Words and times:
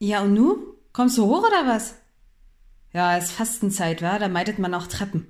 Ja, 0.00 0.22
und 0.22 0.34
nu? 0.34 0.74
Kommst 0.92 1.18
du 1.18 1.26
hoch 1.26 1.46
oder 1.46 1.66
was? 1.66 1.96
Ja, 2.92 3.16
ist 3.16 3.32
Fastenzeit, 3.32 4.00
wa? 4.02 4.18
Da 4.18 4.28
meidet 4.28 4.58
man 4.58 4.74
auch 4.74 4.86
Treppen. 4.86 5.26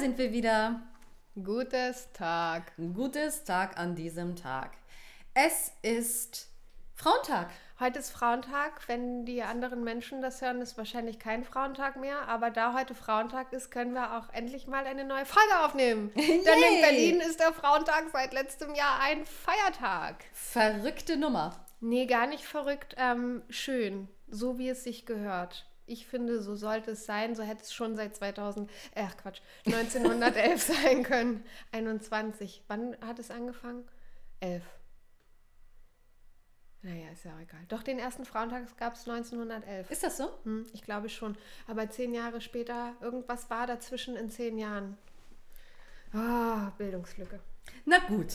Sind 0.00 0.16
wir 0.16 0.32
wieder. 0.32 0.80
Gutes 1.34 2.08
Tag. 2.14 2.72
Gutes 2.94 3.44
Tag 3.44 3.78
an 3.78 3.94
diesem 3.94 4.34
Tag. 4.34 4.70
Es 5.34 5.72
ist 5.82 6.48
Frauentag. 6.94 7.50
Heute 7.78 7.98
ist 7.98 8.10
Frauentag. 8.10 8.88
Wenn 8.88 9.26
die 9.26 9.42
anderen 9.42 9.84
Menschen 9.84 10.22
das 10.22 10.40
hören, 10.40 10.62
ist 10.62 10.78
wahrscheinlich 10.78 11.18
kein 11.18 11.44
Frauentag 11.44 11.96
mehr. 11.96 12.28
Aber 12.28 12.48
da 12.48 12.72
heute 12.72 12.94
Frauentag 12.94 13.52
ist, 13.52 13.70
können 13.70 13.92
wir 13.92 14.16
auch 14.16 14.32
endlich 14.32 14.66
mal 14.66 14.86
eine 14.86 15.04
neue 15.04 15.26
Folge 15.26 15.60
aufnehmen. 15.66 16.10
Denn 16.16 16.24
in! 16.24 16.80
Berlin 16.80 17.20
ist 17.20 17.38
der 17.38 17.52
Frauentag 17.52 18.04
seit 18.10 18.32
letztem 18.32 18.74
Jahr 18.74 19.00
ein 19.02 19.26
Feiertag. 19.26 20.24
Verrückte 20.32 21.18
Nummer. 21.18 21.62
Nee, 21.80 22.06
gar 22.06 22.26
nicht 22.26 22.44
verrückt. 22.44 22.94
Ähm, 22.96 23.42
schön. 23.50 24.08
So 24.28 24.58
wie 24.58 24.70
es 24.70 24.82
sich 24.82 25.04
gehört. 25.04 25.69
Ich 25.90 26.06
finde, 26.06 26.40
so 26.40 26.54
sollte 26.54 26.92
es 26.92 27.04
sein. 27.04 27.34
So 27.34 27.42
hätte 27.42 27.62
es 27.62 27.74
schon 27.74 27.96
seit 27.96 28.14
2000, 28.14 28.70
äh, 28.94 29.06
Quatsch, 29.20 29.40
1911 29.66 30.62
sein 30.82 31.02
können. 31.02 31.44
21. 31.72 32.62
Wann 32.68 32.96
hat 33.04 33.18
es 33.18 33.30
angefangen? 33.32 33.82
11. 34.38 34.62
Naja, 36.82 37.10
ist 37.12 37.24
ja 37.24 37.32
auch 37.34 37.40
egal. 37.40 37.60
Doch 37.68 37.82
den 37.82 37.98
ersten 37.98 38.24
Frauentag 38.24 38.76
gab 38.78 38.94
es 38.94 39.00
1911. 39.00 39.90
Ist 39.90 40.04
das 40.04 40.16
so? 40.16 40.30
Hm, 40.44 40.64
ich 40.72 40.82
glaube 40.82 41.08
schon. 41.08 41.36
Aber 41.66 41.90
zehn 41.90 42.14
Jahre 42.14 42.40
später, 42.40 42.94
irgendwas 43.00 43.50
war 43.50 43.66
dazwischen 43.66 44.14
in 44.16 44.30
zehn 44.30 44.58
Jahren. 44.58 44.96
Ah, 46.14 46.70
Bildungslücke. 46.78 47.40
Na 47.84 47.98
gut. 47.98 48.28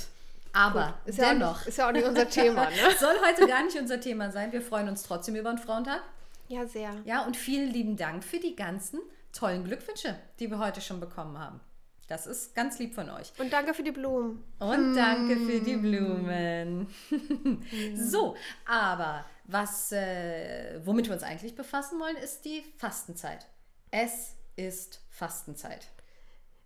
Aber 0.51 0.97
Gut, 1.03 1.09
ist 1.09 1.17
ja, 1.19 1.25
auch 1.25 1.29
dennoch. 1.31 1.57
nicht, 1.59 1.67
ist 1.67 1.77
ja 1.77 1.87
auch 1.87 1.91
nicht 1.93 2.05
unser 2.05 2.29
Thema, 2.29 2.69
ne? 2.69 2.75
Soll 2.99 3.15
heute 3.25 3.47
gar 3.47 3.63
nicht 3.63 3.77
unser 3.77 3.99
Thema 3.99 4.31
sein. 4.31 4.51
Wir 4.51 4.61
freuen 4.61 4.87
uns 4.89 5.03
trotzdem 5.03 5.35
über 5.35 5.51
den 5.51 5.57
Frauentag. 5.57 6.01
Ja, 6.47 6.67
sehr. 6.67 7.01
Ja, 7.05 7.25
und 7.25 7.37
vielen 7.37 7.71
lieben 7.71 7.97
Dank 7.97 8.23
für 8.23 8.39
die 8.39 8.55
ganzen 8.55 8.99
tollen 9.31 9.63
Glückwünsche, 9.63 10.15
die 10.39 10.49
wir 10.49 10.59
heute 10.59 10.81
schon 10.81 10.99
bekommen 10.99 11.37
haben. 11.37 11.59
Das 12.07 12.27
ist 12.27 12.53
ganz 12.53 12.77
lieb 12.77 12.93
von 12.93 13.09
euch. 13.09 13.33
Und 13.39 13.51
danke 13.51 13.73
für 13.73 13.81
die 13.81 13.91
Blumen. 13.91 14.43
Und 14.59 14.95
danke 14.95 15.37
für 15.37 15.59
die 15.59 15.75
Blumen. 15.75 16.87
so, 17.95 18.35
aber 18.65 19.25
was, 19.45 19.91
äh, 19.91 20.79
womit 20.85 21.07
wir 21.07 21.15
uns 21.15 21.23
eigentlich 21.23 21.55
befassen 21.55 21.99
wollen, 21.99 22.17
ist 22.17 22.45
die 22.45 22.63
Fastenzeit. 22.77 23.47
Es 23.89 24.35
ist 24.55 25.01
Fastenzeit. 25.09 25.87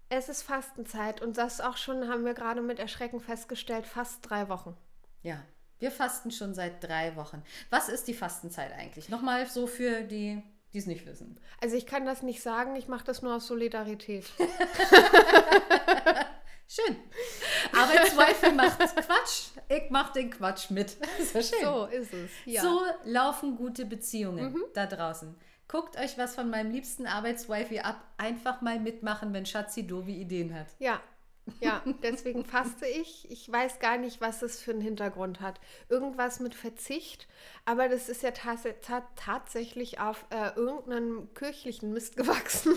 Es 0.10 0.28
ist 0.28 0.42
Fastenzeit 0.42 1.22
und 1.22 1.38
das 1.38 1.62
auch 1.62 1.78
schon, 1.78 2.10
haben 2.10 2.26
wir 2.26 2.34
gerade 2.34 2.62
mit 2.62 2.80
Erschrecken 2.80 3.22
festgestellt, 3.22 3.86
fast 3.86 4.30
drei 4.30 4.50
Wochen. 4.50 4.76
Ja, 5.24 5.42
wir 5.80 5.92
fasten 5.92 6.32
schon 6.32 6.54
seit 6.54 6.84
drei 6.84 7.16
Wochen. 7.16 7.42
Was 7.70 7.90
ist 7.90 8.08
die 8.08 8.14
Fastenzeit 8.14 8.72
eigentlich? 8.74 9.10
Nochmal 9.10 9.48
so 9.48 9.66
für 9.68 10.02
die, 10.04 10.44
die 10.74 10.78
es 10.78 10.86
nicht 10.86 11.06
wissen. 11.06 11.40
Also 11.62 11.76
ich 11.76 11.86
kann 11.86 12.06
das 12.06 12.22
nicht 12.22 12.42
sagen, 12.42 12.76
ich 12.76 12.88
mache 12.88 13.06
das 13.06 13.22
nur 13.22 13.36
aus 13.36 13.48
Solidarität. 13.48 14.26
Schön. 16.72 16.96
Arbeitszweifel 17.76 18.54
macht 18.54 18.78
Quatsch. 18.78 19.48
Ich 19.70 19.90
mach 19.90 20.14
den 20.14 20.30
Quatsch 20.30 20.70
mit. 20.70 20.98
Ist 21.18 21.34
ja 21.34 21.42
schön. 21.42 21.64
So 21.64 21.86
ist 21.86 22.14
es. 22.14 22.30
Ja. 22.46 22.62
So 22.62 22.82
laufen 23.06 23.56
gute 23.56 23.86
Beziehungen 23.86 24.56
da 24.76 24.86
draußen. 24.86 25.36
Guckt 25.68 25.98
euch 25.98 26.16
was 26.20 26.36
von 26.36 26.52
meinem 26.52 26.72
liebsten 26.72 27.08
Arbeitswifi 27.08 27.80
ab. 27.80 28.04
Einfach 28.18 28.62
mal 28.62 28.80
mitmachen, 28.80 29.34
wenn 29.34 29.48
Schatzi 29.48 29.88
doofe 29.88 30.12
Ideen 30.12 30.54
hat. 30.54 30.68
Ja, 30.78 31.02
ja, 31.60 31.84
deswegen 32.04 32.46
faste 32.46 32.86
ich. 32.86 33.30
Ich 33.30 33.52
weiß 33.52 33.80
gar 33.80 33.98
nicht, 33.98 34.22
was 34.22 34.42
es 34.42 34.62
für 34.62 34.72
einen 34.72 34.82
Hintergrund 34.82 35.42
hat. 35.42 35.60
Irgendwas 35.90 36.40
mit 36.40 36.56
Verzicht, 36.56 37.28
aber 37.66 37.90
das 37.90 38.10
ist 38.10 38.24
ja 38.24 38.32
tats 38.32 38.64
ta 38.82 39.04
tatsächlich 39.16 40.00
auf 40.00 40.26
äh, 40.30 40.56
irgendeinem 40.56 41.34
kirchlichen 41.34 41.94
Mist 41.94 42.16
gewachsen. 42.18 42.74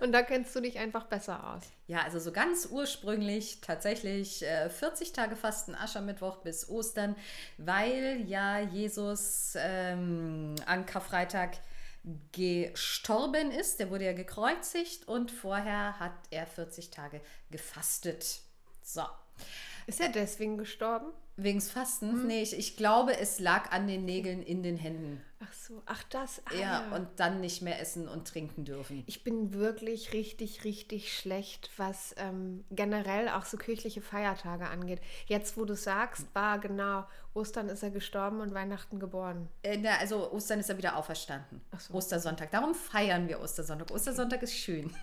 Und 0.00 0.12
da 0.12 0.22
kennst 0.22 0.54
du 0.56 0.60
dich 0.60 0.78
einfach 0.78 1.04
besser 1.04 1.54
aus. 1.54 1.62
Ja, 1.86 2.02
also 2.02 2.18
so 2.18 2.32
ganz 2.32 2.66
ursprünglich 2.70 3.60
tatsächlich 3.60 4.42
äh, 4.42 4.68
40 4.68 5.12
Tage 5.12 5.36
Fasten, 5.36 5.74
Aschermittwoch 5.74 6.38
bis 6.38 6.68
Ostern, 6.68 7.14
weil 7.56 8.24
ja 8.26 8.60
Jesus 8.60 9.54
ähm, 9.56 10.56
an 10.66 10.86
Karfreitag 10.86 11.58
gestorben 12.32 13.50
ist. 13.50 13.78
Der 13.78 13.90
wurde 13.90 14.04
ja 14.04 14.12
gekreuzigt 14.12 15.06
und 15.08 15.30
vorher 15.30 15.98
hat 15.98 16.14
er 16.30 16.46
40 16.46 16.90
Tage 16.90 17.20
gefastet. 17.50 18.40
So. 18.82 19.02
Ist 19.86 20.00
er 20.00 20.08
deswegen 20.08 20.58
gestorben? 20.58 21.12
Wegen 21.36 21.58
des 21.58 21.70
Fastens? 21.70 22.24
Nee, 22.24 22.42
ich, 22.42 22.56
ich 22.58 22.76
glaube, 22.76 23.18
es 23.18 23.38
lag 23.38 23.72
an 23.72 23.86
den 23.88 24.04
Nägeln 24.04 24.42
in 24.42 24.62
den 24.62 24.76
Händen. 24.76 25.22
Ach 25.40 25.52
so, 25.54 25.82
ach 25.86 26.04
das. 26.04 26.42
Ah, 26.44 26.54
Ja, 26.54 26.94
und 26.94 27.08
dann 27.16 27.40
nicht 27.40 27.62
mehr 27.62 27.80
essen 27.80 28.06
und 28.06 28.28
trinken 28.28 28.64
dürfen. 28.64 29.02
Ich 29.06 29.24
bin 29.24 29.52
wirklich 29.54 30.12
richtig, 30.12 30.62
richtig 30.64 31.16
schlecht, 31.16 31.70
was 31.78 32.14
ähm, 32.18 32.64
generell 32.70 33.28
auch 33.28 33.44
so 33.44 33.56
kirchliche 33.56 34.02
Feiertage 34.02 34.68
angeht. 34.68 35.00
Jetzt, 35.26 35.56
wo 35.56 35.64
du 35.64 35.74
sagst, 35.74 36.26
war 36.34 36.58
genau, 36.60 37.04
Ostern 37.34 37.68
ist 37.70 37.82
er 37.82 37.90
gestorben 37.90 38.40
und 38.40 38.52
Weihnachten 38.54 39.00
geboren. 39.00 39.48
Äh, 39.62 39.78
na, 39.78 39.96
also 39.98 40.30
Ostern 40.32 40.60
ist 40.60 40.68
er 40.68 40.78
wieder 40.78 40.96
auferstanden. 40.96 41.60
Ach 41.72 41.80
so. 41.80 41.94
Ostersonntag. 41.94 42.50
Darum 42.50 42.74
feiern 42.74 43.26
wir 43.26 43.40
Ostersonntag. 43.40 43.90
Ostersonntag 43.90 44.42
ist 44.42 44.54
schön. 44.54 44.94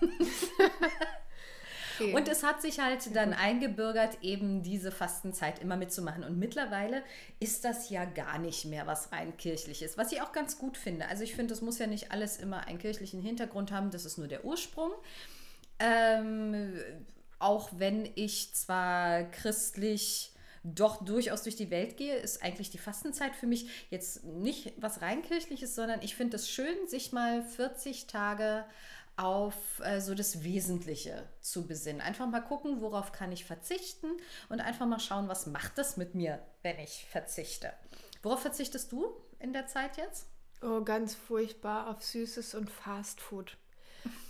Okay. 2.00 2.14
Und 2.14 2.28
es 2.28 2.42
hat 2.42 2.62
sich 2.62 2.80
halt 2.80 3.14
dann 3.14 3.32
eingebürgert, 3.32 4.18
eben 4.22 4.62
diese 4.62 4.90
Fastenzeit 4.90 5.60
immer 5.60 5.76
mitzumachen. 5.76 6.24
Und 6.24 6.38
mittlerweile 6.38 7.02
ist 7.38 7.64
das 7.64 7.90
ja 7.90 8.04
gar 8.04 8.38
nicht 8.38 8.64
mehr 8.64 8.86
was 8.86 9.12
rein 9.12 9.36
kirchliches, 9.36 9.98
was 9.98 10.12
ich 10.12 10.22
auch 10.22 10.32
ganz 10.32 10.58
gut 10.58 10.76
finde. 10.76 11.06
Also 11.08 11.24
ich 11.24 11.34
finde, 11.34 11.52
es 11.54 11.60
muss 11.60 11.78
ja 11.78 11.86
nicht 11.86 12.12
alles 12.12 12.38
immer 12.38 12.66
einen 12.66 12.78
kirchlichen 12.78 13.20
Hintergrund 13.20 13.70
haben, 13.70 13.90
das 13.90 14.04
ist 14.04 14.18
nur 14.18 14.28
der 14.28 14.44
Ursprung. 14.44 14.92
Ähm, 15.78 16.72
auch 17.38 17.70
wenn 17.76 18.08
ich 18.14 18.54
zwar 18.54 19.24
christlich 19.24 20.32
doch 20.62 21.02
durchaus 21.02 21.42
durch 21.42 21.56
die 21.56 21.70
Welt 21.70 21.96
gehe, 21.96 22.16
ist 22.16 22.42
eigentlich 22.42 22.70
die 22.70 22.78
Fastenzeit 22.78 23.34
für 23.34 23.46
mich 23.46 23.86
jetzt 23.88 24.24
nicht 24.24 24.74
was 24.76 25.00
rein 25.00 25.22
kirchliches, 25.22 25.74
sondern 25.74 26.02
ich 26.02 26.14
finde 26.14 26.36
es 26.36 26.50
schön, 26.50 26.86
sich 26.86 27.12
mal 27.12 27.42
40 27.42 28.06
Tage 28.06 28.64
auf 29.20 29.54
äh, 29.84 30.00
so 30.00 30.14
das 30.14 30.42
Wesentliche 30.42 31.28
zu 31.40 31.66
besinnen. 31.66 32.00
Einfach 32.00 32.26
mal 32.26 32.40
gucken, 32.40 32.80
worauf 32.80 33.12
kann 33.12 33.32
ich 33.32 33.44
verzichten 33.44 34.08
und 34.48 34.60
einfach 34.60 34.86
mal 34.86 34.98
schauen, 34.98 35.28
was 35.28 35.46
macht 35.46 35.76
das 35.76 35.96
mit 35.96 36.14
mir, 36.14 36.40
wenn 36.62 36.78
ich 36.78 37.06
verzichte. 37.10 37.72
Worauf 38.22 38.40
verzichtest 38.40 38.90
du 38.92 39.14
in 39.38 39.52
der 39.52 39.66
Zeit 39.66 39.96
jetzt? 39.98 40.26
Oh, 40.62 40.82
ganz 40.82 41.14
furchtbar 41.14 41.88
auf 41.88 42.02
Süßes 42.02 42.54
und 42.54 42.70
Fastfood. 42.70 43.56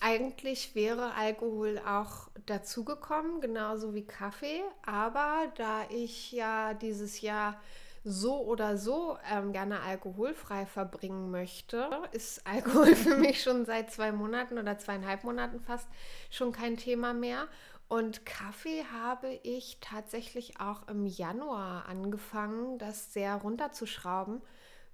Eigentlich 0.01 0.75
wäre 0.75 1.15
Alkohol 1.15 1.81
auch 1.87 2.29
dazugekommen, 2.47 3.41
genauso 3.41 3.95
wie 3.95 4.05
Kaffee. 4.05 4.63
Aber 4.85 5.53
da 5.57 5.85
ich 5.91 6.33
ja 6.33 6.75
dieses 6.75 7.21
Jahr 7.21 7.61
so 8.03 8.45
oder 8.45 8.79
so 8.79 9.19
ähm, 9.31 9.53
gerne 9.53 9.81
alkoholfrei 9.81 10.67
verbringen 10.67 11.31
möchte, 11.31 11.89
ist 12.13 12.47
Alkohol 12.47 12.95
für 12.95 13.17
mich 13.17 13.43
schon 13.43 13.65
seit 13.65 13.93
zwei 13.93 14.13
Monaten 14.13 14.59
oder 14.59 14.79
zweieinhalb 14.79 15.25
Monaten 15.25 15.61
fast 15.61 15.89
schon 16.31 16.53
kein 16.53 16.77
Thema 16.77 17.13
mehr. 17.13 17.47
Und 17.89 18.25
Kaffee 18.25 18.85
habe 18.93 19.41
ich 19.43 19.79
tatsächlich 19.81 20.61
auch 20.61 20.87
im 20.87 21.07
Januar 21.07 21.87
angefangen, 21.89 22.79
das 22.79 23.13
sehr 23.13 23.35
runterzuschrauben, 23.35 24.41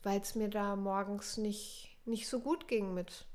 weil 0.02 0.20
es 0.20 0.34
mir 0.34 0.48
da 0.48 0.76
morgens 0.76 1.36
nicht, 1.36 1.94
nicht 2.06 2.26
so 2.26 2.40
gut 2.40 2.68
ging 2.68 2.94
mit 2.94 3.26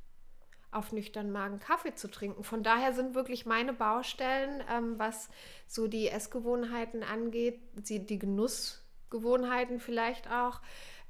auf 0.71 0.93
nüchternen 0.93 1.31
Magen 1.31 1.59
Kaffee 1.59 1.93
zu 1.93 2.09
trinken. 2.09 2.43
Von 2.43 2.63
daher 2.63 2.93
sind 2.93 3.13
wirklich 3.13 3.45
meine 3.45 3.73
Baustellen, 3.73 4.63
ähm, 4.69 4.97
was 4.97 5.29
so 5.67 5.87
die 5.87 6.07
Essgewohnheiten 6.07 7.03
angeht, 7.03 7.59
die, 7.75 8.05
die 8.05 8.17
Genussgewohnheiten 9.11 9.79
vielleicht 9.79 10.29
auch, 10.31 10.61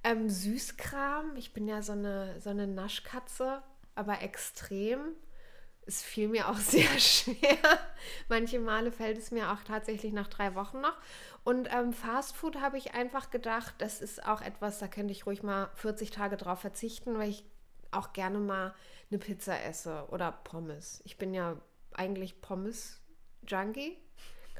ähm, 0.03 0.29
Süßkram. 0.29 1.35
Ich 1.35 1.53
bin 1.53 1.67
ja 1.67 1.81
so 1.81 1.93
eine, 1.93 2.39
so 2.41 2.49
eine 2.49 2.67
Naschkatze, 2.67 3.61
aber 3.95 4.21
extrem. 4.21 5.15
Es 5.85 6.01
fiel 6.01 6.27
mir 6.27 6.49
auch 6.49 6.57
sehr 6.57 6.99
schwer. 6.99 7.57
Manche 8.29 8.59
Male 8.59 8.91
fällt 8.91 9.17
es 9.17 9.31
mir 9.31 9.51
auch 9.51 9.63
tatsächlich 9.63 10.11
nach 10.13 10.27
drei 10.27 10.55
Wochen 10.55 10.81
noch. 10.81 10.97
Und 11.43 11.69
ähm, 11.71 11.93
Fast 11.93 12.35
Food 12.35 12.59
habe 12.59 12.77
ich 12.77 12.93
einfach 12.93 13.31
gedacht, 13.31 13.75
das 13.77 14.01
ist 14.01 14.25
auch 14.25 14.41
etwas, 14.41 14.79
da 14.79 14.87
könnte 14.87 15.11
ich 15.11 15.25
ruhig 15.25 15.43
mal 15.43 15.69
40 15.75 16.11
Tage 16.11 16.37
drauf 16.37 16.59
verzichten, 16.59 17.17
weil 17.17 17.29
ich 17.29 17.45
auch 17.91 18.13
gerne 18.13 18.39
mal 18.39 18.73
eine 19.09 19.19
Pizza 19.19 19.61
esse 19.63 20.07
oder 20.11 20.31
Pommes. 20.31 21.01
Ich 21.03 21.17
bin 21.17 21.33
ja 21.33 21.57
eigentlich 21.93 22.41
Pommes-Junkie, 22.41 23.97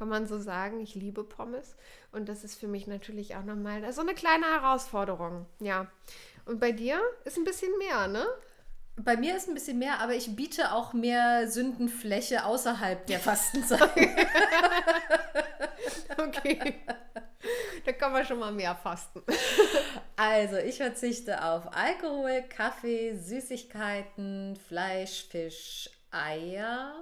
kann 0.01 0.09
man 0.09 0.25
so 0.25 0.39
sagen. 0.39 0.79
Ich 0.79 0.95
liebe 0.95 1.23
Pommes. 1.23 1.75
Und 2.11 2.27
das 2.27 2.43
ist 2.43 2.59
für 2.59 2.67
mich 2.67 2.87
natürlich 2.87 3.35
auch 3.35 3.43
nochmal 3.43 3.93
so 3.93 4.01
eine 4.01 4.15
kleine 4.15 4.47
Herausforderung. 4.47 5.45
Ja. 5.59 5.91
Und 6.45 6.59
bei 6.59 6.71
dir 6.71 6.99
ist 7.23 7.37
ein 7.37 7.43
bisschen 7.43 7.69
mehr, 7.77 8.07
ne? 8.07 8.25
Bei 8.95 9.15
mir 9.15 9.37
ist 9.37 9.47
ein 9.47 9.53
bisschen 9.53 9.77
mehr, 9.77 9.99
aber 9.99 10.15
ich 10.15 10.35
biete 10.35 10.71
auch 10.71 10.93
mehr 10.93 11.47
Sündenfläche 11.47 12.45
außerhalb 12.45 13.05
der 13.05 13.19
Fastenzeit. 13.19 13.91
Okay. 16.17 16.75
da 17.85 17.91
kann 17.93 18.11
man 18.11 18.25
schon 18.25 18.37
mal 18.37 18.51
mehr 18.51 18.75
fasten. 18.75 19.23
Also, 20.15 20.57
ich 20.57 20.77
verzichte 20.77 21.43
auf 21.43 21.75
Alkohol, 21.75 22.43
Kaffee, 22.43 23.15
Süßigkeiten, 23.15 24.55
Fleisch, 24.67 25.25
Fisch, 25.29 25.89
Eier. 26.11 26.93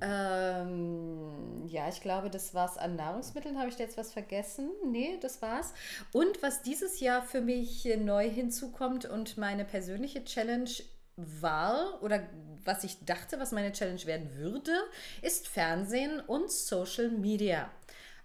Ähm, 0.00 1.66
ja, 1.66 1.88
ich 1.88 2.00
glaube, 2.00 2.30
das 2.30 2.52
war's 2.54 2.76
an 2.76 2.96
Nahrungsmitteln. 2.96 3.58
Habe 3.58 3.68
ich 3.68 3.76
da 3.76 3.84
jetzt 3.84 3.96
was 3.96 4.12
vergessen? 4.12 4.70
Nee, 4.84 5.18
das 5.20 5.40
war's. 5.40 5.72
Und 6.12 6.42
was 6.42 6.62
dieses 6.62 7.00
Jahr 7.00 7.22
für 7.22 7.40
mich 7.40 7.84
neu 7.98 8.28
hinzukommt 8.28 9.04
und 9.04 9.38
meine 9.38 9.64
persönliche 9.64 10.24
Challenge 10.24 10.70
war 11.16 12.02
oder 12.02 12.26
was 12.64 12.82
ich 12.82 13.04
dachte, 13.04 13.38
was 13.38 13.52
meine 13.52 13.72
Challenge 13.72 14.04
werden 14.06 14.34
würde, 14.34 14.72
ist 15.22 15.46
Fernsehen 15.48 16.20
und 16.20 16.50
Social 16.50 17.10
Media. 17.10 17.70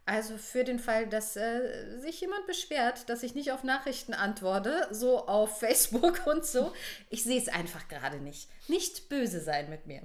Also 0.06 0.38
für 0.38 0.64
den 0.64 0.80
Fall, 0.80 1.06
dass 1.06 1.36
äh, 1.36 2.00
sich 2.00 2.20
jemand 2.22 2.48
beschwert, 2.48 3.10
dass 3.10 3.22
ich 3.22 3.36
nicht 3.36 3.52
auf 3.52 3.64
Nachrichten 3.64 4.16
antworte, 4.16 4.88
so 4.90 5.28
auf 5.28 5.60
Facebook 5.60 6.26
und 6.26 6.44
so. 6.46 6.74
Ich 7.12 7.24
sehe 7.24 7.40
es 7.40 7.48
einfach 7.48 7.88
gerade 7.88 8.18
nicht. 8.18 8.50
Nicht 8.68 9.08
böse 9.08 9.40
sein 9.40 9.70
mit 9.70 9.86
mir. 9.86 10.02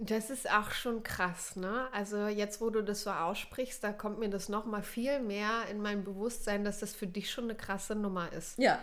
Das 0.00 0.30
ist 0.30 0.48
auch 0.48 0.70
schon 0.70 1.02
krass, 1.02 1.56
ne? 1.56 1.88
Also 1.92 2.28
jetzt, 2.28 2.60
wo 2.60 2.70
du 2.70 2.82
das 2.82 3.02
so 3.02 3.10
aussprichst, 3.10 3.82
da 3.82 3.92
kommt 3.92 4.20
mir 4.20 4.30
das 4.30 4.48
noch 4.48 4.64
mal 4.64 4.82
viel 4.82 5.18
mehr 5.18 5.64
in 5.70 5.80
mein 5.82 6.04
Bewusstsein, 6.04 6.64
dass 6.64 6.78
das 6.78 6.94
für 6.94 7.08
dich 7.08 7.30
schon 7.32 7.44
eine 7.44 7.56
krasse 7.56 7.96
Nummer 7.96 8.32
ist. 8.32 8.58
Ja, 8.58 8.78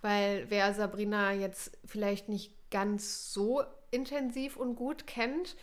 Weil 0.00 0.46
wer 0.48 0.72
Sabrina 0.72 1.32
jetzt 1.32 1.76
vielleicht 1.84 2.28
nicht 2.28 2.54
ganz 2.70 3.32
so 3.32 3.64
intensiv 3.90 4.56
und 4.56 4.76
gut 4.76 5.08
kennt, 5.08 5.56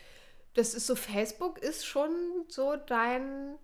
das 0.56 0.74
ist 0.74 0.88
so, 0.88 0.95
Facebook 0.95 1.59
ist 1.59 1.86
schon 1.86 2.12
so 2.50 2.75
dein, 2.75 3.56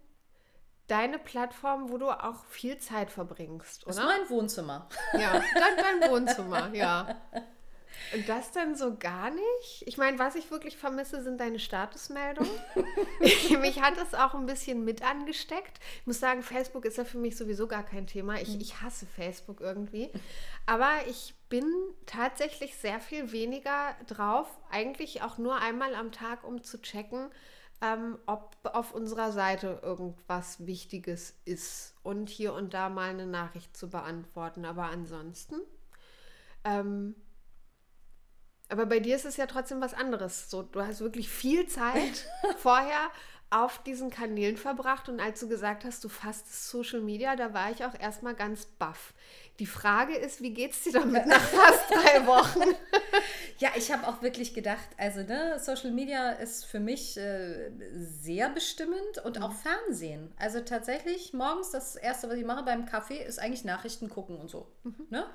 deine 0.87 1.19
Plattform, 1.19 1.89
wo 1.89 1.97
du 1.97 2.09
auch 2.09 2.45
viel 2.45 2.77
Zeit 2.77 3.11
verbringst, 3.11 3.85
das 3.85 3.97
ist 3.97 4.03
oder? 4.03 4.17
mein 4.17 4.29
Wohnzimmer. 4.29 4.87
Ja, 5.11 5.33
dein, 5.33 5.99
dein 5.99 6.11
Wohnzimmer, 6.11 6.73
ja. 6.73 7.17
Und 8.13 8.29
das 8.29 8.51
dann 8.51 8.75
so 8.75 8.95
gar 8.97 9.31
nicht? 9.31 9.83
Ich 9.85 9.97
meine, 9.97 10.19
was 10.19 10.35
ich 10.35 10.51
wirklich 10.51 10.77
vermisse, 10.77 11.23
sind 11.23 11.39
deine 11.39 11.59
Statusmeldungen. 11.59 12.51
mich 13.61 13.81
hat 13.81 13.97
das 13.97 14.13
auch 14.13 14.33
ein 14.35 14.45
bisschen 14.45 14.85
mit 14.85 15.01
angesteckt. 15.03 15.79
Ich 16.01 16.07
muss 16.07 16.19
sagen, 16.19 16.43
Facebook 16.43 16.85
ist 16.85 16.97
ja 16.97 17.05
für 17.05 17.17
mich 17.17 17.35
sowieso 17.35 17.67
gar 17.67 17.83
kein 17.83 18.07
Thema. 18.07 18.39
Ich, 18.39 18.59
ich 18.59 18.81
hasse 18.81 19.05
Facebook 19.05 19.61
irgendwie. 19.61 20.11
Aber 20.65 20.91
ich 21.07 21.33
bin 21.49 21.65
tatsächlich 22.05 22.75
sehr 22.77 22.99
viel 22.99 23.31
weniger 23.31 23.95
drauf. 24.07 24.47
Eigentlich 24.69 25.21
auch 25.21 25.37
nur 25.37 25.57
einmal 25.57 25.95
am 25.95 26.11
Tag, 26.11 26.43
um 26.43 26.63
zu 26.63 26.81
checken, 26.81 27.29
ähm, 27.81 28.19
ob 28.25 28.55
auf 28.63 28.93
unserer 28.93 29.31
Seite 29.31 29.79
irgendwas 29.81 30.65
Wichtiges 30.65 31.35
ist. 31.45 31.95
Und 32.03 32.29
hier 32.29 32.53
und 32.53 32.73
da 32.73 32.89
mal 32.89 33.09
eine 33.09 33.25
Nachricht 33.25 33.75
zu 33.75 33.89
beantworten. 33.89 34.65
Aber 34.65 34.83
ansonsten. 34.83 35.55
Ähm, 36.63 37.15
aber 38.73 38.87
bei 38.87 38.99
dir 38.99 39.15
ist 39.15 39.25
es 39.25 39.37
ja 39.37 39.45
trotzdem 39.45 39.81
was 39.81 39.93
anderes. 39.93 40.49
So, 40.49 40.63
du 40.63 40.81
hast 40.81 40.99
wirklich 40.99 41.29
viel 41.29 41.67
Zeit 41.67 42.27
vorher 42.57 43.11
auf 43.51 43.83
diesen 43.83 44.09
Kanälen 44.09 44.57
verbracht 44.57 45.09
und 45.09 45.19
als 45.19 45.39
du 45.41 45.47
gesagt 45.47 45.85
hast, 45.85 46.03
du 46.03 46.09
fastest 46.09 46.69
Social 46.69 47.01
Media, 47.01 47.35
da 47.35 47.53
war 47.53 47.69
ich 47.69 47.85
auch 47.85 47.93
erstmal 47.93 48.33
ganz 48.33 48.65
baff. 48.65 49.13
Die 49.59 49.67
Frage 49.67 50.15
ist, 50.15 50.41
wie 50.41 50.55
geht's 50.55 50.81
dir 50.81 50.93
damit 50.93 51.27
nach 51.27 51.39
fast 51.39 51.87
drei 51.91 52.25
Wochen? 52.25 52.61
Ja, 53.59 53.69
ich 53.75 53.91
habe 53.91 54.07
auch 54.07 54.23
wirklich 54.23 54.55
gedacht, 54.55 54.87
also 54.97 55.21
ne, 55.21 55.59
Social 55.59 55.91
Media 55.91 56.31
ist 56.31 56.65
für 56.65 56.79
mich 56.79 57.15
äh, 57.15 57.69
sehr 57.93 58.49
bestimmend 58.49 59.19
und 59.23 59.39
auch 59.39 59.53
Fernsehen. 59.53 60.33
Also 60.37 60.61
tatsächlich 60.61 61.31
morgens 61.31 61.69
das 61.69 61.95
erste, 61.95 62.27
was 62.27 62.37
ich 62.37 62.45
mache 62.45 62.63
beim 62.63 62.87
Kaffee, 62.87 63.23
ist 63.23 63.37
eigentlich 63.37 63.65
Nachrichten 63.65 64.09
gucken 64.09 64.35
und 64.37 64.49
so. 64.49 64.67
Ne? 65.11 65.27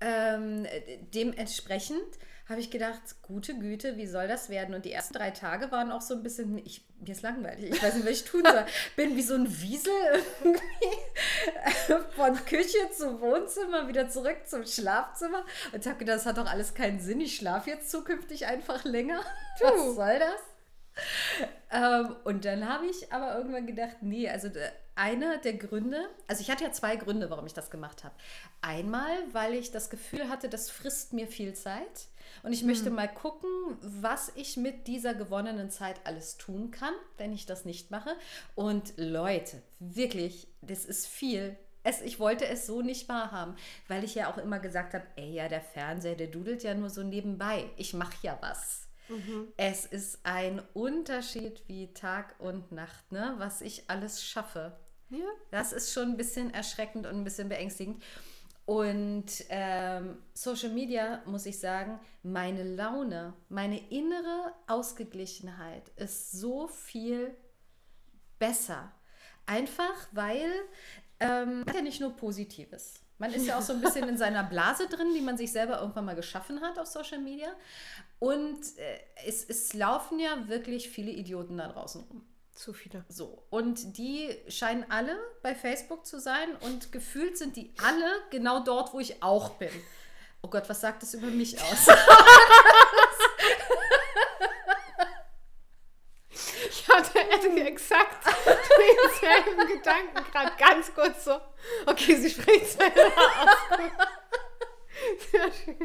Ähm, 0.00 0.64
äh, 0.64 0.98
dementsprechend 1.14 2.18
habe 2.48 2.60
ich 2.60 2.70
gedacht, 2.70 3.00
gute 3.22 3.58
Güte, 3.58 3.96
wie 3.96 4.06
soll 4.06 4.28
das 4.28 4.50
werden? 4.50 4.74
Und 4.74 4.84
die 4.84 4.92
ersten 4.92 5.14
drei 5.14 5.30
Tage 5.30 5.70
waren 5.72 5.90
auch 5.90 6.02
so 6.02 6.12
ein 6.14 6.22
bisschen, 6.22 6.58
ich, 6.58 6.84
mir 7.00 7.12
ist 7.12 7.22
langweilig, 7.22 7.70
ich 7.70 7.82
weiß 7.82 7.94
nicht, 7.94 8.04
was 8.04 8.12
ich 8.12 8.24
tun 8.24 8.42
soll. 8.44 8.64
Bin 8.96 9.16
wie 9.16 9.22
so 9.22 9.34
ein 9.34 9.48
Wiesel 9.62 9.92
irgendwie 10.42 10.62
von 12.16 12.34
Küche 12.44 12.90
zu 12.96 13.20
Wohnzimmer, 13.20 13.88
wieder 13.88 14.08
zurück 14.10 14.38
zum 14.46 14.66
Schlafzimmer 14.66 15.44
und 15.72 15.86
habe 15.86 15.98
gedacht, 15.98 16.18
das 16.18 16.26
hat 16.26 16.36
doch 16.36 16.46
alles 16.50 16.74
keinen 16.74 17.00
Sinn. 17.00 17.20
Ich 17.22 17.36
schlafe 17.36 17.70
jetzt 17.70 17.90
zukünftig 17.90 18.46
einfach 18.46 18.84
länger. 18.84 19.20
Was 19.60 19.94
soll 19.94 20.18
das? 20.18 20.40
Ähm, 21.72 22.14
und 22.24 22.44
dann 22.44 22.68
habe 22.68 22.86
ich 22.86 23.10
aber 23.12 23.36
irgendwann 23.36 23.66
gedacht, 23.66 23.96
nee, 24.02 24.28
also 24.28 24.48
der- 24.48 24.72
einer 24.96 25.38
der 25.38 25.54
Gründe, 25.54 26.08
also 26.26 26.40
ich 26.40 26.50
hatte 26.50 26.64
ja 26.64 26.72
zwei 26.72 26.96
Gründe, 26.96 27.30
warum 27.30 27.46
ich 27.46 27.54
das 27.54 27.70
gemacht 27.70 28.04
habe. 28.04 28.14
Einmal, 28.60 29.16
weil 29.32 29.54
ich 29.54 29.70
das 29.70 29.90
Gefühl 29.90 30.28
hatte, 30.28 30.48
das 30.48 30.70
frisst 30.70 31.12
mir 31.12 31.26
viel 31.26 31.54
Zeit. 31.54 32.08
Und 32.42 32.52
ich 32.52 32.62
möchte 32.64 32.90
mal 32.90 33.08
gucken, 33.08 33.50
was 33.80 34.32
ich 34.34 34.56
mit 34.56 34.86
dieser 34.86 35.14
gewonnenen 35.14 35.70
Zeit 35.70 36.00
alles 36.04 36.36
tun 36.36 36.70
kann, 36.70 36.94
wenn 37.16 37.32
ich 37.32 37.46
das 37.46 37.64
nicht 37.64 37.90
mache. 37.90 38.16
Und 38.54 38.94
Leute, 38.96 39.62
wirklich, 39.78 40.48
das 40.60 40.84
ist 40.84 41.06
viel. 41.06 41.56
Es, 41.82 42.00
ich 42.00 42.18
wollte 42.18 42.46
es 42.46 42.66
so 42.66 42.82
nicht 42.82 43.08
wahrhaben, 43.08 43.56
weil 43.88 44.04
ich 44.04 44.14
ja 44.14 44.30
auch 44.30 44.38
immer 44.38 44.58
gesagt 44.58 44.94
habe, 44.94 45.06
ey, 45.16 45.34
ja, 45.34 45.48
der 45.48 45.60
Fernseher, 45.60 46.16
der 46.16 46.28
dudelt 46.28 46.62
ja 46.62 46.74
nur 46.74 46.90
so 46.90 47.02
nebenbei. 47.02 47.70
Ich 47.76 47.94
mache 47.94 48.16
ja 48.22 48.38
was. 48.40 48.84
Es 49.56 49.84
ist 49.84 50.20
ein 50.22 50.62
Unterschied 50.72 51.62
wie 51.66 51.92
Tag 51.92 52.36
und 52.38 52.72
Nacht, 52.72 53.12
ne? 53.12 53.34
was 53.38 53.60
ich 53.60 53.88
alles 53.88 54.24
schaffe. 54.24 54.72
Ja. 55.10 55.26
Das 55.50 55.72
ist 55.72 55.92
schon 55.92 56.10
ein 56.10 56.16
bisschen 56.16 56.52
erschreckend 56.52 57.06
und 57.06 57.14
ein 57.14 57.24
bisschen 57.24 57.48
beängstigend. 57.48 58.02
Und 58.66 59.26
ähm, 59.50 60.18
Social 60.32 60.70
Media, 60.70 61.22
muss 61.26 61.44
ich 61.44 61.58
sagen, 61.58 62.00
meine 62.22 62.62
Laune, 62.62 63.34
meine 63.50 63.78
innere 63.90 64.54
Ausgeglichenheit 64.66 65.90
ist 65.96 66.32
so 66.32 66.66
viel 66.66 67.36
besser. 68.38 68.90
Einfach 69.46 70.08
weil 70.12 70.50
ähm, 71.20 71.58
man 71.60 71.66
hat 71.66 71.74
ja 71.74 71.82
nicht 71.82 72.00
nur 72.00 72.16
Positives. 72.16 73.00
Man 73.18 73.32
ist 73.32 73.46
ja 73.46 73.58
auch 73.58 73.62
so 73.62 73.74
ein 73.74 73.80
bisschen 73.80 74.08
in 74.08 74.18
seiner 74.18 74.42
Blase 74.42 74.88
drin, 74.88 75.14
die 75.14 75.20
man 75.20 75.36
sich 75.36 75.52
selber 75.52 75.80
irgendwann 75.80 76.06
mal 76.06 76.16
geschaffen 76.16 76.60
hat 76.60 76.78
auf 76.78 76.86
Social 76.86 77.20
Media. 77.20 77.54
Und 78.18 78.60
äh, 78.78 78.98
es, 79.26 79.44
es 79.44 79.72
laufen 79.72 80.18
ja 80.18 80.48
wirklich 80.48 80.88
viele 80.88 81.12
Idioten 81.12 81.58
da 81.58 81.68
draußen 81.68 82.02
rum. 82.02 82.26
Zu 82.54 82.72
viele. 82.72 83.04
So, 83.08 83.42
und 83.50 83.98
die 83.98 84.36
scheinen 84.48 84.88
alle 84.90 85.18
bei 85.42 85.54
Facebook 85.54 86.06
zu 86.06 86.20
sein 86.20 86.54
und 86.60 86.92
gefühlt 86.92 87.36
sind 87.36 87.56
die 87.56 87.74
alle 87.82 88.22
genau 88.30 88.60
dort, 88.60 88.94
wo 88.94 89.00
ich 89.00 89.22
auch 89.22 89.50
bin. 89.50 89.70
Oh 90.40 90.48
Gott, 90.48 90.68
was 90.68 90.80
sagt 90.80 91.02
das 91.02 91.14
über 91.14 91.26
mich 91.28 91.60
aus? 91.60 91.86
Ich 96.66 96.88
hatte 96.88 97.18
exakt 97.74 98.26
denselben 98.26 99.66
Gedanken 99.68 100.30
gerade 100.30 100.52
ganz 100.58 100.94
kurz 100.94 101.24
so. 101.24 101.40
Okay, 101.86 102.16
sie 102.16 102.30
spricht 102.30 102.66
selber 102.66 103.06
aus. 103.06 103.90
Sehr 105.30 105.52
schön. 105.64 105.76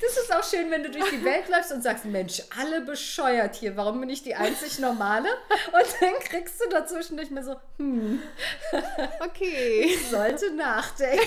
Das 0.00 0.16
ist 0.16 0.34
auch 0.34 0.44
schön, 0.44 0.70
wenn 0.70 0.82
du 0.82 0.90
durch 0.90 1.10
die 1.10 1.24
Welt 1.24 1.48
läufst 1.48 1.72
und 1.72 1.82
sagst, 1.82 2.04
Mensch, 2.04 2.42
alle 2.58 2.80
bescheuert 2.82 3.54
hier, 3.56 3.76
warum 3.76 4.00
bin 4.00 4.08
ich 4.10 4.22
die 4.22 4.34
einzig 4.34 4.78
Normale? 4.78 5.28
Und 5.72 5.86
dann 6.00 6.14
kriegst 6.20 6.60
du 6.62 6.68
dazwischen 6.68 7.16
nicht 7.16 7.30
mehr 7.30 7.42
so, 7.44 7.56
hm, 7.78 8.22
Okay. 9.20 9.82
ich 9.86 10.08
sollte 10.08 10.50
nachdenken. 10.52 11.24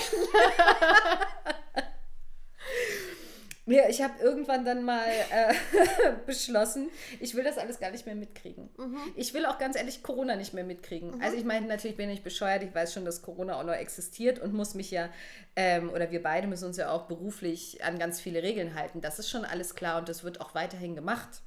Mir, 3.66 3.88
ich 3.88 4.02
habe 4.02 4.14
irgendwann 4.22 4.64
dann 4.64 4.84
mal 4.84 5.06
äh, 5.06 5.54
beschlossen, 6.26 6.88
ich 7.20 7.34
will 7.34 7.44
das 7.44 7.58
alles 7.58 7.78
gar 7.78 7.90
nicht 7.90 8.06
mehr 8.06 8.14
mitkriegen. 8.14 8.68
Ich 9.16 9.34
will 9.34 9.46
auch 9.46 9.58
ganz 9.58 9.76
ehrlich 9.76 10.02
Corona 10.02 10.36
nicht 10.36 10.54
mehr 10.54 10.64
mitkriegen. 10.64 11.20
Also 11.22 11.36
ich 11.36 11.44
meine, 11.44 11.66
natürlich 11.66 11.96
bin 11.96 12.10
ich 12.10 12.22
bescheuert, 12.22 12.62
ich 12.62 12.74
weiß 12.74 12.92
schon, 12.92 13.04
dass 13.04 13.22
Corona 13.22 13.58
auch 13.58 13.64
noch 13.64 13.74
existiert 13.74 14.38
und 14.38 14.54
muss 14.54 14.74
mich 14.74 14.90
ja, 14.90 15.08
ähm, 15.56 15.90
oder 15.90 16.10
wir 16.10 16.22
beide 16.22 16.46
müssen 16.46 16.66
uns 16.66 16.78
ja 16.78 16.90
auch 16.90 17.06
beruflich 17.06 17.84
an 17.84 17.98
ganz 17.98 18.20
viele 18.20 18.42
Regeln 18.42 18.74
halten. 18.74 19.00
Das 19.00 19.18
ist 19.18 19.28
schon 19.28 19.44
alles 19.44 19.74
klar 19.74 19.98
und 19.98 20.08
das 20.08 20.24
wird 20.24 20.40
auch 20.40 20.54
weiterhin 20.54 20.94
gemacht. 20.94 21.42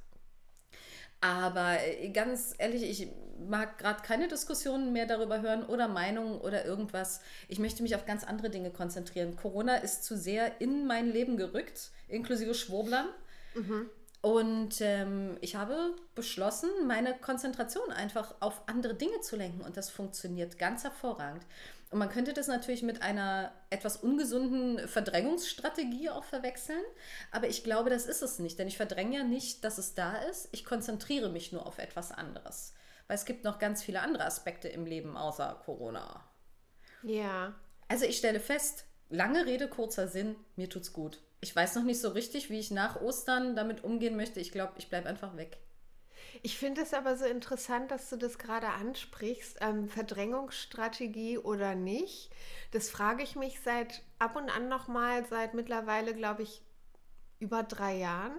Aber 1.24 1.78
äh, 1.80 2.10
ganz 2.10 2.54
ehrlich, 2.58 2.82
ich 2.82 3.08
mag 3.48 3.78
gerade 3.78 4.02
keine 4.02 4.28
Diskussionen 4.28 4.92
mehr 4.92 5.06
darüber 5.06 5.40
hören 5.40 5.64
oder 5.64 5.88
Meinungen 5.88 6.38
oder 6.38 6.66
irgendwas. 6.66 7.22
Ich 7.48 7.58
möchte 7.58 7.82
mich 7.82 7.94
auf 7.94 8.04
ganz 8.04 8.24
andere 8.24 8.50
Dinge 8.50 8.70
konzentrieren. 8.70 9.34
Corona 9.34 9.76
ist 9.76 10.04
zu 10.04 10.18
sehr 10.18 10.60
in 10.60 10.86
mein 10.86 11.10
Leben 11.10 11.38
gerückt, 11.38 11.92
inklusive 12.08 12.52
Schwurblern. 12.52 13.08
Und 14.20 14.82
ähm, 14.82 15.38
ich 15.40 15.56
habe 15.56 15.94
beschlossen, 16.14 16.68
meine 16.86 17.14
Konzentration 17.14 17.90
einfach 17.90 18.34
auf 18.40 18.60
andere 18.66 18.94
Dinge 18.94 19.20
zu 19.20 19.36
lenken. 19.36 19.62
Und 19.62 19.78
das 19.78 19.88
funktioniert 19.88 20.58
ganz 20.58 20.84
hervorragend. 20.84 21.42
Und 21.94 22.00
man 22.00 22.08
könnte 22.08 22.32
das 22.32 22.48
natürlich 22.48 22.82
mit 22.82 23.02
einer 23.02 23.52
etwas 23.70 23.96
ungesunden 23.98 24.88
Verdrängungsstrategie 24.88 26.10
auch 26.10 26.24
verwechseln. 26.24 26.82
Aber 27.30 27.46
ich 27.46 27.62
glaube, 27.62 27.88
das 27.88 28.06
ist 28.06 28.20
es 28.20 28.40
nicht. 28.40 28.58
Denn 28.58 28.66
ich 28.66 28.76
verdränge 28.76 29.18
ja 29.18 29.22
nicht, 29.22 29.62
dass 29.62 29.78
es 29.78 29.94
da 29.94 30.16
ist. 30.22 30.48
Ich 30.50 30.64
konzentriere 30.64 31.28
mich 31.28 31.52
nur 31.52 31.64
auf 31.64 31.78
etwas 31.78 32.10
anderes. 32.10 32.74
Weil 33.06 33.14
es 33.14 33.24
gibt 33.24 33.44
noch 33.44 33.60
ganz 33.60 33.80
viele 33.80 34.00
andere 34.00 34.24
Aspekte 34.24 34.66
im 34.66 34.86
Leben 34.86 35.16
außer 35.16 35.60
Corona. 35.64 36.24
Ja. 37.04 37.54
Also 37.86 38.06
ich 38.06 38.18
stelle 38.18 38.40
fest, 38.40 38.86
lange 39.08 39.46
Rede, 39.46 39.68
kurzer 39.68 40.08
Sinn, 40.08 40.34
mir 40.56 40.68
tut's 40.68 40.92
gut. 40.92 41.20
Ich 41.42 41.54
weiß 41.54 41.76
noch 41.76 41.84
nicht 41.84 42.00
so 42.00 42.08
richtig, 42.08 42.50
wie 42.50 42.58
ich 42.58 42.72
nach 42.72 43.02
Ostern 43.02 43.54
damit 43.54 43.84
umgehen 43.84 44.16
möchte. 44.16 44.40
Ich 44.40 44.50
glaube, 44.50 44.72
ich 44.78 44.88
bleibe 44.88 45.08
einfach 45.08 45.36
weg. 45.36 45.58
Ich 46.42 46.58
finde 46.58 46.82
es 46.82 46.94
aber 46.94 47.16
so 47.16 47.24
interessant, 47.24 47.90
dass 47.90 48.10
du 48.10 48.16
das 48.16 48.38
gerade 48.38 48.68
ansprichst. 48.68 49.58
Ähm, 49.60 49.88
Verdrängungsstrategie 49.88 51.38
oder 51.38 51.74
nicht? 51.74 52.30
Das 52.72 52.90
frage 52.90 53.22
ich 53.22 53.36
mich 53.36 53.60
seit 53.60 54.02
ab 54.18 54.36
und 54.36 54.50
an 54.50 54.68
nochmal, 54.68 55.24
seit 55.26 55.54
mittlerweile, 55.54 56.14
glaube 56.14 56.42
ich, 56.42 56.62
über 57.38 57.62
drei 57.62 57.96
Jahren, 57.96 58.34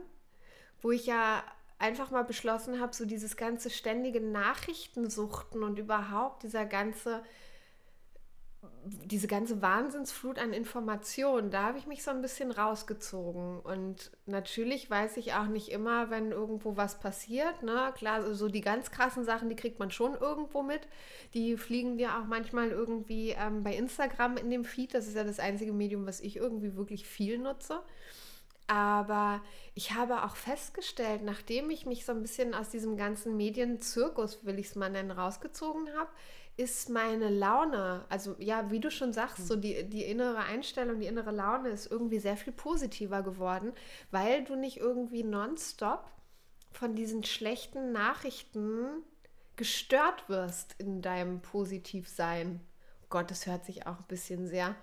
wo 0.82 0.92
ich 0.92 1.06
ja 1.06 1.44
einfach 1.78 2.12
mal 2.12 2.24
beschlossen 2.24 2.80
habe, 2.80 2.96
so 2.96 3.06
dieses 3.06 3.38
ganze 3.38 3.70
ständige 3.70 4.22
Nachrichtensuchten 4.22 5.64
und 5.64 5.78
überhaupt 5.78 6.44
dieser 6.44 6.66
ganze 6.66 7.24
diese 8.84 9.28
ganze 9.28 9.62
Wahnsinnsflut 9.62 10.40
an 10.40 10.54
Informationen, 10.54 11.52
da 11.52 11.64
habe 11.64 11.78
ich 11.78 11.88
mich 11.88 12.04
so 12.04 12.12
ein 12.12 12.22
bisschen 12.22 12.52
rausgezogen. 12.52 13.60
Und 13.60 14.12
natürlich 14.26 14.90
weiß 14.90 15.18
ich 15.18 15.34
auch 15.34 15.48
nicht 15.48 15.70
immer, 15.70 16.10
wenn 16.10 16.32
irgendwo 16.32 16.78
was 16.78 17.00
passiert. 17.00 17.64
Ne? 17.64 17.92
Klar, 17.96 18.34
so 18.34 18.48
die 18.48 18.62
ganz 18.62 18.92
krassen 18.92 19.24
Sachen, 19.24 19.50
die 19.50 19.56
kriegt 19.56 19.80
man 19.80 19.92
schon 19.92 20.16
irgendwo 20.16 20.64
mit. 20.64 20.82
Die 21.34 21.58
fliegen 21.58 21.98
dir 21.98 22.18
auch 22.18 22.26
manchmal 22.26 22.70
irgendwie 22.70 23.32
ähm, 23.32 23.64
bei 23.64 23.76
Instagram 23.76 24.38
in 24.38 24.50
dem 24.50 24.66
Feed. 24.66 24.94
Das 24.94 25.08
ist 25.08 25.16
ja 25.16 25.24
das 25.24 25.40
einzige 25.40 25.74
Medium, 25.74 26.06
was 26.06 26.20
ich 26.20 26.38
irgendwie 26.38 26.76
wirklich 26.76 27.06
viel 27.08 27.38
nutze. 27.38 27.82
Aber 28.68 29.44
ich 29.76 29.94
habe 29.94 30.24
auch 30.24 30.36
festgestellt, 30.36 31.22
nachdem 31.24 31.70
ich 31.70 31.86
mich 31.86 32.06
so 32.06 32.14
ein 32.14 32.22
bisschen 32.22 32.56
aus 32.56 32.70
diesem 32.70 32.98
ganzen 32.98 33.38
Medienzirkus, 33.38 34.44
will 34.44 34.58
ich 34.58 34.68
es 34.68 34.76
mal 34.76 34.90
nennen, 34.90 35.12
rausgezogen 35.12 35.90
habe, 35.96 36.10
ist 36.58 36.90
meine 36.90 37.30
Laune, 37.30 38.06
also 38.08 38.36
ja, 38.40 38.72
wie 38.72 38.80
du 38.80 38.90
schon 38.90 39.12
sagst, 39.12 39.46
so 39.48 39.58
die, 39.58 39.90
die 39.90 40.06
innere 40.06 40.40
Einstellung, 40.40 41.00
die 41.00 41.08
innere 41.08 41.32
Laune 41.32 41.68
ist 41.70 41.92
irgendwie 41.92 42.20
sehr 42.20 42.38
viel 42.38 42.54
positiver 42.54 43.24
geworden, 43.24 43.74
weil 44.12 44.46
du 44.46 44.56
nicht 44.56 44.78
irgendwie 44.78 45.24
nonstop 45.24 46.10
von 46.72 46.96
diesen 46.96 47.26
schlechten 47.26 47.92
Nachrichten 47.92 49.04
gestört 49.58 50.30
wirst 50.30 50.76
in 50.78 51.02
deinem 51.02 51.42
Positivsein. 51.42 52.62
Gott, 53.10 53.32
das 53.32 53.48
hört 53.48 53.66
sich 53.66 53.86
auch 53.86 54.00
ein 54.00 54.08
bisschen 54.08 54.48
sehr, 54.48 54.76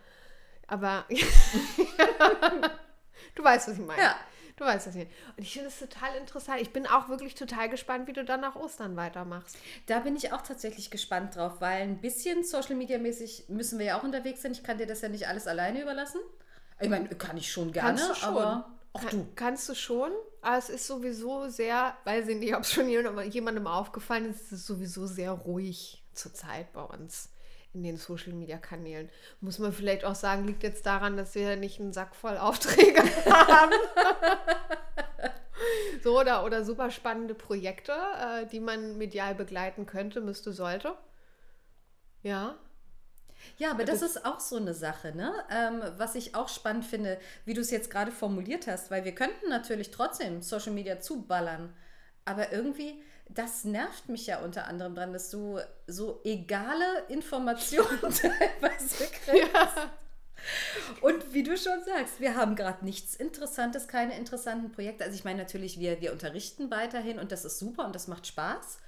aber 0.67 1.07
du 3.35 3.45
weißt, 3.45 3.69
was 3.69 3.79
ich 3.79 3.87
meine. 3.87 4.03
Ja. 4.03 4.15
Du 4.57 4.65
weißt 4.65 4.87
das 4.87 4.95
nicht. 4.95 5.11
Und 5.37 5.43
ich 5.43 5.53
finde 5.53 5.69
es 5.69 5.79
total 5.79 6.15
interessant. 6.17 6.61
Ich 6.61 6.73
bin 6.73 6.87
auch 6.87 7.09
wirklich 7.09 7.35
total 7.35 7.69
gespannt, 7.69 8.07
wie 8.07 8.13
du 8.13 8.25
dann 8.25 8.41
nach 8.41 8.57
Ostern 8.57 8.97
weitermachst. 8.97 9.57
Da 9.87 10.01
bin 10.01 10.17
ich 10.17 10.33
auch 10.33 10.43
tatsächlich 10.43 10.91
gespannt 10.91 11.37
drauf, 11.37 11.61
weil 11.61 11.83
ein 11.83 12.01
bisschen 12.01 12.45
Social 12.45 12.77
Media 12.77 12.99
mäßig 12.99 13.45
müssen 13.49 13.79
wir 13.79 13.87
ja 13.87 13.99
auch 13.99 14.03
unterwegs 14.03 14.43
sein. 14.43 14.53
Ich 14.53 14.63
kann 14.63 14.79
dir 14.79 14.87
das 14.87 15.01
ja 15.01 15.09
nicht 15.09 15.27
alles 15.27 15.47
alleine 15.47 15.81
überlassen. 15.83 16.21
Ich 16.81 16.89
meine, 16.89 17.09
kann 17.09 17.37
ich 17.37 17.51
schon 17.51 17.73
gerne, 17.73 17.89
Kannst 17.91 18.11
du 18.11 18.15
schon. 18.15 18.29
aber 18.29 18.71
auch 18.93 19.01
Kann, 19.01 19.11
du. 19.11 19.27
Kannst 19.37 19.69
du 19.69 19.75
schon, 19.75 20.11
aber 20.43 20.59
es 20.59 20.69
ist 20.69 20.87
sowieso 20.87 21.49
sehr, 21.49 21.97
weiß 22.05 22.29
ich 22.29 22.37
nicht, 22.37 22.55
ob 22.55 22.63
es 22.63 22.73
schon 22.73 22.89
jemandem 22.89 23.31
jemandem 23.31 23.67
aufgefallen 23.67 24.31
ist, 24.31 24.47
es 24.47 24.53
ist 24.53 24.67
sowieso 24.67 25.07
sehr 25.07 25.33
ruhig 25.33 26.03
zurzeit 26.13 26.73
bei 26.73 26.83
uns 26.83 27.32
in 27.75 27.83
den 27.83 27.97
Social 27.97 28.33
Media 28.33 28.59
Kanälen. 28.59 29.09
Muss 29.41 29.59
man 29.59 29.73
vielleicht 29.73 30.05
auch 30.05 30.15
sagen, 30.15 30.47
liegt 30.47 30.63
jetzt 30.63 30.85
daran, 30.87 31.17
dass 31.17 31.35
wir 31.35 31.57
nicht 31.57 31.81
einen 31.81 31.93
Sack 31.93 32.15
voll 32.15 32.37
Aufträge 32.37 33.03
haben. 33.31 33.73
so, 36.03 36.19
oder, 36.19 36.45
oder 36.45 36.65
super 36.65 36.91
spannende 36.91 37.35
Projekte, 37.35 37.93
äh, 37.93 38.47
die 38.47 38.61
man 38.61 38.99
medial 38.99 39.35
begleiten 39.35 39.87
könnte, 39.87 40.21
müsste, 40.21 40.53
sollte. 40.53 40.95
Ja. 42.23 42.57
Ja, 43.59 43.73
aber 43.73 43.85
das 43.85 44.03
ist 44.03 44.25
auch 44.25 44.39
so 44.39 44.57
eine 44.57 44.75
Sache, 44.75 45.17
ne? 45.17 45.33
Ähm, 45.51 45.83
was 45.97 46.15
ich 46.15 46.37
auch 46.37 46.49
spannend 46.49 46.85
finde, 46.85 47.19
wie 47.45 47.55
du 47.55 47.61
es 47.61 47.73
jetzt 47.73 47.91
gerade 47.91 48.13
formuliert 48.13 48.69
hast, 48.69 48.91
weil 48.91 49.05
wir 49.05 49.15
könnten 49.15 49.49
natürlich 49.49 49.91
trotzdem 49.91 50.43
Social 50.43 50.73
Media 50.73 51.01
zuballern, 51.01 51.75
aber 52.25 52.53
irgendwie, 52.53 53.03
das 53.35 53.65
nervt 53.65 54.09
mich 54.09 54.27
ja 54.27 54.41
unter 54.41 54.67
anderem 54.67 54.95
dran, 54.95 55.13
dass 55.13 55.31
du 55.31 55.59
so 55.87 56.21
egale 56.25 57.05
Informationen 57.09 58.01
teilweise 58.01 59.07
kriegst. 59.25 59.89
Und 61.01 61.33
wie 61.33 61.43
du 61.43 61.57
schon 61.57 61.85
sagst, 61.85 62.21
wir 62.21 62.37
haben 62.37 62.57
gerade 62.57 62.85
nichts 62.85 63.15
Interessantes, 63.15 63.87
keine 63.87 64.17
interessanten 64.17 64.73
Projekte. 64.73 65.05
Also 65.05 65.17
ich 65.17 65.25
meine 65.25 65.39
natürlich, 65.39 65.79
wir, 65.79 66.01
wir 66.01 66.13
unterrichten 66.13 66.71
weiterhin 66.71 67.19
und 67.19 67.33
das 67.33 67.45
ist 67.45 67.59
super 67.59 67.87
und 67.87 67.95
das 67.95 68.09
macht 68.09 68.27
Spaß. 68.27 68.79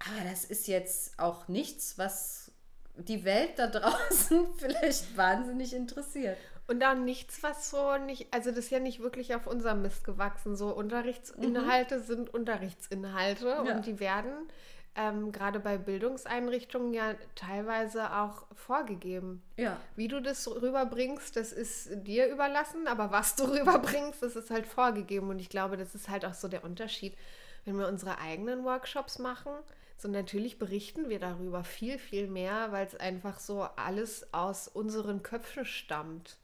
Aber 0.00 0.28
das 0.28 0.44
ist 0.44 0.66
jetzt 0.66 1.18
auch 1.18 1.48
nichts, 1.48 1.96
was 1.96 2.50
die 2.96 3.24
Welt 3.24 3.58
da 3.58 3.66
draußen 3.66 4.46
vielleicht 4.58 5.16
wahnsinnig 5.16 5.72
interessiert. 5.74 6.38
Und 6.68 6.82
auch 6.84 6.94
nichts, 6.94 7.42
was 7.42 7.70
so 7.70 7.96
nicht, 7.98 8.32
also 8.32 8.50
das 8.50 8.58
ist 8.60 8.70
ja 8.70 8.80
nicht 8.80 9.00
wirklich 9.00 9.34
auf 9.34 9.46
unserem 9.46 9.82
Mist 9.82 10.04
gewachsen. 10.04 10.56
So 10.56 10.68
Unterrichtsinhalte 10.74 12.00
sind 12.00 12.32
Unterrichtsinhalte 12.32 13.46
Ja. 13.46 13.76
und 13.76 13.86
die 13.86 14.00
werden 14.00 14.48
ähm, 14.96 15.30
gerade 15.30 15.60
bei 15.60 15.76
Bildungseinrichtungen 15.78 16.92
ja 16.94 17.14
teilweise 17.34 18.12
auch 18.16 18.46
vorgegeben. 18.54 19.42
Ja. 19.56 19.78
Wie 19.94 20.08
du 20.08 20.20
das 20.20 20.48
rüberbringst, 20.48 21.36
das 21.36 21.52
ist 21.52 21.90
dir 22.06 22.28
überlassen, 22.28 22.88
aber 22.88 23.12
was 23.12 23.36
du 23.36 23.44
rüberbringst, 23.52 24.22
das 24.22 24.36
ist 24.36 24.50
halt 24.50 24.66
vorgegeben. 24.66 25.28
Und 25.30 25.38
ich 25.38 25.50
glaube, 25.50 25.76
das 25.76 25.94
ist 25.94 26.08
halt 26.08 26.24
auch 26.24 26.34
so 26.34 26.48
der 26.48 26.64
Unterschied, 26.64 27.14
wenn 27.64 27.78
wir 27.78 27.88
unsere 27.88 28.18
eigenen 28.18 28.64
Workshops 28.64 29.18
machen. 29.18 29.52
So 29.98 30.08
natürlich 30.08 30.58
berichten 30.58 31.08
wir 31.08 31.18
darüber 31.20 31.62
viel, 31.62 31.98
viel 31.98 32.26
mehr, 32.26 32.72
weil 32.72 32.86
es 32.86 32.96
einfach 32.96 33.38
so 33.38 33.62
alles 33.76 34.32
aus 34.32 34.66
unseren 34.68 35.22
Köpfen 35.22 35.64
stammt. 35.64 36.38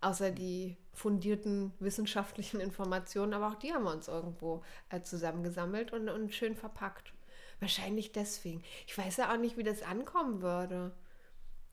Außer 0.00 0.30
die 0.30 0.76
fundierten 0.92 1.72
wissenschaftlichen 1.80 2.60
Informationen, 2.60 3.34
aber 3.34 3.48
auch 3.48 3.54
die 3.56 3.72
haben 3.72 3.84
wir 3.84 3.92
uns 3.92 4.08
irgendwo 4.08 4.62
äh, 4.90 5.02
zusammengesammelt 5.02 5.92
und, 5.92 6.08
und 6.08 6.32
schön 6.32 6.54
verpackt. 6.54 7.12
Wahrscheinlich 7.60 8.12
deswegen. 8.12 8.62
Ich 8.86 8.96
weiß 8.96 9.16
ja 9.16 9.32
auch 9.32 9.38
nicht, 9.38 9.56
wie 9.56 9.64
das 9.64 9.82
ankommen 9.82 10.42
würde, 10.42 10.92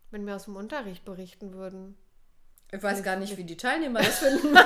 wenn 0.10 0.25
wir 0.25 0.36
aus 0.36 0.46
dem 0.46 0.55
Unterricht 0.55 1.05
berichten 1.05 1.53
würden. 1.53 1.96
Ich 2.75 2.84
weiß 2.84 3.03
gar 3.03 3.15
nicht, 3.15 3.38
wie 3.38 3.44
die 3.44 3.58
Teilnehmer 3.58 4.00
das 4.00 4.20
finden. 4.20 4.58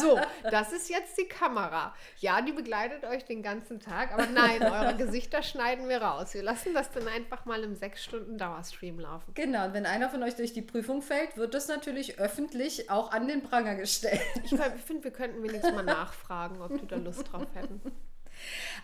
So, 0.00 0.18
das 0.50 0.72
ist 0.72 0.88
jetzt 0.88 1.18
die 1.18 1.26
Kamera. 1.26 1.94
Ja, 2.18 2.40
die 2.40 2.52
begleitet 2.52 3.04
euch 3.04 3.24
den 3.24 3.42
ganzen 3.42 3.80
Tag, 3.80 4.12
aber 4.12 4.26
nein, 4.26 4.62
eure 4.62 4.96
Gesichter 4.96 5.42
schneiden 5.42 5.88
wir 5.88 6.02
raus. 6.02 6.34
Wir 6.34 6.42
lassen 6.42 6.74
das 6.74 6.90
dann 6.90 7.08
einfach 7.08 7.44
mal 7.44 7.62
im 7.62 7.74
6 7.74 8.02
Stunden 8.02 8.38
Dauerstream 8.38 8.98
laufen. 9.00 9.32
Genau, 9.34 9.66
und 9.66 9.74
wenn 9.74 9.86
einer 9.86 10.08
von 10.08 10.22
euch 10.22 10.36
durch 10.36 10.52
die 10.52 10.62
Prüfung 10.62 11.02
fällt, 11.02 11.36
wird 11.36 11.54
das 11.54 11.68
natürlich 11.68 12.18
öffentlich 12.18 12.90
auch 12.90 13.12
an 13.12 13.28
den 13.28 13.42
Pranger 13.42 13.74
gestellt. 13.74 14.20
Ich, 14.44 14.52
ich 14.52 14.82
finde, 14.84 15.04
wir 15.04 15.10
könnten 15.10 15.42
wenigstens 15.42 15.74
mal 15.74 15.84
nachfragen, 15.84 16.60
ob 16.60 16.78
die 16.78 16.86
da 16.86 16.96
Lust 16.96 17.30
drauf 17.30 17.46
hätten. 17.54 17.80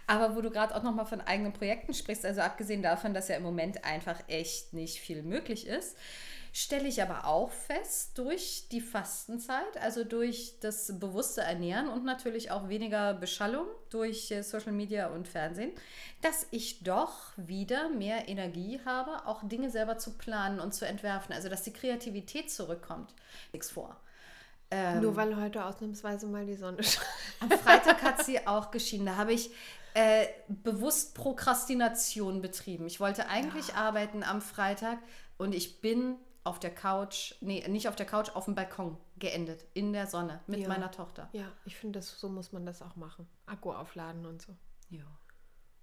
Aber 0.06 0.36
wo 0.36 0.40
du 0.40 0.50
gerade 0.50 0.74
auch 0.74 0.82
nochmal 0.82 1.06
von 1.06 1.20
eigenen 1.20 1.52
Projekten 1.52 1.94
sprichst, 1.94 2.24
also 2.24 2.40
abgesehen 2.40 2.82
davon, 2.82 3.14
dass 3.14 3.28
ja 3.28 3.36
im 3.36 3.42
Moment 3.42 3.84
einfach 3.84 4.20
echt 4.28 4.72
nicht 4.72 5.00
viel 5.00 5.22
möglich 5.22 5.66
ist, 5.66 5.96
stelle 6.52 6.88
ich 6.88 7.02
aber 7.02 7.26
auch 7.26 7.50
fest, 7.50 8.18
durch 8.18 8.68
die 8.70 8.80
Fastenzeit, 8.80 9.76
also 9.80 10.04
durch 10.04 10.58
das 10.60 10.98
bewusste 10.98 11.42
Ernähren 11.42 11.88
und 11.88 12.04
natürlich 12.04 12.50
auch 12.50 12.68
weniger 12.68 13.14
Beschallung 13.14 13.66
durch 13.90 14.30
äh, 14.30 14.42
Social 14.42 14.72
Media 14.72 15.08
und 15.08 15.28
Fernsehen, 15.28 15.72
dass 16.22 16.46
ich 16.50 16.82
doch 16.82 17.32
wieder 17.36 17.88
mehr 17.88 18.28
Energie 18.28 18.80
habe, 18.84 19.26
auch 19.26 19.46
Dinge 19.46 19.70
selber 19.70 19.98
zu 19.98 20.16
planen 20.16 20.60
und 20.60 20.74
zu 20.74 20.86
entwerfen. 20.86 21.34
Also 21.34 21.48
dass 21.48 21.62
die 21.62 21.72
Kreativität 21.72 22.50
zurückkommt. 22.50 23.14
Nichts 23.52 23.70
vor. 23.70 24.00
Nur 25.00 25.16
weil 25.16 25.36
heute 25.36 25.64
ausnahmsweise 25.64 26.28
mal 26.28 26.46
die 26.46 26.54
Sonne 26.54 26.82
scheint. 26.84 27.06
Am 27.40 27.50
Freitag 27.50 28.02
hat 28.02 28.24
sie 28.24 28.46
auch 28.46 28.70
geschienen. 28.70 29.06
Da 29.06 29.16
habe 29.16 29.32
ich 29.32 29.50
äh, 29.94 30.26
bewusst 30.46 31.14
Prokrastination 31.16 32.40
betrieben. 32.40 32.86
Ich 32.86 33.00
wollte 33.00 33.28
eigentlich 33.28 33.74
arbeiten 33.74 34.22
am 34.22 34.40
Freitag 34.40 34.98
und 35.38 35.54
ich 35.54 35.80
bin 35.80 36.14
auf 36.44 36.58
der 36.58 36.74
Couch, 36.74 37.34
nee, 37.40 37.66
nicht 37.68 37.88
auf 37.88 37.96
der 37.96 38.06
Couch, 38.06 38.30
auf 38.34 38.46
dem 38.46 38.54
Balkon 38.54 38.96
geendet, 39.18 39.64
in 39.74 39.92
der 39.92 40.06
Sonne 40.06 40.40
mit 40.46 40.60
Ja. 40.60 40.68
meiner 40.68 40.90
Tochter. 40.90 41.28
Ja, 41.32 41.52
ich 41.64 41.76
finde, 41.76 41.98
das- 41.98 42.18
so 42.18 42.28
muss 42.28 42.52
man 42.52 42.64
das 42.66 42.80
auch 42.82 42.96
machen. 42.96 43.28
Akku 43.46 43.72
aufladen 43.72 44.24
und 44.26 44.40
so. 44.42 44.56
Ja. 44.88 45.04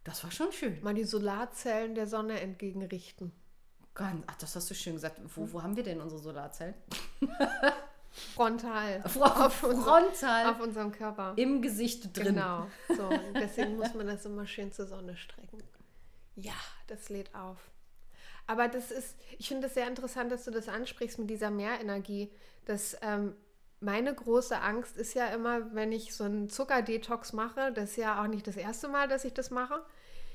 Das 0.03 0.23
war 0.23 0.31
schon 0.31 0.51
schön. 0.51 0.81
Mal 0.83 0.93
die 0.93 1.03
Solarzellen 1.03 1.93
der 1.93 2.07
Sonne 2.07 2.39
entgegenrichten. 2.39 3.31
Ganz, 3.93 4.23
ach, 4.27 4.35
das 4.37 4.55
hast 4.55 4.69
du 4.69 4.73
schön 4.73 4.93
gesagt. 4.93 5.19
Wo, 5.35 5.51
wo 5.51 5.61
haben 5.63 5.75
wir 5.75 5.83
denn 5.83 5.99
unsere 6.01 6.21
Solarzellen? 6.21 6.75
Frontal. 8.35 9.01
Auf, 9.05 9.63
unser- 9.63 9.83
frontal 9.83 10.45
Auf 10.49 10.59
unserem 10.61 10.91
Körper. 10.91 11.33
im 11.35 11.61
Gesicht 11.61 12.15
drin. 12.17 12.35
Genau. 12.35 12.67
So, 12.95 13.09
deswegen 13.35 13.75
muss 13.77 13.93
man 13.93 14.07
das 14.07 14.25
immer 14.25 14.47
schön 14.47 14.71
zur 14.71 14.87
Sonne 14.87 15.15
strecken. 15.17 15.61
Ja, 16.35 16.53
das 16.87 17.09
lädt 17.09 17.33
auf. 17.35 17.57
Aber 18.47 18.69
das 18.69 18.91
ist, 18.91 19.15
ich 19.37 19.49
finde 19.49 19.67
es 19.67 19.73
sehr 19.73 19.87
interessant, 19.87 20.31
dass 20.31 20.45
du 20.45 20.51
das 20.51 20.69
ansprichst 20.69 21.19
mit 21.19 21.29
dieser 21.29 21.51
Mehrenergie. 21.51 22.31
Das, 22.65 22.97
ähm, 23.01 23.35
meine 23.79 24.13
große 24.13 24.59
Angst 24.59 24.97
ist 24.97 25.13
ja 25.13 25.27
immer, 25.27 25.73
wenn 25.75 25.91
ich 25.91 26.15
so 26.15 26.23
einen 26.23 26.49
Zuckerdetox 26.49 27.33
mache, 27.33 27.71
das 27.73 27.91
ist 27.91 27.97
ja 27.97 28.21
auch 28.23 28.27
nicht 28.27 28.47
das 28.47 28.57
erste 28.57 28.87
Mal, 28.87 29.07
dass 29.07 29.25
ich 29.25 29.33
das 29.33 29.51
mache. 29.51 29.83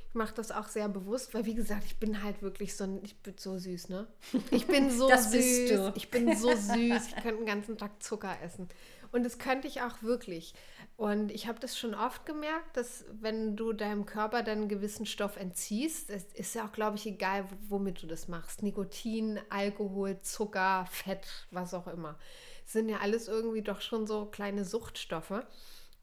Ich 0.09 0.15
mache 0.15 0.35
das 0.35 0.53
auch 0.53 0.69
sehr 0.69 0.91
bewusst, 0.91 1.33
weil 1.33 1.47
wie 1.47 1.55
gesagt, 1.55 1.85
ich 1.87 1.99
bin 1.99 2.23
halt 2.23 2.43
wirklich 2.43 2.77
so 2.77 3.01
ich 3.03 3.17
bin 3.23 3.35
so 3.39 3.57
süß, 3.59 3.89
ne? 3.89 4.07
Ich 4.51 4.67
bin 4.67 4.91
so 4.91 5.09
süß. 5.17 5.93
Ich 5.95 6.11
bin 6.11 6.37
so 6.37 6.55
süß. 6.55 7.07
Ich 7.09 7.15
könnte 7.17 7.39
den 7.39 7.47
ganzen 7.47 7.79
Tag 7.79 8.03
Zucker 8.03 8.37
essen. 8.45 8.69
Und 9.13 9.25
das 9.25 9.39
könnte 9.39 9.69
ich 9.69 9.83
auch 9.83 10.03
wirklich. 10.03 10.55
Und 10.97 11.31
ich 11.31 11.47
habe 11.47 11.61
das 11.61 11.79
schon 11.79 11.95
oft 11.95 12.27
gemerkt, 12.27 12.77
dass 12.77 13.05
wenn 13.21 13.57
du 13.57 13.73
deinem 13.73 14.07
Körper 14.07 14.43
dann 14.43 14.59
einen 14.61 14.69
gewissen 14.69 15.05
Stoff 15.07 15.37
entziehst, 15.37 16.11
es 16.11 16.25
ist 16.35 16.55
ja 16.55 16.67
auch, 16.67 16.73
glaube 16.73 16.97
ich, 16.97 17.07
egal, 17.07 17.47
womit 17.69 18.03
du 18.03 18.07
das 18.07 18.27
machst. 18.29 18.63
Nikotin, 18.63 19.39
Alkohol, 19.51 20.21
Zucker, 20.23 20.87
Fett, 20.91 21.27
was 21.51 21.75
auch 21.75 21.87
immer. 21.87 22.19
Sind 22.65 22.89
ja 22.89 22.99
alles 22.99 23.29
irgendwie 23.29 23.63
doch 23.63 23.81
schon 23.83 24.07
so 24.07 24.27
kleine 24.27 24.65
Suchtstoffe. 24.65 25.45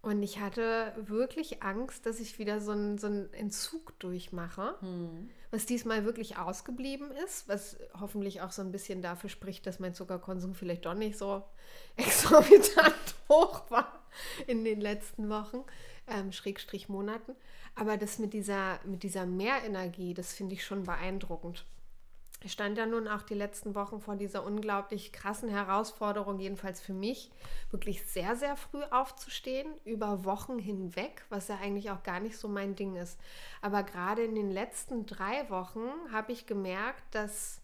Und 0.01 0.24
ich 0.24 0.39
hatte 0.39 0.94
wirklich 0.96 1.62
Angst, 1.62 2.06
dass 2.06 2.22
ich 2.22 2.39
wieder 2.39 2.62
so 2.62 2.72
einen, 2.72 2.98
so 2.98 3.08
einen 3.08 3.34
Entzug 3.34 4.00
durchmache, 4.00 4.75
was 5.51 5.65
diesmal 5.65 6.06
wirklich 6.06 6.38
ausgeblieben 6.38 7.12
ist, 7.25 7.50
was 7.50 7.77
hoffentlich 8.00 8.41
auch 8.41 8.51
so 8.51 8.62
ein 8.62 8.72
bisschen 8.72 9.01
dafür 9.01 9.29
spricht, 9.29 9.68
dass 9.68 9.79
mein 9.79 9.94
Zuckerkonsum 9.94 10.56
vielleicht 10.56 10.86
doch 10.86 10.94
nicht 10.94 11.18
so 11.18 11.44
exorbitant 11.98 13.15
hoch 13.27 13.70
war 13.70 14.06
in 14.48 14.63
den 14.63 14.79
letzten 14.79 15.29
Wochen, 15.29 15.65
ähm, 16.08 16.32
Schrägstrich 16.32 16.88
Monaten. 16.88 17.36
Aber 17.75 17.98
das 17.98 18.20
mit 18.20 18.34
dieser, 18.34 18.79
mit 18.86 19.03
dieser 19.03 19.25
Mehrenergie, 19.25 20.13
das 20.13 20.34
finde 20.34 20.56
ich 20.56 20.63
schon 20.63 20.84
beeindruckend. 20.84 21.65
Ich 22.41 22.53
stand 22.53 22.77
ja 22.77 22.86
nun 22.86 23.08
auch 23.10 23.22
die 23.22 23.34
letzten 23.34 23.75
Wochen 23.75 24.00
vor 24.00 24.15
dieser 24.15 24.46
unglaublich 24.46 25.12
krassen 25.12 25.50
Herausforderung, 25.50 26.39
jedenfalls 26.39 26.79
für 26.79 26.93
mich, 26.93 27.31
wirklich 27.69 28.05
sehr, 28.05 28.38
sehr 28.38 28.55
früh 28.55 28.84
aufzustehen, 28.91 29.67
über 29.84 30.24
Wochen 30.24 30.58
hinweg, 30.58 31.25
was 31.29 31.50
ja 31.50 31.58
eigentlich 31.62 31.91
auch 31.91 32.01
gar 32.03 32.22
nicht 32.22 32.38
so 32.38 32.48
mein 32.48 32.75
Ding 32.75 32.96
ist. 32.96 33.19
Aber 33.62 33.84
gerade 33.84 34.24
in 34.24 34.36
den 34.36 34.51
letzten 34.51 35.05
drei 35.05 35.50
Wochen 35.50 35.84
habe 36.13 36.31
ich 36.31 36.46
gemerkt, 36.46 37.03
dass 37.12 37.62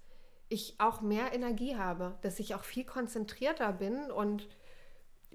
ich 0.50 0.76
auch 0.78 1.00
mehr 1.02 1.34
Energie 1.34 1.78
habe, 1.78 2.18
dass 2.22 2.40
ich 2.40 2.54
auch 2.54 2.64
viel 2.64 2.84
konzentrierter 2.84 3.72
bin 3.72 4.12
und 4.12 4.48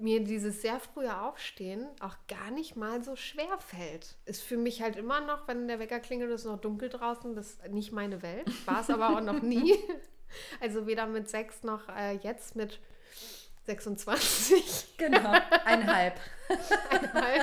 mir 0.00 0.22
dieses 0.24 0.62
sehr 0.62 0.80
frühe 0.80 1.20
Aufstehen 1.20 1.86
auch 2.00 2.16
gar 2.28 2.50
nicht 2.50 2.76
mal 2.76 3.02
so 3.04 3.16
schwer 3.16 3.58
fällt. 3.58 4.16
Ist 4.24 4.42
für 4.42 4.56
mich 4.56 4.82
halt 4.82 4.96
immer 4.96 5.20
noch, 5.20 5.46
wenn 5.48 5.68
der 5.68 5.78
Wecker 5.78 6.00
klingelt, 6.00 6.30
ist 6.30 6.44
noch 6.44 6.60
dunkel 6.60 6.88
draußen, 6.88 7.34
das 7.34 7.50
ist 7.50 7.68
nicht 7.68 7.92
meine 7.92 8.22
Welt. 8.22 8.46
War 8.66 8.80
es 8.80 8.90
aber 8.90 9.16
auch 9.16 9.20
noch 9.20 9.42
nie. 9.42 9.76
Also 10.60 10.86
weder 10.86 11.06
mit 11.06 11.28
sechs 11.28 11.62
noch 11.62 11.88
äh, 11.88 12.16
jetzt 12.22 12.56
mit 12.56 12.80
26. 13.66 14.94
Genau, 14.96 15.32
einhalb. 15.64 16.18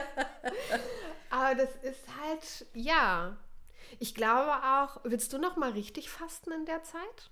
Aber 1.29 1.55
das 1.55 1.69
ist 1.83 2.03
halt, 2.21 2.65
ja. 2.73 3.37
Ich 3.99 4.15
glaube 4.15 4.51
auch, 4.51 4.99
willst 5.03 5.31
du 5.33 5.37
noch 5.37 5.55
mal 5.55 5.71
richtig 5.71 6.09
fasten 6.09 6.51
in 6.51 6.65
der 6.65 6.83
Zeit? 6.83 7.29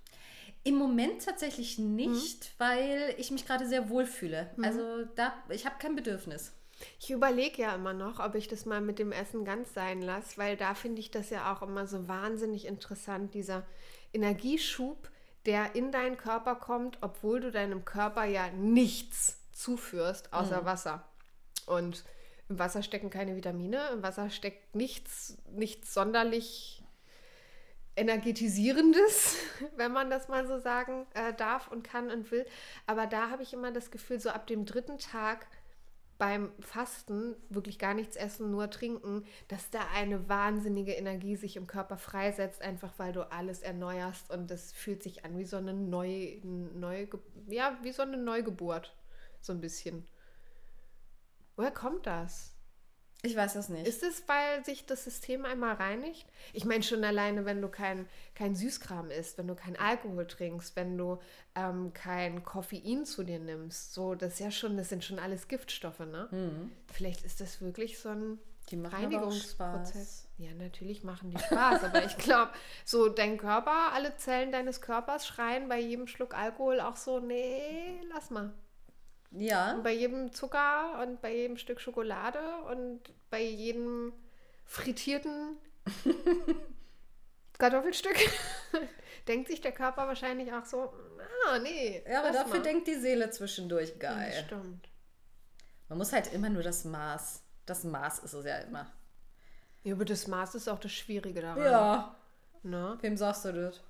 Im 0.66 0.74
Moment 0.74 1.24
tatsächlich 1.24 1.78
nicht, 1.78 2.50
weil 2.58 3.14
ich 3.18 3.30
mich 3.30 3.46
gerade 3.46 3.68
sehr 3.68 3.88
wohl 3.88 4.04
fühle. 4.04 4.50
Also 4.60 5.04
da, 5.14 5.32
ich 5.48 5.64
habe 5.64 5.76
kein 5.78 5.94
Bedürfnis. 5.94 6.52
Ich 6.98 7.12
überlege 7.12 7.62
ja 7.62 7.74
immer 7.76 7.92
noch, 7.92 8.18
ob 8.18 8.34
ich 8.34 8.48
das 8.48 8.66
mal 8.66 8.80
mit 8.80 8.98
dem 8.98 9.12
Essen 9.12 9.44
ganz 9.44 9.72
sein 9.74 10.02
lasse, 10.02 10.36
weil 10.38 10.56
da 10.56 10.74
finde 10.74 10.98
ich 10.98 11.12
das 11.12 11.30
ja 11.30 11.54
auch 11.54 11.62
immer 11.62 11.86
so 11.86 12.08
wahnsinnig 12.08 12.66
interessant, 12.66 13.32
dieser 13.34 13.64
Energieschub, 14.12 15.08
der 15.46 15.76
in 15.76 15.92
deinen 15.92 16.16
Körper 16.16 16.56
kommt, 16.56 16.98
obwohl 17.00 17.38
du 17.38 17.52
deinem 17.52 17.84
Körper 17.84 18.24
ja 18.24 18.50
nichts 18.50 19.38
zuführst 19.52 20.32
außer 20.32 20.64
Wasser. 20.64 21.08
Und 21.66 22.02
im 22.48 22.58
Wasser 22.58 22.82
stecken 22.82 23.08
keine 23.08 23.36
Vitamine, 23.36 23.90
im 23.92 24.02
Wasser 24.02 24.30
steckt 24.30 24.74
nichts, 24.74 25.38
nichts 25.52 25.94
sonderlich 25.94 26.82
energetisierendes, 27.96 29.36
wenn 29.76 29.92
man 29.92 30.10
das 30.10 30.28
mal 30.28 30.46
so 30.46 30.58
sagen 30.58 31.06
äh, 31.14 31.32
darf 31.34 31.68
und 31.68 31.82
kann 31.82 32.10
und 32.10 32.30
will. 32.30 32.46
Aber 32.86 33.06
da 33.06 33.30
habe 33.30 33.42
ich 33.42 33.52
immer 33.52 33.72
das 33.72 33.90
Gefühl, 33.90 34.20
so 34.20 34.30
ab 34.30 34.46
dem 34.46 34.66
dritten 34.66 34.98
Tag 34.98 35.46
beim 36.18 36.50
Fasten, 36.60 37.36
wirklich 37.50 37.78
gar 37.78 37.92
nichts 37.92 38.16
essen, 38.16 38.50
nur 38.50 38.70
trinken, 38.70 39.26
dass 39.48 39.70
da 39.70 39.80
eine 39.94 40.28
wahnsinnige 40.28 40.92
Energie 40.92 41.36
sich 41.36 41.56
im 41.56 41.66
Körper 41.66 41.98
freisetzt, 41.98 42.62
einfach 42.62 42.92
weil 42.96 43.12
du 43.12 43.30
alles 43.30 43.60
erneuerst 43.60 44.30
und 44.30 44.50
das 44.50 44.72
fühlt 44.72 45.02
sich 45.02 45.24
an 45.24 45.36
wie 45.36 45.44
so 45.44 45.58
eine 45.58 45.74
neu, 45.74 46.38
neu 46.42 47.06
ja, 47.48 47.78
wie 47.82 47.92
so 47.92 48.02
eine 48.02 48.16
Neugeburt, 48.16 48.96
so 49.40 49.52
ein 49.52 49.60
bisschen. 49.60 50.06
Woher 51.56 51.70
kommt 51.70 52.06
das? 52.06 52.55
Ich 53.22 53.34
weiß 53.34 53.54
das 53.54 53.68
nicht. 53.68 53.86
Ist 53.88 54.02
es, 54.02 54.22
weil 54.28 54.64
sich 54.64 54.86
das 54.86 55.04
System 55.04 55.44
einmal 55.44 55.74
reinigt? 55.74 56.26
Ich 56.52 56.64
meine 56.64 56.82
schon 56.82 57.02
alleine, 57.02 57.44
wenn 57.44 57.60
du 57.60 57.68
kein, 57.68 58.06
kein 58.34 58.54
Süßkram 58.54 59.10
isst, 59.10 59.36
wenn 59.38 59.48
du 59.48 59.54
kein 59.54 59.76
Alkohol 59.76 60.26
trinkst, 60.26 60.76
wenn 60.76 60.96
du 60.96 61.18
ähm, 61.54 61.92
kein 61.92 62.44
Koffein 62.44 63.04
zu 63.04 63.24
dir 63.24 63.40
nimmst. 63.40 63.94
So, 63.94 64.14
das 64.14 64.34
ist 64.34 64.40
ja 64.40 64.50
schon, 64.50 64.76
das 64.76 64.90
sind 64.90 65.02
schon 65.02 65.18
alles 65.18 65.48
Giftstoffe, 65.48 66.00
ne? 66.00 66.28
Vielleicht 66.92 67.24
ist 67.24 67.40
das 67.40 67.60
wirklich 67.60 67.98
so 67.98 68.10
ein 68.10 68.38
Die 68.70 68.80
Reinigungsprozess. 68.80 70.28
Ja, 70.38 70.52
natürlich 70.52 71.02
machen 71.02 71.30
die 71.30 71.38
Spaß, 71.38 71.84
aber 71.84 72.04
ich 72.04 72.18
glaube, 72.18 72.52
so 72.84 73.08
dein 73.08 73.38
Körper, 73.38 73.92
alle 73.94 74.14
Zellen 74.18 74.52
deines 74.52 74.80
Körpers 74.82 75.26
schreien 75.26 75.68
bei 75.68 75.80
jedem 75.80 76.06
Schluck 76.06 76.36
Alkohol 76.36 76.80
auch 76.80 76.96
so, 76.96 77.18
nee, 77.18 77.98
lass 78.12 78.30
mal. 78.30 78.52
Ja, 79.32 79.74
Und 79.74 79.82
bei 79.82 79.92
jedem 79.92 80.32
Zucker 80.32 81.00
und 81.02 81.20
bei 81.20 81.34
jedem 81.34 81.56
Stück 81.56 81.80
Schokolade 81.80 82.40
und 82.70 83.00
bei 83.30 83.42
jedem 83.42 84.12
frittierten 84.64 85.56
Kartoffelstück 87.58 88.16
denkt 89.28 89.48
sich 89.48 89.60
der 89.60 89.72
Körper 89.72 90.06
wahrscheinlich 90.06 90.52
auch 90.52 90.64
so, 90.64 90.92
ah, 91.48 91.58
nee. 91.58 92.02
ja 92.08 92.20
aber 92.20 92.32
dafür 92.32 92.58
mal. 92.58 92.62
denkt 92.62 92.86
die 92.88 92.94
Seele 92.94 93.30
zwischendurch 93.30 93.98
geil. 93.98 94.32
Ja, 94.34 94.44
stimmt. 94.44 94.88
Man 95.88 95.98
muss 95.98 96.12
halt 96.12 96.32
immer 96.32 96.50
nur 96.50 96.62
das 96.62 96.84
Maß. 96.84 97.42
Das 97.64 97.84
Maß 97.84 98.20
ist 98.20 98.32
es 98.32 98.44
ja 98.44 98.58
immer. 98.58 98.92
Ja, 99.84 99.94
aber 99.94 100.04
das 100.04 100.26
Maß 100.26 100.56
ist 100.56 100.68
auch 100.68 100.80
das 100.80 100.92
Schwierige 100.92 101.40
daran. 101.40 101.62
Ja. 101.62 102.16
Ne? 102.62 102.98
Wem 103.00 103.16
sagst 103.16 103.44
du 103.44 103.52
das? 103.52 103.80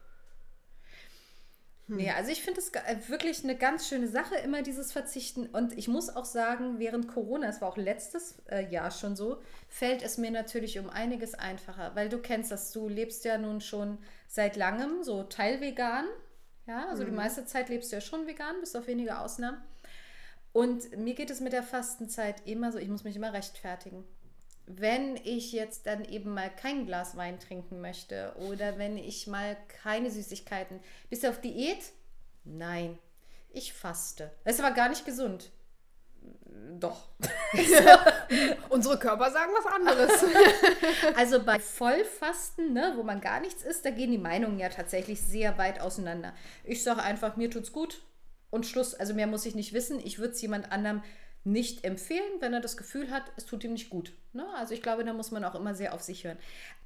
Nee, 1.89 2.11
also 2.11 2.33
ich 2.33 2.43
finde 2.43 2.61
es 2.61 2.71
äh, 2.71 2.97
wirklich 3.09 3.45
eine 3.45 3.57
ganz 3.57 3.89
schöne 3.89 4.09
Sache, 4.09 4.35
immer 4.37 4.63
dieses 4.63 4.91
Verzichten. 4.91 5.47
Und 5.47 5.79
ich 5.79 5.87
muss 5.87 6.09
auch 6.09 6.25
sagen, 6.25 6.81
während 6.81 7.07
Corona, 7.07 7.49
es 7.49 7.61
war 7.61 7.69
auch 7.69 7.77
letztes 7.77 8.43
äh, 8.51 8.69
Jahr 8.69 8.91
schon 8.91 9.15
so, 9.15 9.41
fällt 9.69 10.03
es 10.03 10.19
mir 10.19 10.33
natürlich 10.33 10.81
um 10.81 10.91
einiges 10.91 11.35
einfacher, 11.35 11.93
weil 11.95 12.09
du 12.09 12.19
kennst 12.19 12.51
das, 12.51 12.73
du 12.73 12.89
lebst 12.89 13.25
ja 13.25 13.39
nun 13.39 13.61
schon 13.61 13.99
seit 14.27 14.57
langem 14.57 15.05
so 15.05 15.23
teilvegan. 15.23 16.07
Ja, 16.67 16.89
also 16.89 17.05
die 17.05 17.13
meiste 17.13 17.47
Zeit 17.47 17.69
lebst 17.69 17.93
du 17.93 17.97
ja 17.97 18.01
schon 18.01 18.27
vegan, 18.27 18.57
bis 18.59 18.75
auf 18.75 18.89
wenige 18.89 19.21
Ausnahmen. 19.21 19.63
Und 20.53 20.97
mir 20.97 21.15
geht 21.15 21.31
es 21.31 21.41
mit 21.41 21.53
der 21.53 21.63
Fastenzeit 21.63 22.45
immer 22.47 22.73
so, 22.73 22.79
ich 22.79 22.89
muss 22.89 23.05
mich 23.05 23.15
immer 23.15 23.33
rechtfertigen. 23.33 24.05
Wenn 24.67 25.17
ich 25.17 25.53
jetzt 25.53 25.87
dann 25.87 26.05
eben 26.05 26.35
mal 26.35 26.51
kein 26.51 26.87
Glas 26.87 27.17
Wein 27.17 27.39
trinken 27.39 27.81
möchte 27.81 28.35
oder 28.37 28.79
wenn 28.79 28.99
ich 28.99 29.27
mal 29.29 29.57
keine 29.83 30.11
Süßigkeiten, 30.11 30.81
bist 31.09 31.23
du 31.23 31.29
auf 31.29 31.41
Diät? 31.41 31.93
Nein, 32.45 32.99
ich 33.51 33.73
faste. 33.73 34.33
Das 34.45 34.57
ist 34.57 34.65
aber 34.65 34.75
gar 34.75 34.89
nicht 34.89 35.05
gesund. 35.05 35.51
Doch. 36.79 37.09
Unsere 38.69 38.99
Körper 38.99 39.31
sagen 39.31 39.53
was 39.57 39.73
anderes. 39.73 40.25
Also 41.17 41.43
bei 41.43 41.59
Vollfasten, 41.59 42.73
ne, 42.73 42.93
wo 42.97 43.03
man 43.03 43.21
gar 43.21 43.41
nichts 43.41 43.63
isst, 43.63 43.85
da 43.85 43.91
gehen 43.91 44.11
die 44.11 44.19
Meinungen 44.19 44.59
ja 44.59 44.69
tatsächlich 44.69 45.21
sehr 45.21 45.57
weit 45.57 45.81
auseinander. 45.81 46.35
Ich 46.65 46.83
sage 46.83 47.03
einfach, 47.03 47.37
mir 47.37 47.51
tut's 47.51 47.73
gut 47.73 48.03
und 48.51 48.67
Schluss. 48.67 48.95
Also 48.95 49.15
mehr 49.15 49.27
muss 49.27 49.47
ich 49.47 49.55
nicht 49.55 49.73
wissen. 49.73 50.01
Ich 50.05 50.19
würde 50.19 50.35
es 50.35 50.43
jemand 50.43 50.73
anderem 50.73 51.03
nicht 51.47 51.85
empfehlen, 51.85 52.41
wenn 52.41 52.53
er 52.53 52.61
das 52.61 52.77
Gefühl 52.77 53.11
hat, 53.11 53.23
es 53.37 53.47
tut 53.47 53.63
ihm 53.63 53.73
nicht 53.73 53.89
gut. 53.89 54.13
Ne? 54.33 54.45
Also 54.57 54.75
ich 54.75 54.83
glaube, 54.83 55.05
da 55.05 55.13
muss 55.13 55.31
man 55.31 55.45
auch 55.45 55.55
immer 55.55 55.75
sehr 55.75 55.95
auf 55.95 56.03
sich 56.03 56.25
hören. 56.25 56.39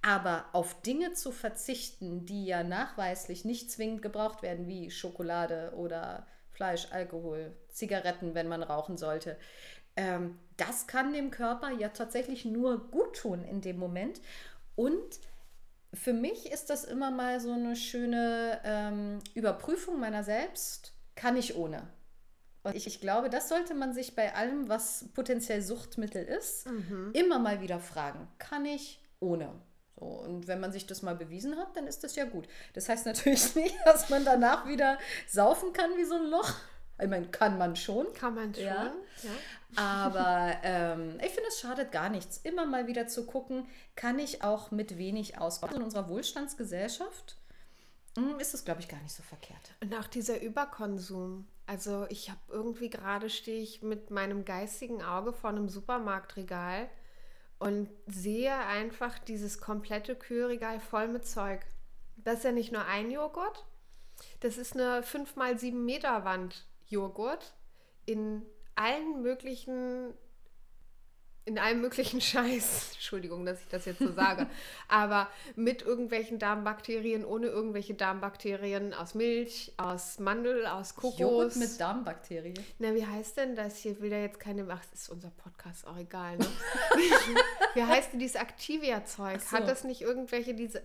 Aber 0.03 0.45
auf 0.53 0.83
Dinge 0.83 1.15
zu 1.15 1.33
verzichten, 1.33 2.27
die 2.27 2.45
ja 2.45 2.63
nachweislich 2.63 3.47
nicht 3.47 3.71
zwingend 3.71 4.03
gebraucht 4.03 4.43
werden, 4.43 4.69
wie 4.69 4.91
Schokolade 4.91 5.73
oder 5.77 6.27
Fleisch, 6.53 6.89
Alkohol, 6.91 7.57
Zigaretten, 7.71 8.35
wenn 8.35 8.49
man 8.49 8.63
rauchen 8.63 8.99
sollte, 8.99 9.39
ähm, 9.97 10.39
das 10.59 10.87
kann 10.87 11.15
dem 11.15 11.31
Körper 11.31 11.71
ja 11.71 11.89
tatsächlich 11.89 12.45
nur 12.45 12.91
gut 12.91 13.17
tun 13.17 13.43
in 13.45 13.63
dem 13.63 13.79
Moment. 13.79 14.21
Und 14.77 15.21
für 15.95 16.13
mich 16.13 16.53
ist 16.53 16.69
das 16.69 16.85
immer 16.85 17.11
mal 17.11 17.41
so 17.41 17.53
eine 17.53 17.77
schöne 17.77 18.61
ähm, 18.65 19.21
Überprüfung 19.35 19.99
meiner 19.99 20.23
selbst. 20.23 20.93
Kann 21.15 21.39
ich 21.39 21.57
ohne? 21.57 21.89
Und 22.63 22.77
ich, 22.77 22.87
ich 22.87 23.01
glaube, 23.01 23.31
das 23.31 23.49
sollte 23.49 23.75
man 23.75 23.95
sich 23.95 24.15
bei 24.15 24.35
allem, 24.35 24.69
was 24.69 25.07
potenziell 25.15 25.63
Suchtmittel 25.63 26.25
ist, 26.25 26.67
immer 27.15 27.39
mal 27.39 27.61
wieder 27.61 27.81
fragen. 27.81 28.29
Kann 28.39 28.67
ich 28.67 29.01
ohne? 29.19 29.51
So, 30.01 30.07
und 30.07 30.49
wenn 30.49 30.61
man 30.61 30.73
sich 30.73 30.87
das 30.87 31.03
mal 31.03 31.15
bewiesen 31.15 31.57
hat, 31.57 31.77
dann 31.77 31.87
ist 31.87 32.03
das 32.05 32.17
ja 32.17 32.25
gut. 32.25 32.49
Das 32.73 32.89
heißt 32.89 33.07
natürlich 33.07 33.55
nicht, 33.55 33.77
dass 33.85 34.09
man 34.09 34.25
danach 34.25 34.67
wieder 34.67 34.99
saufen 35.29 35.73
kann 35.73 35.91
wie 35.97 36.05
so 36.05 36.15
ein 36.17 36.27
Loch. 36.27 36.55
Ich 37.01 37.09
meine, 37.09 37.29
kann 37.29 37.57
man 37.57 37.77
schon. 37.77 38.13
Kann 38.13 38.35
man 38.35 38.55
schon. 38.55 38.65
Ja. 38.65 38.93
Ja. 39.23 39.77
Aber 39.77 40.57
ähm, 40.63 41.19
ich 41.19 41.33
finde, 41.33 41.49
es 41.49 41.61
schadet 41.61 41.93
gar 41.93 42.09
nichts, 42.09 42.39
immer 42.39 42.67
mal 42.67 42.87
wieder 42.87 43.07
zu 43.07 43.25
gucken, 43.27 43.67
kann 43.97 44.19
ich 44.19 44.43
auch 44.43 44.71
mit 44.71 44.99
wenig 44.99 45.39
auskommen. 45.39 45.77
In 45.77 45.83
unserer 45.83 46.09
Wohlstandsgesellschaft 46.09 47.37
hm, 48.17 48.39
ist 48.39 48.55
das, 48.55 48.65
glaube 48.65 48.81
ich, 48.81 48.89
gar 48.89 49.01
nicht 49.03 49.15
so 49.15 49.23
verkehrt. 49.23 49.75
Und 49.81 49.95
auch 49.95 50.07
dieser 50.07 50.41
Überkonsum. 50.41 51.47
Also 51.71 52.05
ich 52.09 52.31
habe 52.31 52.41
irgendwie 52.49 52.91
gerade 52.91 53.31
stehe 53.31 53.63
ich 53.63 53.81
mit 53.81 54.11
meinem 54.11 54.45
geistigen 54.45 55.05
Auge 55.05 55.33
vor 55.33 55.51
einem 55.51 55.69
Supermarktregal 55.69 56.91
und 57.61 57.89
sehe 58.09 58.53
einfach 58.53 59.21
dieses 59.21 59.61
komplette 59.61 60.17
Kühlregal 60.17 60.81
voll 60.81 61.07
mit 61.07 61.25
Zeug. 61.25 61.61
Das 62.17 62.39
ist 62.39 62.45
ja 62.45 62.51
nicht 62.51 62.73
nur 62.73 62.87
ein 62.87 63.13
Joghurt, 63.13 63.65
das 64.41 64.59
ist 64.59 64.75
eine 64.75 65.05
5 65.05 65.37
mal 65.37 65.61
7 65.61 65.85
Meter 65.85 66.25
Wand 66.25 66.67
Joghurt 66.89 67.55
in 68.05 68.45
allen 68.75 69.23
möglichen 69.23 70.13
in 71.45 71.59
allem 71.59 71.81
möglichen 71.81 72.21
Scheiß, 72.21 72.93
Entschuldigung, 72.95 73.45
dass 73.45 73.61
ich 73.61 73.69
das 73.69 73.85
jetzt 73.85 73.99
so 73.99 74.13
sage, 74.13 74.47
aber 74.89 75.29
mit 75.57 75.83
irgendwelchen 75.83 76.39
Darmbakterien, 76.39 77.25
ohne 77.25 77.47
irgendwelche 77.49 77.95
Darmbakterien 77.95 78.95
aus 78.95 79.15
Milch, 79.15 79.73
aus 79.77 80.19
Mandel, 80.19 80.67
aus 80.67 80.95
Kokos. 80.95 81.19
Joghurt 81.19 81.57
mit 81.57 81.81
Darmbakterien. 81.81 82.59
Na, 82.79 82.95
wie 82.95 83.07
heißt 83.07 83.37
denn 83.37 83.57
das 83.57 83.79
hier? 83.79 84.01
Will 84.01 84.11
der 84.11 84.23
jetzt 84.23 84.41
keine. 84.41 84.67
Ach, 84.71 84.85
das 84.91 85.03
ist 85.03 85.09
unser 85.09 85.31
Podcast 85.31 85.87
auch 85.87 85.97
egal, 85.97 86.37
ne? 86.37 86.47
wie 87.75 87.83
heißt 87.83 88.13
denn 88.13 88.21
dieses 88.21 88.37
Activia-Zeug? 88.37 89.41
So. 89.41 89.57
Hat 89.57 89.69
das 89.69 89.85
nicht 89.85 90.03
irgendwelche 90.03 90.55
diese. 90.55 90.83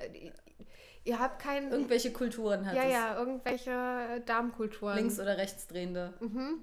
Ihr 1.07 1.19
habt 1.19 1.39
keinen. 1.39 1.71
Irgendwelche 1.71 2.11
Kulturen 2.11 2.65
hat 2.65 2.75
ja, 2.75 2.83
es. 2.83 2.91
ja, 2.91 3.15
irgendwelche 3.19 3.69
äh, 3.71 4.21
Darmkulturen. 4.25 4.95
Links- 4.97 5.19
oder 5.19 5.37
rechtsdrehende. 5.37 6.15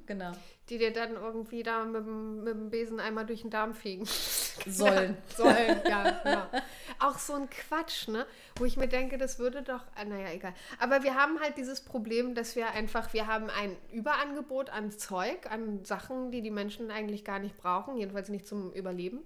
Genau. 0.07 0.33
Die 0.69 0.79
dir 0.79 0.93
dann 0.93 1.15
irgendwie 1.15 1.63
da 1.63 1.85
mit, 1.85 2.05
dem- 2.05 2.43
mit 2.43 2.53
dem 2.55 2.69
Besen 2.71 2.99
einmal 2.99 3.25
durch 3.25 3.43
den 3.43 3.51
Darm 3.51 3.73
fegen. 3.73 4.05
Sollen. 4.67 5.17
Sollen, 5.37 5.81
ja, 5.89 6.21
ja. 6.25 6.51
Auch 6.99 7.19
so 7.19 7.35
ein 7.35 7.49
Quatsch, 7.51 8.09
ne? 8.09 8.27
Wo 8.57 8.65
ich 8.65 8.77
mir 8.77 8.89
denke, 8.89 9.17
das 9.17 9.39
würde 9.39 9.63
doch, 9.63 9.85
äh, 9.97 10.05
naja, 10.05 10.33
egal. 10.33 10.55
Aber 10.81 11.05
wir 11.05 11.15
haben 11.15 11.39
halt 11.41 11.57
dieses 11.57 11.81
Problem, 11.81 12.35
dass 12.35 12.57
wir 12.57 12.69
einfach, 12.73 13.13
wir 13.13 13.29
haben 13.29 13.49
ein 13.49 13.77
Überangebot 13.93 14.71
an 14.71 14.91
Zeug, 14.91 15.49
an 15.51 15.85
Sachen, 15.85 16.33
die 16.33 16.43
die 16.43 16.51
Menschen 16.51 16.91
eigentlich 16.91 17.25
gar 17.25 17.39
nicht 17.39 17.57
brauchen, 17.57 17.97
jedenfalls 17.97 18.29
nicht 18.29 18.49
zum 18.49 18.73
Überleben. 18.73 19.21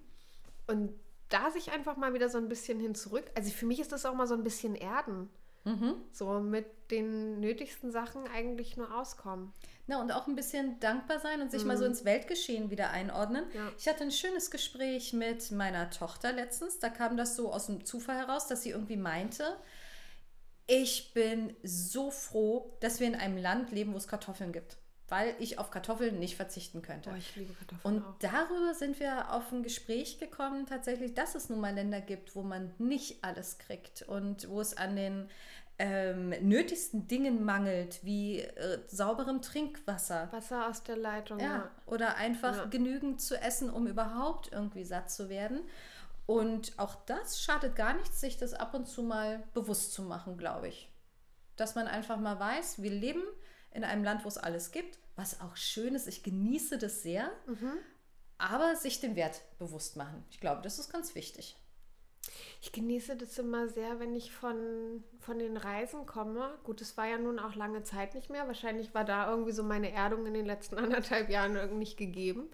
Und 0.66 0.92
da 1.28 1.50
sich 1.50 1.72
einfach 1.72 1.96
mal 1.96 2.14
wieder 2.14 2.28
so 2.28 2.38
ein 2.38 2.48
bisschen 2.48 2.80
hin 2.80 2.94
zurück, 2.94 3.24
also 3.34 3.50
für 3.50 3.66
mich 3.66 3.80
ist 3.80 3.92
das 3.92 4.06
auch 4.06 4.14
mal 4.14 4.26
so 4.26 4.34
ein 4.34 4.44
bisschen 4.44 4.74
Erden. 4.74 5.28
So 6.12 6.38
mit 6.38 6.66
den 6.92 7.40
nötigsten 7.40 7.90
Sachen 7.90 8.28
eigentlich 8.28 8.76
nur 8.76 8.96
auskommen. 8.96 9.52
Na, 9.88 10.00
und 10.00 10.12
auch 10.12 10.28
ein 10.28 10.36
bisschen 10.36 10.78
dankbar 10.78 11.18
sein 11.18 11.40
und 11.40 11.50
sich 11.50 11.64
mal 11.64 11.76
so 11.76 11.84
ins 11.84 12.04
Weltgeschehen 12.04 12.70
wieder 12.70 12.90
einordnen. 12.90 13.46
Ja. 13.52 13.72
Ich 13.76 13.88
hatte 13.88 14.04
ein 14.04 14.12
schönes 14.12 14.52
Gespräch 14.52 15.12
mit 15.12 15.50
meiner 15.50 15.90
Tochter 15.90 16.32
letztens. 16.32 16.78
Da 16.78 16.88
kam 16.88 17.16
das 17.16 17.34
so 17.34 17.52
aus 17.52 17.66
dem 17.66 17.84
Zufall 17.84 18.16
heraus, 18.16 18.46
dass 18.46 18.62
sie 18.62 18.70
irgendwie 18.70 18.96
meinte, 18.96 19.56
ich 20.68 21.12
bin 21.14 21.56
so 21.64 22.12
froh, 22.12 22.76
dass 22.78 23.00
wir 23.00 23.08
in 23.08 23.16
einem 23.16 23.36
Land 23.36 23.72
leben, 23.72 23.92
wo 23.92 23.96
es 23.96 24.06
Kartoffeln 24.06 24.52
gibt. 24.52 24.76
Weil 25.08 25.36
ich 25.38 25.58
auf 25.60 25.70
Kartoffeln 25.70 26.18
nicht 26.18 26.34
verzichten 26.36 26.82
könnte. 26.82 27.10
Boah, 27.10 27.16
ich 27.16 27.36
liebe 27.36 27.52
Kartoffeln 27.54 27.96
Und 27.96 28.02
auch. 28.04 28.18
darüber 28.18 28.74
sind 28.74 28.98
wir 28.98 29.32
auf 29.32 29.52
ein 29.52 29.62
Gespräch 29.62 30.18
gekommen, 30.18 30.66
tatsächlich, 30.66 31.14
dass 31.14 31.34
es 31.36 31.48
nun 31.48 31.60
mal 31.60 31.74
Länder 31.74 32.00
gibt, 32.00 32.34
wo 32.34 32.42
man 32.42 32.74
nicht 32.78 33.22
alles 33.22 33.58
kriegt 33.58 34.02
und 34.02 34.48
wo 34.48 34.60
es 34.60 34.76
an 34.76 34.96
den 34.96 35.28
ähm, 35.78 36.30
nötigsten 36.40 37.06
Dingen 37.06 37.44
mangelt, 37.44 38.02
wie 38.02 38.40
äh, 38.40 38.80
sauberem 38.88 39.42
Trinkwasser. 39.42 40.28
Wasser 40.32 40.68
aus 40.68 40.82
der 40.82 40.96
Leitung, 40.96 41.38
Ja, 41.38 41.46
ja. 41.46 41.70
oder 41.84 42.16
einfach 42.16 42.56
Ja. 42.56 42.64
genügend 42.64 43.20
zu 43.20 43.40
essen, 43.40 43.70
um 43.70 43.86
überhaupt 43.86 44.50
irgendwie 44.52 44.84
satt 44.84 45.10
zu 45.10 45.28
werden. 45.28 45.60
Und 46.24 46.72
auch 46.78 46.96
das 47.06 47.40
schadet 47.40 47.76
gar 47.76 47.94
nichts, 47.94 48.20
sich 48.20 48.36
das 48.38 48.54
ab 48.54 48.74
und 48.74 48.86
zu 48.88 49.02
mal 49.04 49.44
bewusst 49.54 49.92
zu 49.92 50.02
machen, 50.02 50.36
glaube 50.38 50.66
ich. 50.68 50.90
Dass 51.56 51.74
man 51.76 51.86
einfach 51.86 52.16
mal 52.18 52.40
weiß, 52.40 52.82
wir 52.82 52.90
leben 52.90 53.22
in 53.72 53.84
einem 53.84 54.04
Land, 54.04 54.24
wo 54.24 54.28
es 54.28 54.38
alles 54.38 54.70
gibt, 54.72 54.98
was 55.16 55.40
auch 55.40 55.56
schön 55.56 55.94
ist. 55.94 56.06
Ich 56.06 56.22
genieße 56.22 56.78
das 56.78 57.02
sehr, 57.02 57.30
aber 58.38 58.76
sich 58.76 59.00
den 59.00 59.16
Wert 59.16 59.40
bewusst 59.58 59.96
machen. 59.96 60.24
Ich 60.30 60.40
glaube, 60.40 60.62
das 60.62 60.78
ist 60.78 60.92
ganz 60.92 61.14
wichtig. 61.14 61.56
Ich 62.60 62.72
genieße 62.72 63.16
das 63.16 63.38
immer 63.38 63.68
sehr, 63.68 64.00
wenn 64.00 64.14
ich 64.14 64.32
von, 64.32 65.04
von 65.20 65.38
den 65.38 65.56
Reisen 65.56 66.06
komme. 66.06 66.58
Gut, 66.64 66.80
es 66.80 66.96
war 66.96 67.06
ja 67.06 67.18
nun 67.18 67.38
auch 67.38 67.54
lange 67.54 67.82
Zeit 67.82 68.14
nicht 68.14 68.30
mehr. 68.30 68.46
Wahrscheinlich 68.46 68.94
war 68.94 69.04
da 69.04 69.30
irgendwie 69.30 69.52
so 69.52 69.62
meine 69.62 69.92
Erdung 69.92 70.26
in 70.26 70.34
den 70.34 70.46
letzten 70.46 70.78
anderthalb 70.78 71.28
Jahren 71.28 71.54
irgendwie 71.54 71.78
nicht 71.78 71.96
gegeben. 71.96 72.50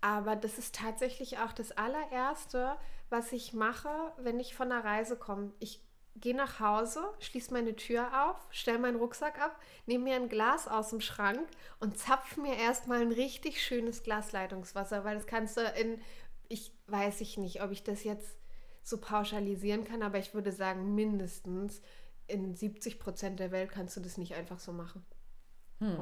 Aber 0.00 0.36
das 0.36 0.58
ist 0.58 0.74
tatsächlich 0.74 1.38
auch 1.38 1.52
das 1.52 1.72
allererste, 1.72 2.76
was 3.08 3.32
ich 3.32 3.52
mache, 3.52 4.12
wenn 4.18 4.38
ich 4.38 4.54
von 4.54 4.70
einer 4.70 4.84
Reise 4.84 5.16
komme. 5.16 5.52
Ich 5.58 5.80
gehe 6.20 6.34
nach 6.36 6.60
Hause, 6.60 7.02
schließe 7.20 7.52
meine 7.52 7.76
Tür 7.76 8.28
auf, 8.28 8.36
stelle 8.50 8.78
meinen 8.78 8.96
Rucksack 8.96 9.40
ab, 9.40 9.60
nehme 9.86 10.04
mir 10.04 10.16
ein 10.16 10.28
Glas 10.28 10.68
aus 10.68 10.90
dem 10.90 11.00
Schrank 11.00 11.46
und 11.80 11.98
zapfe 11.98 12.40
mir 12.40 12.56
erstmal 12.56 13.00
ein 13.00 13.12
richtig 13.12 13.62
schönes 13.62 14.02
Glas 14.02 14.32
Leitungswasser, 14.32 15.04
weil 15.04 15.16
das 15.16 15.26
kannst 15.26 15.56
du 15.56 15.62
in, 15.78 16.00
ich 16.48 16.72
weiß 16.86 17.20
ich 17.20 17.36
nicht, 17.36 17.62
ob 17.62 17.70
ich 17.70 17.82
das 17.82 18.04
jetzt 18.04 18.36
so 18.82 18.98
pauschalisieren 18.98 19.84
kann, 19.84 20.02
aber 20.02 20.18
ich 20.18 20.32
würde 20.32 20.52
sagen, 20.52 20.94
mindestens 20.94 21.80
in 22.28 22.54
70 22.54 22.98
Prozent 22.98 23.40
der 23.40 23.50
Welt 23.50 23.70
kannst 23.70 23.96
du 23.96 24.00
das 24.00 24.16
nicht 24.16 24.34
einfach 24.34 24.58
so 24.58 24.72
machen. 24.72 25.04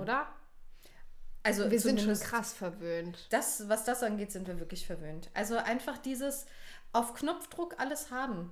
Oder? 0.01 0.29
Also 1.43 1.71
Wir 1.71 1.81
sind 1.81 2.01
schon 2.01 2.19
krass 2.19 2.55
verwöhnt. 2.55 3.27
Das, 3.31 3.69
was 3.69 3.85
das 3.85 4.03
angeht, 4.03 4.33
sind 4.33 4.47
wir 4.47 4.59
wirklich 4.59 4.87
verwöhnt. 4.87 5.31
Also 5.35 5.57
einfach 5.57 5.99
dieses 5.99 6.47
auf 6.93 7.13
Knopfdruck 7.15 7.79
alles 7.79 8.11
haben. 8.11 8.51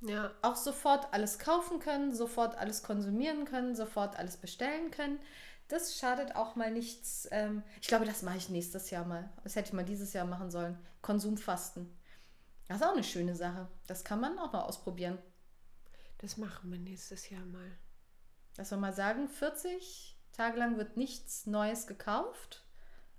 Ja. 0.00 0.30
Auch 0.42 0.56
sofort 0.56 1.12
alles 1.12 1.38
kaufen 1.38 1.80
können, 1.80 2.14
sofort 2.14 2.56
alles 2.56 2.82
konsumieren 2.82 3.44
können, 3.44 3.74
sofort 3.74 4.16
alles 4.16 4.36
bestellen 4.36 4.90
können. 4.90 5.18
Das 5.66 5.98
schadet 5.98 6.34
auch 6.34 6.56
mal 6.56 6.70
nichts. 6.70 7.28
Ähm, 7.30 7.62
ich 7.80 7.88
glaube, 7.88 8.06
das 8.06 8.22
mache 8.22 8.38
ich 8.38 8.48
nächstes 8.48 8.90
Jahr 8.90 9.04
mal. 9.04 9.28
Das 9.44 9.56
hätte 9.56 9.68
ich 9.68 9.72
mal 9.74 9.84
dieses 9.84 10.12
Jahr 10.12 10.24
machen 10.24 10.50
sollen. 10.50 10.78
Konsumfasten. 11.02 11.94
Das 12.68 12.78
ist 12.78 12.86
auch 12.86 12.92
eine 12.92 13.04
schöne 13.04 13.34
Sache. 13.34 13.68
Das 13.86 14.04
kann 14.04 14.20
man 14.20 14.38
auch 14.38 14.52
mal 14.52 14.62
ausprobieren. 14.62 15.18
Das 16.18 16.36
machen 16.36 16.70
wir 16.70 16.78
nächstes 16.78 17.28
Jahr 17.30 17.44
mal. 17.44 17.70
Dass 18.56 18.70
wir 18.70 18.78
mal 18.78 18.92
sagen, 18.92 19.28
40 19.28 20.16
Tage 20.32 20.58
lang 20.58 20.78
wird 20.78 20.96
nichts 20.96 21.46
Neues 21.46 21.86
gekauft. 21.86 22.64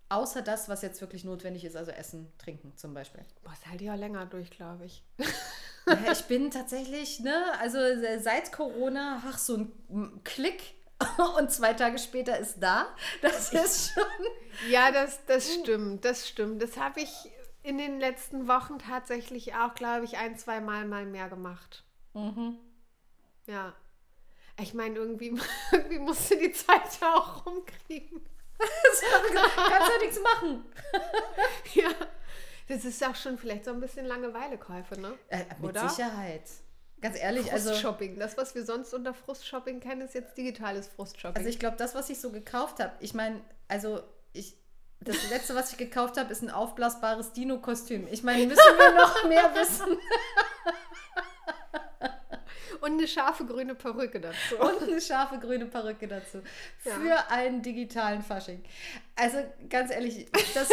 Außer 0.09 0.41
das, 0.41 0.67
was 0.67 0.81
jetzt 0.81 1.01
wirklich 1.01 1.23
notwendig 1.23 1.63
ist, 1.65 1.75
also 1.75 1.91
Essen, 1.91 2.31
Trinken 2.39 2.75
zum 2.75 2.95
Beispiel. 2.95 3.23
Boah, 3.43 3.51
das 3.51 3.67
halte 3.67 3.83
ich 3.83 3.91
auch 3.91 3.95
länger 3.95 4.25
durch, 4.25 4.49
glaube 4.49 4.85
ich. 4.85 5.03
Ja, 5.87 6.11
ich 6.11 6.23
bin 6.25 6.49
tatsächlich, 6.49 7.19
ne, 7.19 7.53
also 7.59 7.77
seit 8.19 8.51
Corona, 8.51 9.21
ach, 9.27 9.37
so 9.37 9.57
ein 9.57 10.23
Klick 10.23 10.73
und 11.37 11.51
zwei 11.51 11.73
Tage 11.73 11.99
später 11.99 12.37
ist 12.39 12.59
da. 12.59 12.87
Das 13.21 13.53
ist 13.53 13.93
schon. 13.93 14.71
Ja, 14.71 14.91
das, 14.91 15.23
das 15.27 15.53
stimmt, 15.53 16.03
das 16.03 16.27
stimmt. 16.27 16.61
Das 16.61 16.77
habe 16.77 17.01
ich 17.01 17.29
in 17.61 17.77
den 17.77 17.99
letzten 17.99 18.47
Wochen 18.47 18.79
tatsächlich 18.79 19.53
auch, 19.55 19.75
glaube 19.75 20.05
ich, 20.05 20.17
ein, 20.17 20.37
zwei 20.37 20.59
Mal 20.59 20.85
mal 20.85 21.05
mehr 21.05 21.29
gemacht. 21.29 21.83
Ja. 23.45 23.73
Ich 24.59 24.73
meine, 24.73 24.95
irgendwie, 24.95 25.39
irgendwie 25.71 25.99
musst 25.99 26.31
du 26.31 26.37
die 26.37 26.51
Zeit 26.51 26.99
ja 26.99 27.15
auch 27.15 27.45
rumkriegen. 27.45 28.21
Kannst 28.59 29.91
ja 29.91 29.97
nichts 30.01 30.19
machen. 30.21 30.65
Ja. 31.75 31.89
Das 32.67 32.85
ist 32.85 33.03
auch 33.03 33.15
schon 33.15 33.37
vielleicht 33.37 33.65
so 33.65 33.71
ein 33.71 33.79
bisschen 33.79 34.05
Langeweilekäufe, 34.05 34.99
ne? 34.99 35.13
Äh, 35.29 35.45
mit 35.59 35.71
Oder? 35.71 35.89
Sicherheit. 35.89 36.43
Ganz 37.01 37.17
ehrlich, 37.17 37.51
also, 37.51 37.69
Frustshopping. 37.69 38.19
Das, 38.19 38.37
was 38.37 38.53
wir 38.55 38.65
sonst 38.65 38.93
unter 38.93 39.13
Frustshopping 39.13 39.79
kennen, 39.79 40.01
ist 40.01 40.13
jetzt 40.13 40.37
digitales 40.37 40.87
Frustshopping. 40.87 41.37
also 41.37 41.49
ich 41.49 41.59
glaube, 41.59 41.77
das, 41.77 41.95
was 41.95 42.09
ich 42.09 42.19
so 42.19 42.31
gekauft 42.31 42.79
habe, 42.79 42.91
ich 42.99 43.13
meine, 43.13 43.41
also 43.67 44.01
ich. 44.33 44.55
Das 45.01 45.29
letzte, 45.29 45.55
was 45.55 45.71
ich 45.71 45.77
gekauft 45.77 46.17
habe, 46.17 46.29
ist 46.31 46.41
ein 46.41 46.49
aufblasbares 46.49 47.31
Dino-Kostüm. 47.31 48.05
Ich 48.11 48.21
meine, 48.21 48.45
müssen 48.47 48.59
wir 48.59 48.91
noch 48.95 49.23
mehr 49.29 49.55
wissen? 49.55 49.87
Und 52.81 52.93
eine 52.93 53.07
scharfe 53.07 53.45
grüne 53.45 53.75
Perücke 53.75 54.19
dazu. 54.19 54.57
und 54.59 54.83
eine 54.83 55.01
scharfe 55.01 55.39
grüne 55.39 55.65
Perücke 55.65 56.07
dazu. 56.07 56.41
Ja. 56.85 56.91
Für 56.93 57.31
einen 57.31 57.61
digitalen 57.61 58.21
Fasching. 58.21 58.63
Also 59.15 59.37
ganz 59.69 59.91
ehrlich, 59.91 60.27
das, 60.53 60.69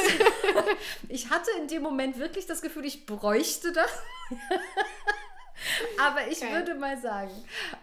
ich 1.09 1.31
hatte 1.31 1.51
in 1.61 1.69
dem 1.69 1.83
Moment 1.83 2.19
wirklich 2.19 2.47
das 2.47 2.62
Gefühl, 2.62 2.85
ich 2.85 3.07
bräuchte 3.07 3.73
das. 3.73 3.90
Aber 6.01 6.29
ich 6.29 6.40
Geil. 6.40 6.53
würde 6.53 6.75
mal 6.75 6.99
sagen, 6.99 7.31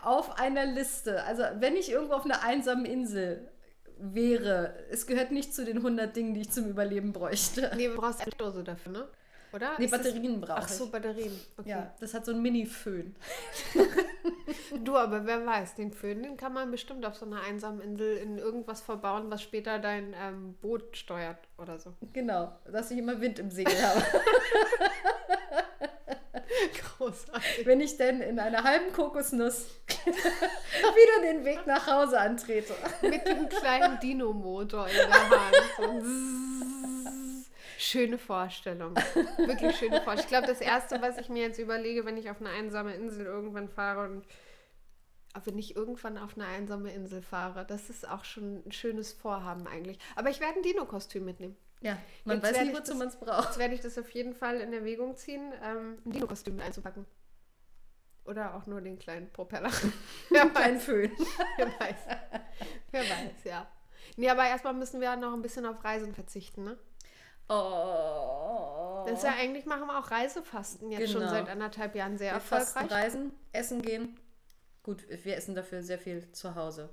auf 0.03 0.39
einer 0.39 0.65
Liste, 0.65 1.23
also 1.23 1.43
wenn 1.55 1.75
ich 1.75 1.89
irgendwo 1.89 2.13
auf 2.13 2.25
einer 2.25 2.43
einsamen 2.43 2.85
Insel 2.85 3.49
wäre, 3.97 4.75
es 4.91 5.07
gehört 5.07 5.31
nicht 5.31 5.53
zu 5.53 5.65
den 5.65 5.77
100 5.77 6.15
Dingen, 6.15 6.33
die 6.33 6.41
ich 6.41 6.51
zum 6.51 6.67
Überleben 6.69 7.13
bräuchte. 7.13 7.71
Nee, 7.75 7.87
du 7.87 7.95
brauchst 7.95 8.21
eine 8.21 8.31
Dose 8.31 8.63
dafür, 8.63 8.91
ne? 8.91 9.07
Oder? 9.53 9.75
Nee, 9.77 9.85
Ist 9.85 9.91
Batterien 9.91 10.41
brauche 10.41 10.57
Ach 10.57 10.67
so, 10.67 10.85
ich. 10.85 10.91
Batterien. 10.91 11.39
Okay. 11.57 11.69
Ja, 11.69 11.93
das 11.99 12.13
hat 12.13 12.25
so 12.25 12.31
einen 12.31 12.41
Mini-Föhn. 12.41 13.15
Du, 14.83 14.97
aber 14.97 15.25
wer 15.25 15.45
weiß, 15.45 15.75
den 15.75 15.91
Föhn, 15.91 16.23
den 16.23 16.35
kann 16.35 16.53
man 16.53 16.71
bestimmt 16.71 17.05
auf 17.05 17.15
so 17.15 17.25
einer 17.25 17.41
einsamen 17.41 17.79
Insel 17.79 18.17
in 18.17 18.37
irgendwas 18.37 18.81
verbauen, 18.81 19.29
was 19.29 19.41
später 19.41 19.77
dein 19.77 20.15
ähm, 20.19 20.55
Boot 20.61 20.97
steuert 20.97 21.37
oder 21.57 21.79
so. 21.79 21.93
Genau, 22.11 22.51
dass 22.65 22.89
ich 22.89 22.97
immer 22.97 23.21
Wind 23.21 23.39
im 23.39 23.51
Segel 23.51 23.75
habe. 23.81 24.01
Großartig. 26.97 27.65
wenn 27.65 27.81
ich 27.81 27.97
denn 27.97 28.21
in 28.21 28.39
einer 28.39 28.63
halben 28.63 28.91
Kokosnuss 28.93 29.67
wieder 30.05 31.31
den 31.31 31.45
Weg 31.45 31.65
nach 31.65 31.85
Hause 31.87 32.19
antrete. 32.19 32.73
Mit 33.01 33.27
dem 33.27 33.49
kleinen 33.49 33.99
Dino-Motor 33.99 34.87
in 34.87 34.95
der 34.95 35.29
Hand. 35.29 35.55
So. 35.77 36.82
Schöne 37.83 38.17
Vorstellung. 38.17 38.95
Wirklich 39.37 39.77
schöne 39.77 40.01
Vorstellung. 40.01 40.19
Ich 40.19 40.27
glaube, 40.27 40.47
das 40.47 40.61
Erste, 40.61 41.01
was 41.01 41.17
ich 41.17 41.29
mir 41.29 41.43
jetzt 41.43 41.59
überlege, 41.59 42.05
wenn 42.05 42.17
ich 42.17 42.29
auf 42.29 42.39
eine 42.39 42.49
einsame 42.49 42.93
Insel 42.95 43.25
irgendwann 43.25 43.69
fahre 43.69 44.09
und 44.09 44.25
aber 45.33 45.47
wenn 45.47 45.57
ich 45.57 45.75
irgendwann 45.75 46.19
auf 46.19 46.35
eine 46.35 46.45
einsame 46.45 46.93
Insel 46.93 47.23
fahre, 47.23 47.65
das 47.65 47.89
ist 47.89 48.07
auch 48.07 48.23
schon 48.23 48.63
ein 48.67 48.71
schönes 48.71 49.13
Vorhaben 49.13 49.67
eigentlich. 49.67 49.97
Aber 50.15 50.29
ich 50.29 50.39
werde 50.39 50.57
ein 50.57 50.61
Dino-Kostüm 50.61 51.25
mitnehmen. 51.25 51.57
Ja, 51.81 51.97
man 52.23 52.37
Jetzt 52.37 52.45
weiß 52.45 52.61
nicht, 52.61 52.71
ich 52.71 52.79
wozu 52.79 52.95
man 52.95 53.07
es 53.07 53.15
braucht. 53.15 53.45
Jetzt 53.45 53.57
werde 53.57 53.73
ich 53.73 53.81
das 53.81 53.97
auf 53.97 54.09
jeden 54.11 54.35
Fall 54.35 54.61
in 54.61 54.71
Erwägung 54.71 55.17
ziehen, 55.17 55.51
ähm, 55.63 55.97
ein 56.05 56.11
Dino-Kostüm 56.11 56.55
mit 56.55 56.65
einzupacken. 56.65 57.07
Oder 58.25 58.53
auch 58.55 58.67
nur 58.67 58.79
den 58.79 58.99
kleinen 58.99 59.29
Propeller. 59.31 59.71
Wer 60.29 60.49
Kein 60.49 60.75
weiß. 60.75 60.83
Föhn. 60.85 61.11
Wer 61.57 61.67
weiß. 61.67 62.07
Wer 62.91 63.01
weiß, 63.01 63.43
ja. 63.43 63.67
Nee, 64.15 64.29
aber 64.29 64.45
erstmal 64.45 64.73
müssen 64.73 65.01
wir 65.01 65.15
noch 65.15 65.33
ein 65.33 65.41
bisschen 65.41 65.65
auf 65.65 65.83
Reisen 65.83 66.13
verzichten, 66.13 66.63
ne? 66.63 66.77
Oh. 67.49 69.03
Das 69.05 69.19
ist 69.19 69.23
ja 69.23 69.33
eigentlich 69.37 69.65
machen 69.65 69.87
wir 69.87 69.99
auch 69.99 70.11
Reisefasten 70.11 70.91
jetzt 70.91 71.11
schon 71.11 71.21
Genau. 71.21 71.31
seit 71.31 71.49
anderthalb 71.49 71.95
Jahren 71.95 72.17
sehr 72.17 72.33
wir 72.33 72.39
fasten 72.39 72.79
erfolgreich. 72.79 73.05
reisen, 73.05 73.31
essen 73.51 73.81
gehen. 73.81 74.19
Gut, 74.81 75.05
wir 75.09 75.35
essen 75.37 75.55
dafür 75.55 75.83
sehr 75.83 75.99
viel 75.99 76.31
zu 76.31 76.55
Hause. 76.55 76.89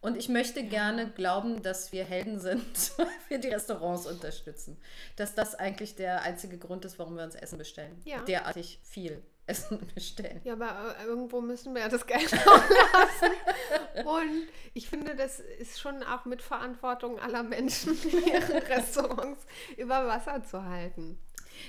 Und 0.00 0.16
ich 0.16 0.28
möchte 0.28 0.62
gerne 0.64 1.10
glauben, 1.10 1.62
dass 1.62 1.90
wir 1.92 2.04
Helden 2.04 2.38
sind, 2.38 2.62
weil 2.98 3.06
wir 3.28 3.38
die 3.38 3.48
Restaurants 3.48 4.06
unterstützen. 4.06 4.76
Dass 5.16 5.34
das 5.34 5.54
eigentlich 5.54 5.94
der 5.96 6.22
einzige 6.22 6.58
Grund 6.58 6.84
ist, 6.84 6.98
warum 6.98 7.16
wir 7.16 7.24
uns 7.24 7.34
Essen 7.34 7.58
bestellen. 7.58 8.00
Ja. 8.04 8.22
Derartig 8.22 8.80
viel 8.82 9.22
Essen 9.46 9.86
bestellen. 9.94 10.40
Ja, 10.44 10.54
aber 10.54 10.96
äh, 11.00 11.04
irgendwo 11.04 11.40
müssen 11.40 11.74
wir 11.74 11.82
ja 11.82 11.88
das 11.88 12.06
Geld 12.06 12.32
auch 12.46 12.62
lassen. 12.68 14.06
Und 14.06 14.48
ich 14.72 14.88
finde, 14.88 15.14
das 15.14 15.40
ist 15.40 15.80
schon 15.80 16.02
auch 16.02 16.24
Mitverantwortung 16.24 17.18
aller 17.18 17.42
Menschen, 17.42 17.96
ihre 18.26 18.66
Restaurants 18.68 19.44
über 19.76 20.06
Wasser 20.06 20.42
zu 20.44 20.64
halten. 20.64 21.18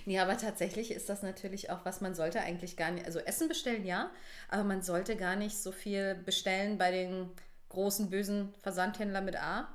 Nee, 0.05 0.19
aber 0.19 0.37
tatsächlich 0.37 0.91
ist 0.91 1.09
das 1.09 1.21
natürlich 1.21 1.69
auch, 1.69 1.85
was 1.85 2.01
man 2.01 2.15
sollte 2.15 2.41
eigentlich 2.41 2.75
gar 2.75 2.91
nicht, 2.91 3.05
also 3.05 3.19
Essen 3.19 3.47
bestellen 3.47 3.85
ja, 3.85 4.09
aber 4.49 4.63
man 4.63 4.81
sollte 4.81 5.15
gar 5.15 5.35
nicht 5.35 5.57
so 5.57 5.71
viel 5.71 6.15
bestellen 6.15 6.79
bei 6.79 6.89
den 6.89 7.29
großen 7.69 8.09
bösen 8.09 8.53
Versandhändlern 8.61 9.25
mit 9.25 9.35
A, 9.35 9.67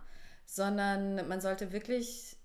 sondern 0.47 1.29
man 1.29 1.41
sollte 1.41 1.73
wirklich 1.73 2.37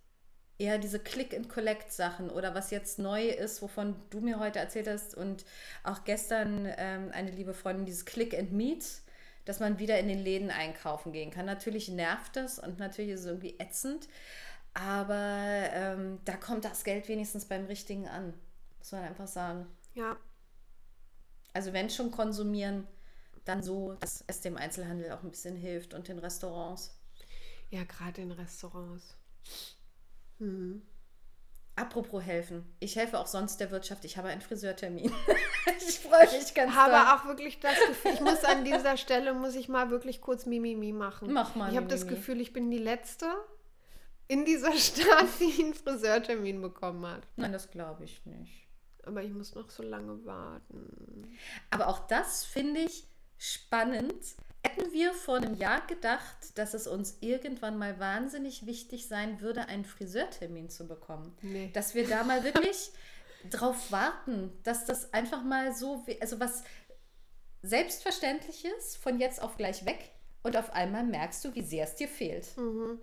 eher 0.57 0.77
diese 0.77 0.99
Click-and-Collect-Sachen 0.99 2.29
oder 2.29 2.55
was 2.55 2.71
jetzt 2.71 2.99
neu 2.99 3.27
ist, 3.27 3.61
wovon 3.61 3.95
du 4.09 4.21
mir 4.21 4.39
heute 4.39 4.59
erzählt 4.59 4.87
hast 4.87 5.15
und 5.15 5.45
auch 5.83 6.03
gestern 6.05 6.65
ähm, 6.77 7.11
eine 7.11 7.31
liebe 7.31 7.53
Freundin, 7.53 7.85
dieses 7.85 8.05
Click-and-Meet, 8.05 9.01
dass 9.45 9.59
man 9.59 9.79
wieder 9.79 9.99
in 9.99 10.07
den 10.07 10.19
Läden 10.19 10.49
einkaufen 10.51 11.11
gehen 11.11 11.31
kann. 11.31 11.45
Natürlich 11.45 11.89
nervt 11.89 12.35
das 12.35 12.59
und 12.59 12.79
natürlich 12.79 13.11
ist 13.11 13.21
es 13.21 13.25
irgendwie 13.27 13.59
ätzend, 13.59 14.07
aber 14.73 15.69
ähm, 15.73 16.19
da 16.25 16.35
kommt 16.37 16.65
das 16.65 16.83
Geld 16.83 17.07
wenigstens 17.09 17.45
beim 17.45 17.65
Richtigen 17.65 18.07
an, 18.07 18.33
muss 18.79 18.91
man 18.91 19.03
einfach 19.03 19.27
sagen. 19.27 19.67
Ja, 19.93 20.17
Also 21.53 21.73
wenn 21.73 21.89
schon 21.89 22.11
konsumieren, 22.11 22.87
dann 23.45 23.63
so, 23.63 23.93
dass 23.93 24.23
es 24.27 24.41
dem 24.41 24.57
Einzelhandel 24.57 25.11
auch 25.11 25.23
ein 25.23 25.31
bisschen 25.31 25.55
hilft 25.55 25.93
und 25.93 26.07
den 26.07 26.19
Restaurants. 26.19 26.99
ja, 27.69 27.83
gerade 27.83 28.21
in 28.21 28.31
Restaurants. 28.31 29.15
Apropos 31.77 32.23
helfen. 32.23 32.65
Ich 32.79 32.95
helfe 32.95 33.19
auch 33.19 33.27
sonst 33.27 33.59
der 33.59 33.69
Wirtschaft. 33.69 34.05
Ich 34.05 34.17
habe 34.17 34.29
einen 34.29 34.41
Friseurtermin. 34.41 35.11
ich 35.87 35.99
freue 35.99 36.31
mich 36.31 36.53
ganz 36.53 36.73
habe 36.73 36.93
doll. 36.93 37.01
auch 37.01 37.25
wirklich 37.25 37.59
das 37.59 37.75
Gefühl, 37.87 38.11
ich 38.13 38.21
muss 38.21 38.45
an 38.45 38.63
dieser 38.63 38.95
Stelle, 38.95 39.33
muss 39.33 39.55
ich 39.55 39.67
mal 39.67 39.89
wirklich 39.89 40.21
kurz 40.21 40.45
Mimimi 40.45 40.93
machen. 40.93 41.33
Mach 41.33 41.55
mal 41.55 41.69
Ich 41.71 41.77
habe 41.77 41.87
das. 41.87 42.07
Gefühl, 42.07 42.39
ich 42.39 42.53
bin 42.53 42.71
die 42.71 42.77
Letzte 42.77 43.25
in 44.29 44.45
dieser 44.45 44.71
Stadt, 44.77 45.27
die 45.39 45.63
einen 45.63 45.73
Friseurtermin 45.73 46.61
bekommen 46.61 47.05
hat. 47.05 47.27
Nein, 47.35 47.51
das 47.51 47.69
glaube 47.69 48.05
ich 48.05 48.25
nicht. 48.25 48.67
Aber 49.03 49.21
ich 49.21 49.33
muss 49.33 49.53
noch 49.53 49.69
so 49.69 49.83
lange 49.83 50.25
warten. 50.25 51.37
Aber 51.71 51.87
auch 51.87 52.07
das 52.07 52.45
finde 52.45 52.81
ich 52.81 53.05
spannend. 53.37 54.13
Hätten 54.65 54.91
wir 54.91 55.13
vor 55.13 55.37
einem 55.37 55.55
Jahr 55.55 55.85
gedacht, 55.85 56.57
dass 56.57 56.73
es 56.73 56.87
uns 56.87 57.17
irgendwann 57.21 57.77
mal 57.77 57.99
wahnsinnig 57.99 58.65
wichtig 58.65 59.07
sein 59.07 59.39
würde, 59.41 59.67
einen 59.67 59.85
Friseurtermin 59.85 60.69
zu 60.69 60.87
bekommen. 60.87 61.37
Nee. 61.41 61.69
Dass 61.73 61.93
wir 61.93 62.07
da 62.07 62.23
mal 62.23 62.43
wirklich 62.43 62.91
drauf 63.51 63.91
warten, 63.91 64.51
dass 64.63 64.85
das 64.85 65.13
einfach 65.13 65.43
mal 65.43 65.75
so, 65.75 66.03
also 66.19 66.39
was 66.39 66.63
Selbstverständliches 67.61 68.95
von 68.95 69.19
jetzt 69.19 69.41
auf 69.41 69.57
gleich 69.57 69.85
weg 69.85 70.11
und 70.43 70.57
auf 70.57 70.73
einmal 70.73 71.03
merkst 71.03 71.45
du, 71.45 71.53
wie 71.55 71.63
sehr 71.63 71.85
es 71.85 71.95
dir 71.95 72.07
fehlt. 72.07 72.55
Lu 72.55 72.97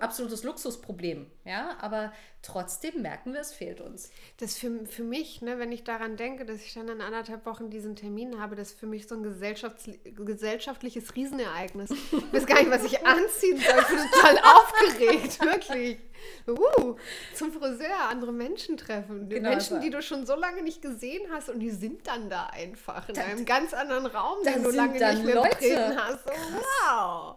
absolutes 0.00 0.44
Luxusproblem, 0.44 1.30
ja, 1.44 1.76
aber 1.80 2.12
trotzdem 2.40 3.02
merken 3.02 3.34
wir, 3.34 3.40
es 3.40 3.52
fehlt 3.52 3.82
uns. 3.82 4.10
Das 4.38 4.56
für, 4.58 4.86
für 4.86 5.02
mich, 5.04 5.42
ne, 5.42 5.58
wenn 5.58 5.70
ich 5.70 5.84
daran 5.84 6.16
denke, 6.16 6.46
dass 6.46 6.62
ich 6.62 6.72
dann 6.72 6.88
in 6.88 7.02
anderthalb 7.02 7.44
Wochen 7.44 7.68
diesen 7.68 7.94
Termin 7.94 8.40
habe, 8.40 8.56
das 8.56 8.70
ist 8.70 8.80
für 8.80 8.86
mich 8.86 9.06
so 9.06 9.14
ein 9.14 9.22
gesellschafts 9.22 9.90
gesellschaftliches 10.04 11.14
Riesenereignis. 11.14 11.90
Ich 11.90 12.32
weiß 12.32 12.46
gar 12.46 12.60
nicht, 12.60 12.70
was 12.70 12.84
ich 12.84 13.06
anziehen 13.06 13.58
soll. 13.58 13.78
Ich 13.80 13.86
bin 13.88 13.98
total 14.10 14.38
aufgeregt, 14.42 15.44
wirklich. 15.44 15.98
Uh, 16.48 16.94
zum 17.34 17.52
Friseur, 17.52 18.08
andere 18.08 18.32
Menschen 18.32 18.76
treffen. 18.76 19.28
Genau, 19.28 19.50
Menschen, 19.50 19.74
also- 19.76 19.84
die 19.84 19.90
du 19.90 20.00
schon 20.02 20.24
so 20.24 20.34
lange 20.34 20.62
nicht 20.62 20.80
gesehen 20.80 21.30
hast 21.30 21.50
und 21.50 21.60
die 21.60 21.70
sind 21.70 22.06
dann 22.06 22.30
da 22.30 22.46
einfach 22.46 23.08
in 23.08 23.14
Da- 23.16 23.22
einem 23.24 23.44
ganz 23.44 23.74
anderen 23.74 24.06
Raum, 24.06 24.38
den 24.44 24.62
du 24.62 24.70
lange 24.70 24.98
dann 24.98 25.16
nicht 25.16 25.26
mehr 25.26 25.34
Leute. 25.34 25.48
betreten 25.50 25.96
hast. 25.96 26.24
So, 26.24 26.32
wow. 26.86 27.36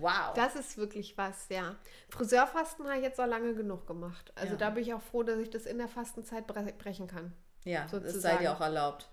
Wow. 0.00 0.32
Das 0.34 0.54
ist 0.56 0.76
wirklich 0.76 1.16
was, 1.18 1.48
ja. 1.48 1.76
Friseurfasten 2.08 2.86
habe 2.86 2.96
ich 2.98 3.02
jetzt 3.04 3.20
auch 3.20 3.26
lange 3.26 3.54
genug 3.54 3.86
gemacht. 3.86 4.32
Also 4.34 4.52
Ja. 4.54 4.58
da 4.58 4.70
bin 4.70 4.82
ich 4.82 4.94
auch 4.94 5.02
froh, 5.02 5.22
dass 5.22 5.38
ich 5.38 5.50
das 5.50 5.66
in 5.66 5.78
der 5.78 5.88
Fastenzeit 5.88 6.46
bre 6.46 6.72
brechen 6.78 7.06
kann. 7.06 7.32
Ja, 7.64 7.82
das 7.82 7.90
sei 7.90 7.98
sozusagen. 8.08 8.38
dir 8.40 8.52
auch 8.52 8.60
erlaubt. 8.60 9.08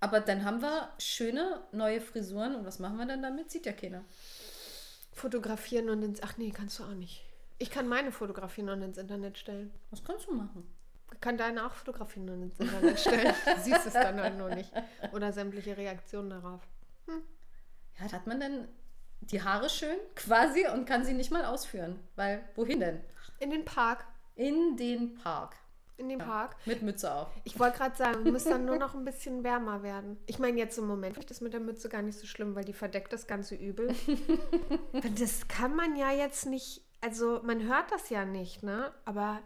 Aber 0.00 0.20
dann 0.20 0.44
haben 0.44 0.62
wir 0.62 0.88
schöne 0.98 1.62
neue 1.72 2.00
Frisuren 2.00 2.56
und 2.56 2.64
was 2.64 2.78
machen 2.78 2.96
wir 2.96 3.06
dann 3.06 3.22
damit? 3.22 3.50
Sieht 3.50 3.66
ja 3.66 3.72
keiner. 3.72 4.04
Fotografieren 5.12 5.90
und 5.90 6.02
ins. 6.02 6.22
Ach 6.22 6.36
nee, 6.38 6.50
kannst 6.50 6.78
du 6.78 6.84
auch 6.84 6.94
nicht. 6.94 7.24
Ich 7.58 7.70
kann 7.70 7.86
meine 7.88 8.10
Fotografien 8.10 8.68
und 8.70 8.82
ins 8.82 8.98
Internet 8.98 9.38
stellen. 9.38 9.72
Was 9.90 10.02
kannst 10.02 10.26
du 10.26 10.32
machen? 10.32 10.66
Ich 11.12 11.20
kann 11.20 11.36
deine 11.36 11.66
auch 11.66 11.72
Fotografien 11.74 12.28
und 12.30 12.42
ins 12.42 12.58
Internet 12.58 12.98
stellen. 12.98 13.34
Du 13.44 13.60
siehst 13.60 13.86
es 13.86 13.92
dann 13.92 14.20
halt 14.20 14.38
nur 14.38 14.48
nicht. 14.54 14.72
Oder 15.12 15.32
sämtliche 15.32 15.76
Reaktionen 15.76 16.30
darauf. 16.30 16.62
Ja, 18.00 18.10
hat 18.12 18.26
man 18.26 18.40
denn 18.40 18.66
die 19.30 19.42
Haare 19.42 19.68
schön 19.68 19.96
quasi 20.14 20.66
und 20.68 20.86
kann 20.86 21.04
sie 21.04 21.14
nicht 21.14 21.30
mal 21.30 21.44
ausführen? 21.44 21.98
Weil, 22.16 22.42
wohin 22.56 22.80
denn? 22.80 23.00
In 23.38 23.50
den 23.50 23.64
Park. 23.64 24.04
In 24.34 24.76
den 24.76 25.14
Park. 25.14 25.56
In 25.96 26.08
den 26.08 26.18
Park. 26.18 26.56
Mit 26.64 26.82
Mütze 26.82 27.12
auf. 27.12 27.28
Ich 27.44 27.58
wollte 27.60 27.78
gerade 27.78 27.96
sagen, 27.96 28.30
muss 28.32 28.44
dann 28.44 28.64
nur 28.64 28.78
noch 28.78 28.94
ein 28.94 29.04
bisschen 29.04 29.44
wärmer 29.44 29.82
werden. 29.82 30.18
Ich 30.26 30.38
meine, 30.38 30.58
jetzt 30.58 30.78
im 30.78 30.86
Moment 30.86 31.14
finde 31.14 31.24
ich 31.24 31.28
das 31.28 31.40
mit 31.40 31.52
der 31.52 31.60
Mütze 31.60 31.88
gar 31.88 32.02
nicht 32.02 32.18
so 32.18 32.26
schlimm, 32.26 32.54
weil 32.54 32.64
die 32.64 32.72
verdeckt 32.72 33.12
das 33.12 33.26
ganze 33.26 33.54
übel. 33.54 33.94
das 35.18 35.46
kann 35.48 35.76
man 35.76 35.96
ja 35.96 36.10
jetzt 36.10 36.46
nicht, 36.46 36.82
also 37.00 37.40
man 37.44 37.68
hört 37.68 37.92
das 37.92 38.10
ja 38.10 38.24
nicht, 38.24 38.62
ne? 38.62 38.92
Aber 39.04 39.40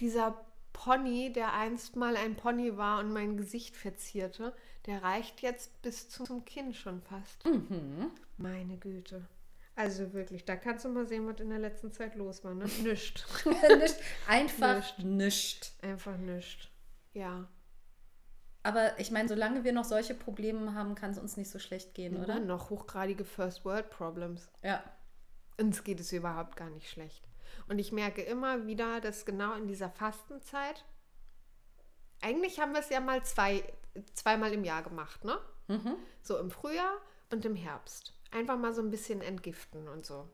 dieser 0.00 0.44
Pony, 0.72 1.32
der 1.32 1.52
einst 1.52 1.96
mal 1.96 2.16
ein 2.16 2.36
Pony 2.36 2.76
war 2.76 3.00
und 3.00 3.12
mein 3.12 3.36
Gesicht 3.36 3.76
verzierte, 3.76 4.54
der 4.86 5.02
reicht 5.02 5.42
jetzt 5.42 5.80
bis 5.82 6.08
zum 6.08 6.44
Kinn 6.44 6.74
schon 6.74 7.00
fast. 7.02 7.44
Meine 8.36 8.76
Güte. 8.78 9.26
Also 9.74 10.12
wirklich, 10.12 10.44
da 10.44 10.56
kannst 10.56 10.84
du 10.84 10.90
mal 10.90 11.06
sehen, 11.06 11.26
was 11.26 11.40
in 11.40 11.48
der 11.48 11.58
letzten 11.58 11.92
Zeit 11.92 12.14
los 12.16 12.44
war, 12.44 12.54
ne? 12.54 12.64
Nischt. 12.82 13.24
nicht, 13.46 13.96
einfach 14.28 14.76
Nischt. 14.76 14.98
nischt. 14.98 15.72
Einfach 15.82 16.16
nischt. 16.18 16.70
Ja. 17.14 17.48
Aber 18.64 18.98
ich 19.00 19.10
meine, 19.10 19.28
solange 19.28 19.64
wir 19.64 19.72
noch 19.72 19.84
solche 19.84 20.14
Probleme 20.14 20.74
haben, 20.74 20.94
kann 20.94 21.10
es 21.10 21.18
uns 21.18 21.36
nicht 21.36 21.50
so 21.50 21.58
schlecht 21.58 21.94
gehen, 21.94 22.16
Oder 22.16 22.36
oder? 22.36 22.40
noch 22.40 22.70
hochgradige 22.70 23.24
First 23.24 23.64
World 23.64 23.90
Problems. 23.90 24.50
Ja. 24.62 24.82
Uns 25.58 25.82
geht 25.84 26.00
es 26.00 26.12
überhaupt 26.12 26.56
gar 26.56 26.70
nicht 26.70 26.88
schlecht. 26.90 27.26
Und 27.68 27.78
ich 27.78 27.92
merke 27.92 28.22
immer 28.22 28.66
wieder, 28.66 29.00
dass 29.00 29.24
genau 29.24 29.54
in 29.54 29.68
dieser 29.68 29.90
Fastenzeit, 29.90 30.84
eigentlich 32.20 32.60
haben 32.60 32.72
wir 32.72 32.80
es 32.80 32.90
ja 32.90 33.00
mal 33.00 33.24
zwei, 33.24 33.64
zweimal 34.14 34.52
im 34.52 34.64
Jahr 34.64 34.82
gemacht, 34.82 35.24
ne? 35.24 35.38
Mhm. 35.68 35.96
So 36.22 36.38
im 36.38 36.50
Frühjahr 36.50 36.96
und 37.30 37.44
im 37.44 37.56
Herbst. 37.56 38.14
Einfach 38.30 38.56
mal 38.56 38.72
so 38.72 38.82
ein 38.82 38.90
bisschen 38.90 39.20
entgiften 39.20 39.88
und 39.88 40.04
so. 40.06 40.28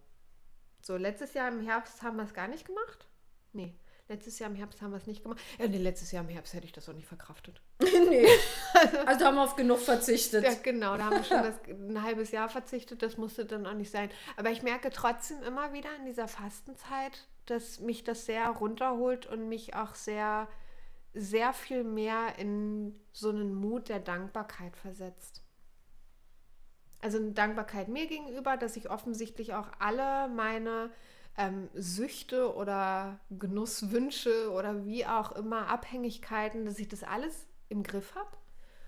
So, 0.80 0.96
letztes 0.96 1.34
Jahr 1.34 1.48
im 1.48 1.60
Herbst 1.60 2.02
haben 2.02 2.16
wir 2.16 2.24
es 2.24 2.34
gar 2.34 2.48
nicht 2.48 2.66
gemacht? 2.66 3.08
Nee, 3.52 3.74
letztes 4.08 4.38
Jahr 4.38 4.50
im 4.50 4.56
Herbst 4.56 4.80
haben 4.80 4.90
wir 4.90 4.96
es 4.96 5.06
nicht 5.06 5.22
gemacht. 5.22 5.38
Ja, 5.58 5.68
nee, 5.68 5.78
letztes 5.78 6.12
Jahr 6.12 6.24
im 6.24 6.30
Herbst 6.30 6.54
hätte 6.54 6.64
ich 6.64 6.72
das 6.72 6.88
auch 6.88 6.94
nicht 6.94 7.06
verkraftet. 7.06 7.60
nee. 7.80 8.26
Also 9.06 9.24
haben 9.24 9.36
wir 9.36 9.42
auf 9.42 9.56
genug 9.56 9.78
verzichtet. 9.78 10.44
Ja, 10.44 10.54
genau, 10.62 10.96
da 10.96 11.04
haben 11.04 11.16
wir 11.16 11.24
schon 11.24 11.42
das, 11.42 11.54
ein 11.68 12.02
halbes 12.02 12.30
Jahr 12.30 12.48
verzichtet, 12.48 13.02
das 13.02 13.16
musste 13.16 13.44
dann 13.44 13.66
auch 13.66 13.74
nicht 13.74 13.90
sein. 13.90 14.10
Aber 14.36 14.50
ich 14.50 14.62
merke 14.62 14.90
trotzdem 14.90 15.42
immer 15.42 15.72
wieder 15.72 15.88
in 15.98 16.06
dieser 16.06 16.28
Fastenzeit, 16.28 17.26
dass 17.46 17.80
mich 17.80 18.04
das 18.04 18.26
sehr 18.26 18.46
runterholt 18.48 19.26
und 19.26 19.48
mich 19.48 19.74
auch 19.74 19.94
sehr, 19.94 20.48
sehr 21.14 21.52
viel 21.52 21.84
mehr 21.84 22.38
in 22.38 22.98
so 23.12 23.30
einen 23.30 23.54
Mut 23.54 23.88
der 23.88 24.00
Dankbarkeit 24.00 24.76
versetzt. 24.76 25.42
Also 27.00 27.18
eine 27.18 27.32
Dankbarkeit 27.32 27.88
mir 27.88 28.06
gegenüber, 28.06 28.56
dass 28.56 28.76
ich 28.76 28.90
offensichtlich 28.90 29.54
auch 29.54 29.68
alle 29.78 30.28
meine 30.28 30.90
ähm, 31.38 31.70
Süchte 31.74 32.54
oder 32.54 33.18
Genusswünsche 33.30 34.50
oder 34.50 34.84
wie 34.84 35.06
auch 35.06 35.32
immer 35.32 35.68
Abhängigkeiten, 35.68 36.66
dass 36.66 36.78
ich 36.78 36.88
das 36.88 37.04
alles 37.04 37.46
im 37.68 37.82
Griff 37.82 38.14
habe. 38.16 38.28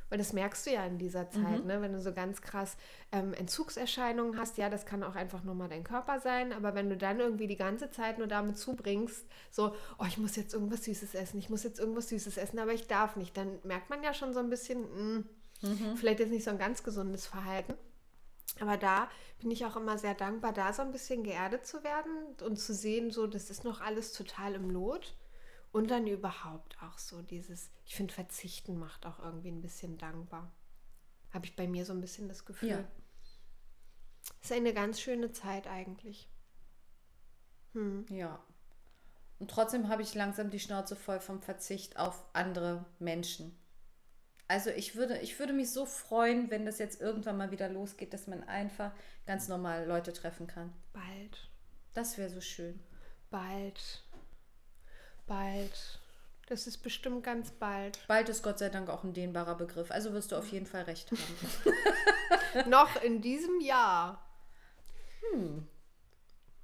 Weil 0.09 0.19
das 0.19 0.33
merkst 0.33 0.67
du 0.67 0.73
ja 0.73 0.85
in 0.85 0.99
dieser 0.99 1.31
Zeit, 1.31 1.65
ne? 1.65 1.81
wenn 1.81 1.93
du 1.93 2.01
so 2.01 2.13
ganz 2.13 2.43
krass 2.43 2.77
ähm, 3.13 3.33
Entzugserscheinungen 3.33 4.37
hast. 4.41 4.59
Ja, 4.59 4.69
das 4.69 4.85
kann 4.85 5.05
auch 5.05 5.15
einfach 5.15 5.45
nur 5.45 5.55
mal 5.55 5.69
dein 5.69 5.85
Körper 5.85 6.19
sein. 6.19 6.53
Aber 6.53 6.75
wenn 6.75 6.91
du 6.91 6.97
dann 6.97 7.21
irgendwie 7.21 7.47
die 7.47 7.57
ganze 7.57 7.93
Zeit 7.93 8.19
nur 8.19 8.27
damit 8.27 8.59
zubringst, 8.59 9.25
so, 9.53 9.73
oh, 10.01 10.05
ich 10.09 10.19
muss 10.19 10.35
jetzt 10.35 10.53
irgendwas 10.53 10.83
Süßes 10.85 11.15
essen, 11.15 11.39
ich 11.39 11.49
muss 11.49 11.63
jetzt 11.63 11.79
irgendwas 11.79 12.09
Süßes 12.09 12.39
essen, 12.39 12.59
aber 12.59 12.73
ich 12.73 12.89
darf 12.89 13.15
nicht, 13.15 13.37
dann 13.37 13.61
merkt 13.63 13.89
man 13.89 14.03
ja 14.03 14.13
schon 14.13 14.33
so 14.35 14.41
ein 14.41 14.51
bisschen, 14.51 14.83
mh, 14.83 15.25
vielleicht 15.95 16.19
jetzt 16.19 16.31
nicht 16.33 16.43
so 16.45 16.51
ein 16.51 16.59
ganz 16.59 16.83
gesundes 16.83 17.27
Verhalten. 17.27 17.75
Aber 18.59 18.77
da 18.77 19.09
bin 19.39 19.51
ich 19.51 19.65
auch 19.65 19.77
immer 19.77 19.97
sehr 19.97 20.15
dankbar, 20.15 20.53
da 20.53 20.73
so 20.73 20.83
ein 20.83 20.93
bisschen 20.93 21.23
geerdet 21.23 21.67
zu 21.67 21.85
werden 21.85 22.35
und 22.43 22.57
zu 22.59 22.75
sehen, 22.75 23.11
so, 23.11 23.27
das 23.27 23.49
ist 23.49 23.65
noch 23.65 23.81
alles 23.81 24.13
total 24.13 24.55
im 24.55 24.71
Lot. 24.71 25.17
Und 25.73 25.91
dann 25.91 26.09
überhaupt 26.09 26.77
auch 26.83 26.99
so 26.99 27.23
dieses, 27.23 27.71
ich 27.85 27.95
finde, 27.95 28.13
Verzichten 28.13 28.77
macht 28.79 29.07
auch 29.07 29.21
irgendwie 29.21 29.53
ein 29.53 29.63
bisschen 29.63 29.99
dankbar. 29.99 30.53
Habe 31.33 31.47
ich 31.47 31.55
bei 31.55 31.69
mir 31.69 31.87
so 31.87 31.93
ein 31.93 32.01
bisschen 32.01 32.29
das 32.29 32.45
Gefühl. 32.45 32.71
Ja. 32.71 32.85
Ist 34.43 34.53
eine 34.53 34.75
ganz 34.75 35.01
schöne 35.01 35.31
Zeit 35.31 35.69
eigentlich. 35.69 36.29
Hm. 37.73 38.05
Ja. 38.09 38.43
Und 39.39 39.51
trotzdem 39.51 39.89
habe 39.89 40.03
ich 40.03 40.15
langsam 40.15 40.51
die 40.51 40.59
Schnauze 40.59 40.97
voll 40.97 41.21
vom 41.21 41.41
Verzicht 41.41 41.99
auf 41.99 42.25
andere 42.33 42.85
Menschen. 42.99 43.57
Also 44.51 44.71
ich 44.71 44.97
würde, 44.97 45.17
ich 45.19 45.39
würde 45.39 45.53
mich 45.53 45.71
so 45.71 45.87
freuen, 45.87 46.51
wenn 46.51 46.67
das 46.67 46.81
jetzt 46.81 47.01
irgendwann 47.01 47.37
mal 47.37 47.53
wieder 47.53 47.69
losgeht, 47.69 48.13
dass 48.13 48.27
man 48.27 48.43
einfach 48.49 48.91
ganz 49.25 49.47
normal 49.47 49.87
Leute 49.87 50.13
treffen 50.13 50.49
kann. 50.49 50.73
Bald, 50.93 51.49
Das 51.95 52.19
wäre 52.19 52.29
so 52.29 52.41
schön. 52.41 52.81
bald, 53.31 54.03
bald. 55.29 56.01
Das 56.49 56.67
ist 56.67 56.79
bestimmt 56.79 57.23
ganz 57.23 57.53
bald. 57.53 58.01
Bald 58.09 58.29
ist 58.29 58.43
Gott 58.43 58.59
sei 58.59 58.71
Dank 58.71 58.91
auch 58.91 59.05
ein 59.05 59.13
dehnbarer 59.13 59.55
Begriff. 59.55 59.93
Also 59.93 60.13
wirst 60.15 60.33
du 60.33 60.37
auf 60.37 60.49
jeden 60.49 60.67
Fall 60.67 60.83
recht 60.83 61.13
haben. 61.13 62.69
Noch 62.71 63.01
in 63.05 63.23
diesem 63.23 63.61
Jahr. 63.61 64.21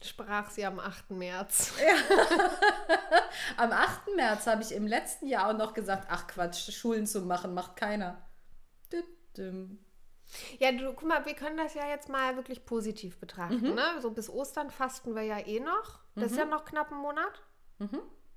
Sprach 0.03 0.51
sie 0.51 0.65
am 0.67 0.79
8. 0.79 1.11
März. 1.11 1.73
Am 3.57 3.73
8. 3.73 4.15
März 4.15 4.47
habe 4.47 4.63
ich 4.63 4.73
im 4.73 4.87
letzten 4.87 5.27
Jahr 5.27 5.49
auch 5.49 5.57
noch 5.57 5.73
gesagt, 5.75 6.09
ach 6.11 6.27
Quatsch, 6.27 6.71
Schulen 6.71 7.07
zu 7.07 7.23
machen, 7.23 7.55
macht 7.55 7.77
keiner. 7.77 8.23
Ja, 10.59 10.73
du, 10.73 10.93
guck 10.93 11.09
mal, 11.09 11.25
wir 11.25 11.35
können 11.35 11.57
das 11.57 11.75
ja 11.75 11.87
jetzt 11.89 12.09
mal 12.09 12.37
wirklich 12.37 12.65
positiv 12.67 13.19
betrachten. 13.19 13.75
Ne? 13.75 14.01
So 14.01 14.11
bis 14.11 14.29
Ostern 14.29 14.71
fasten 14.71 15.15
wir 15.15 15.23
ja 15.23 15.39
eh 15.39 15.61
noch. 15.61 16.01
Das 16.15 16.33
ist 16.33 16.39
ja 16.39 16.45
noch 16.45 16.65
knapp 16.65 16.91
ein 16.91 16.99
Monat. 16.99 17.43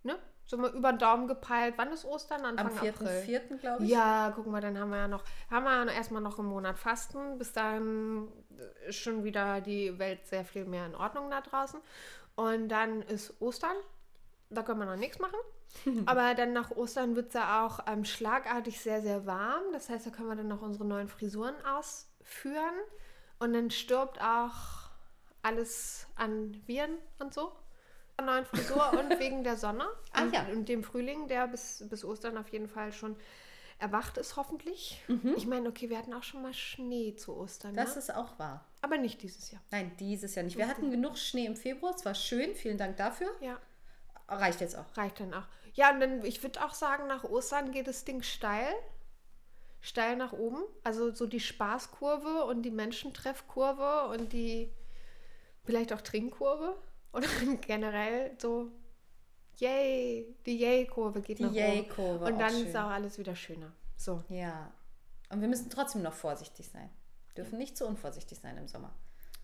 Ne? 0.03 0.17
So 0.45 0.57
mal 0.57 0.71
über 0.71 0.91
den 0.91 0.99
Daumen 0.99 1.27
gepeilt. 1.27 1.75
Wann 1.77 1.91
ist 1.91 2.05
Ostern? 2.05 2.45
Anfang 2.45 2.67
Am 2.67 2.77
April. 2.77 3.07
4.4. 3.07 3.57
glaube 3.57 3.83
ich. 3.83 3.89
Ja, 3.89 4.31
gucken 4.35 4.51
wir, 4.51 4.61
dann 4.61 4.77
haben 4.79 4.89
wir 4.89 4.97
ja 4.97 5.07
noch, 5.07 5.23
haben 5.49 5.63
wir 5.63 5.85
ja 5.85 5.91
erstmal 5.91 6.21
noch 6.21 6.39
einen 6.39 6.47
Monat 6.47 6.77
Fasten. 6.77 7.37
Bis 7.37 7.53
dahin 7.53 8.27
ist 8.87 8.99
schon 8.99 9.23
wieder 9.23 9.61
die 9.61 9.97
Welt 9.99 10.25
sehr 10.27 10.45
viel 10.45 10.65
mehr 10.65 10.85
in 10.85 10.95
Ordnung 10.95 11.29
da 11.29 11.41
draußen. 11.41 11.79
Und 12.35 12.69
dann 12.69 13.01
ist 13.01 13.33
Ostern. 13.41 13.75
Da 14.49 14.63
können 14.63 14.79
wir 14.79 14.85
noch 14.85 14.95
nichts 14.95 15.19
machen. 15.19 15.39
Aber 16.05 16.33
dann 16.33 16.53
nach 16.53 16.71
Ostern 16.71 17.15
wird 17.15 17.27
es 17.27 17.33
ja 17.33 17.65
auch 17.65 17.79
ähm, 17.87 18.05
schlagartig 18.05 18.79
sehr, 18.79 19.01
sehr 19.01 19.25
warm. 19.25 19.63
Das 19.73 19.89
heißt, 19.89 20.05
da 20.07 20.09
können 20.09 20.29
wir 20.29 20.35
dann 20.35 20.47
noch 20.47 20.61
unsere 20.61 20.85
neuen 20.85 21.07
Frisuren 21.07 21.55
ausführen. 21.65 22.75
Und 23.39 23.53
dann 23.53 23.71
stirbt 23.71 24.21
auch 24.21 24.89
alles 25.41 26.07
an 26.15 26.61
Viren 26.65 26.97
und 27.19 27.33
so. 27.33 27.51
An 28.17 28.25
neuen 28.25 28.45
Frisur 28.45 28.91
und 28.99 29.19
wegen 29.19 29.43
der 29.43 29.55
Sonne. 29.55 29.85
Ah, 30.11 30.23
und, 30.23 30.33
ja. 30.33 30.45
und 30.51 30.67
dem 30.67 30.83
Frühling, 30.83 31.27
der 31.27 31.47
bis, 31.47 31.85
bis 31.89 32.03
Ostern 32.03 32.37
auf 32.37 32.49
jeden 32.49 32.67
Fall 32.67 32.91
schon 32.91 33.15
erwacht 33.79 34.17
ist, 34.17 34.35
hoffentlich. 34.35 35.01
Ich 35.35 35.47
meine, 35.47 35.69
okay, 35.69 35.89
wir 35.89 35.97
hatten 35.97 36.13
auch 36.13 36.23
schon 36.23 36.41
mal 36.41 36.53
Schnee 36.53 37.15
zu 37.15 37.35
Ostern. 37.35 37.71
Mhm. 37.71 37.77
Das 37.77 37.95
ne? 37.95 37.99
ist 37.99 38.13
auch 38.13 38.37
wahr. 38.37 38.65
Aber 38.81 38.97
nicht 38.97 39.21
dieses 39.23 39.51
Jahr. 39.51 39.61
Nein, 39.71 39.91
dieses 39.99 40.35
Jahr 40.35 40.43
nicht. 40.43 40.57
Wir 40.57 40.67
hatten 40.67 40.91
genug 40.91 41.17
Schnee 41.17 41.45
im 41.45 41.55
Februar. 41.55 41.93
Es 41.95 42.05
war 42.05 42.15
schön. 42.15 42.55
Vielen 42.55 42.77
Dank 42.77 42.97
dafür. 42.97 43.29
Ja, 43.41 43.59
Reicht 44.27 44.61
jetzt 44.61 44.77
auch. 44.77 44.85
reicht 44.95 45.19
dann 45.19 45.33
auch. 45.33 45.45
Ja, 45.73 45.91
und 45.91 45.99
dann, 45.99 46.23
ich 46.23 46.43
würde 46.43 46.63
auch 46.63 46.73
sagen, 46.73 47.07
nach 47.07 47.23
Ostern 47.23 47.71
geht 47.71 47.87
das 47.87 48.05
Ding 48.05 48.21
steil. 48.21 48.73
Steil 49.81 50.17
nach 50.17 50.33
oben. 50.33 50.61
Also 50.83 51.13
so 51.13 51.25
die 51.25 51.39
Spaßkurve 51.39 52.45
und 52.45 52.63
die 52.63 52.71
Menschentreffkurve 52.71 54.09
und 54.09 54.33
die 54.33 54.71
vielleicht 55.63 55.93
auch 55.93 56.01
Trinkkurve. 56.01 56.77
Oder 57.13 57.27
generell 57.61 58.35
so, 58.39 58.71
yay, 59.59 60.35
die 60.45 60.57
Yay-Kurve 60.57 61.21
geht 61.21 61.39
Die 61.39 61.43
nach 61.43 61.49
oben. 61.51 61.57
Yay-Kurve, 61.59 62.25
Und 62.25 62.39
dann 62.39 62.51
schön. 62.51 62.67
ist 62.67 62.75
auch 62.75 62.89
alles 62.89 63.17
wieder 63.17 63.35
schöner. 63.35 63.71
So. 63.97 64.23
Ja. 64.29 64.71
Und 65.29 65.41
wir 65.41 65.47
müssen 65.47 65.69
trotzdem 65.69 66.01
noch 66.01 66.13
vorsichtig 66.13 66.67
sein. 66.67 66.89
Dürfen 67.37 67.57
nicht 67.57 67.77
zu 67.77 67.85
unvorsichtig 67.85 68.39
sein 68.39 68.57
im 68.57 68.67
Sommer. 68.67 68.93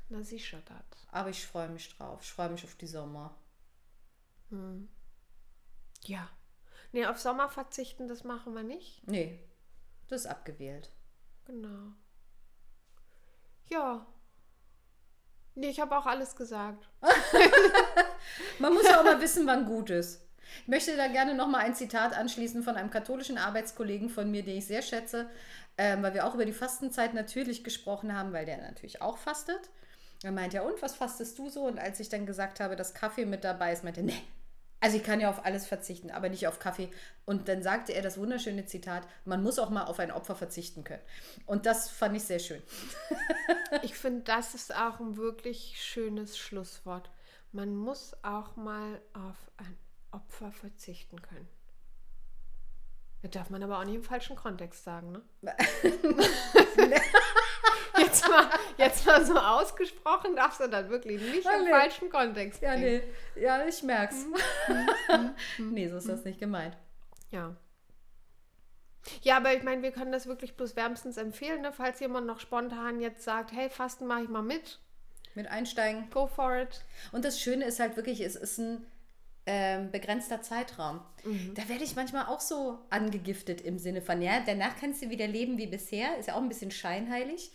Na 0.09 0.23
sicher 0.23 0.61
das. 0.65 1.07
Aber 1.11 1.29
ich 1.29 1.45
freue 1.45 1.69
mich 1.69 1.95
drauf. 1.95 2.19
Ich 2.21 2.31
freue 2.31 2.49
mich 2.49 2.63
auf 2.63 2.75
die 2.75 2.87
Sommer. 2.87 3.35
Ja. 6.03 6.29
Nee, 6.91 7.05
auf 7.05 7.19
Sommer 7.19 7.49
verzichten, 7.49 8.07
das 8.07 8.23
machen 8.23 8.53
wir 8.53 8.63
nicht. 8.63 9.05
Nee, 9.07 9.39
das 10.07 10.21
ist 10.21 10.27
abgewählt. 10.27 10.89
Genau. 11.45 11.91
Ja. 13.69 14.05
Nee, 15.55 15.69
ich 15.69 15.79
habe 15.79 15.97
auch 15.97 16.05
alles 16.05 16.35
gesagt. 16.35 16.87
Man 18.59 18.73
muss 18.73 18.83
ja 18.83 18.99
auch 18.99 19.05
mal 19.05 19.21
wissen, 19.21 19.47
wann 19.47 19.65
gut 19.65 19.89
ist. 19.89 20.21
Ich 20.61 20.67
möchte 20.67 20.95
da 20.95 21.07
gerne 21.07 21.33
noch 21.33 21.47
mal 21.47 21.59
ein 21.59 21.75
Zitat 21.75 22.13
anschließen 22.13 22.61
von 22.63 22.75
einem 22.75 22.89
katholischen 22.89 23.37
Arbeitskollegen 23.37 24.09
von 24.09 24.29
mir, 24.29 24.43
den 24.43 24.57
ich 24.57 24.67
sehr 24.67 24.81
schätze, 24.81 25.29
ähm, 25.77 26.03
weil 26.03 26.13
wir 26.13 26.25
auch 26.25 26.33
über 26.35 26.45
die 26.45 26.53
Fastenzeit 26.53 27.13
natürlich 27.13 27.63
gesprochen 27.63 28.15
haben, 28.17 28.33
weil 28.33 28.45
der 28.45 28.57
natürlich 28.57 29.01
auch 29.01 29.17
fastet. 29.17 29.69
Er 30.23 30.31
meint 30.31 30.53
ja, 30.53 30.61
und 30.61 30.81
was 30.81 30.95
fastest 30.95 31.37
du 31.39 31.49
so? 31.49 31.63
Und 31.65 31.79
als 31.79 31.99
ich 31.99 32.09
dann 32.09 32.25
gesagt 32.25 32.59
habe, 32.59 32.75
dass 32.75 32.93
Kaffee 32.93 33.25
mit 33.25 33.43
dabei 33.43 33.73
ist, 33.73 33.83
meinte 33.83 34.01
er, 34.01 34.05
nee, 34.05 34.21
also 34.79 34.97
ich 34.97 35.03
kann 35.03 35.19
ja 35.19 35.29
auf 35.29 35.45
alles 35.45 35.65
verzichten, 35.65 36.11
aber 36.11 36.29
nicht 36.29 36.47
auf 36.47 36.59
Kaffee. 36.59 36.91
Und 37.25 37.47
dann 37.47 37.63
sagte 37.63 37.93
er 37.93 38.01
das 38.01 38.17
wunderschöne 38.17 38.65
Zitat, 38.65 39.07
man 39.23 39.41
muss 39.41 39.57
auch 39.57 39.69
mal 39.69 39.85
auf 39.85 39.99
ein 39.99 40.11
Opfer 40.11 40.35
verzichten 40.35 40.83
können. 40.83 41.01
Und 41.45 41.65
das 41.65 41.89
fand 41.89 42.15
ich 42.15 42.23
sehr 42.23 42.39
schön. 42.39 42.61
Ich 43.81 43.95
finde, 43.95 44.21
das 44.21 44.55
ist 44.55 44.73
auch 44.73 44.99
ein 44.99 45.17
wirklich 45.17 45.81
schönes 45.81 46.37
Schlusswort. 46.37 47.09
Man 47.51 47.75
muss 47.75 48.15
auch 48.23 48.55
mal 48.55 49.01
auf 49.13 49.35
ein 49.57 49.77
Opfer 50.11 50.51
verzichten 50.51 51.21
können. 51.21 51.47
Das 53.21 53.31
darf 53.31 53.49
man 53.49 53.63
aber 53.63 53.79
auch 53.79 53.85
nicht 53.85 53.95
im 53.95 54.03
falschen 54.03 54.35
Kontext 54.35 54.83
sagen, 54.83 55.11
ne? 55.11 55.21
jetzt, 58.15 58.29
mal, 58.29 58.49
jetzt 58.77 59.05
mal 59.05 59.25
so 59.25 59.37
ausgesprochen 59.37 60.35
darfst 60.35 60.59
du 60.59 60.67
das 60.67 60.89
wirklich 60.89 61.21
nicht 61.21 61.45
Ah, 61.47 61.57
im 61.57 61.63
nee. 61.65 61.69
falschen 61.69 62.09
Kontext 62.09 62.61
Ja, 62.61 62.73
bringen. 62.73 63.01
nee, 63.35 63.41
ja, 63.41 63.65
ich 63.65 63.81
merk's. 63.83 64.25
nee, 65.57 65.87
so 65.87 65.97
ist 65.97 66.09
das 66.09 66.23
nicht 66.25 66.39
gemeint. 66.39 66.75
Ja. 67.31 67.55
Ja, 69.21 69.37
aber 69.37 69.53
ich 69.53 69.63
meine, 69.63 69.83
wir 69.83 69.91
können 69.91 70.11
das 70.11 70.25
wirklich 70.25 70.55
bloß 70.57 70.75
wärmstens 70.75 71.17
empfehlen, 71.17 71.61
ne? 71.61 71.71
falls 71.71 71.99
jemand 71.99 72.25
noch 72.25 72.39
spontan 72.39 72.99
jetzt 73.01 73.23
sagt, 73.23 73.51
hey, 73.51 73.69
Fasten 73.69 74.07
mache 74.07 74.23
ich 74.23 74.29
mal 74.29 74.41
mit, 74.41 74.79
Mit 75.35 75.47
einsteigen. 75.47 76.09
go 76.09 76.25
for 76.27 76.55
it. 76.57 76.83
Und 77.11 77.23
das 77.23 77.39
Schöne 77.39 77.65
ist 77.65 77.79
halt 77.79 77.97
wirklich, 77.97 78.21
es 78.21 78.35
ist 78.35 78.57
ein, 78.57 78.85
ähm, 79.47 79.91
begrenzter 79.91 80.41
Zeitraum. 80.41 81.01
Da 81.53 81.69
werde 81.69 81.83
ich 81.83 81.95
manchmal 81.95 82.25
auch 82.25 82.39
so 82.39 82.79
angegiftet 82.89 83.61
im 83.61 83.77
Sinne 83.77 84.01
von, 84.01 84.19
ja, 84.23 84.39
danach 84.43 84.75
kannst 84.79 85.03
du 85.03 85.11
wieder 85.11 85.27
leben 85.27 85.59
wie 85.59 85.67
bisher. 85.67 86.17
Ist 86.17 86.27
ja 86.29 86.33
auch 86.33 86.41
ein 86.41 86.49
bisschen 86.49 86.71
scheinheilig. 86.71 87.51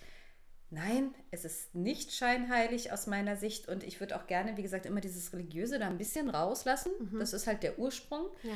Nein, 0.71 1.15
es 1.33 1.45
ist 1.45 1.75
nicht 1.75 2.13
scheinheilig 2.13 2.93
aus 2.93 3.09
meiner 3.09 3.37
Sicht 3.37 3.69
und 3.69 3.83
ich 3.83 3.99
würde 3.99 4.17
auch 4.17 4.29
gerne, 4.29 4.57
wie 4.57 4.63
gesagt, 4.63 4.87
immer 4.87 5.01
dieses 5.01 5.33
Religiöse 5.33 5.81
da 5.81 5.89
ein 5.89 5.99
bisschen 5.99 6.31
rauslassen. 6.31 6.93
Das 7.19 7.33
ist 7.33 7.49
halt 7.49 7.65
der 7.65 7.79
Ursprung. 7.79 8.29
Ja. 8.45 8.53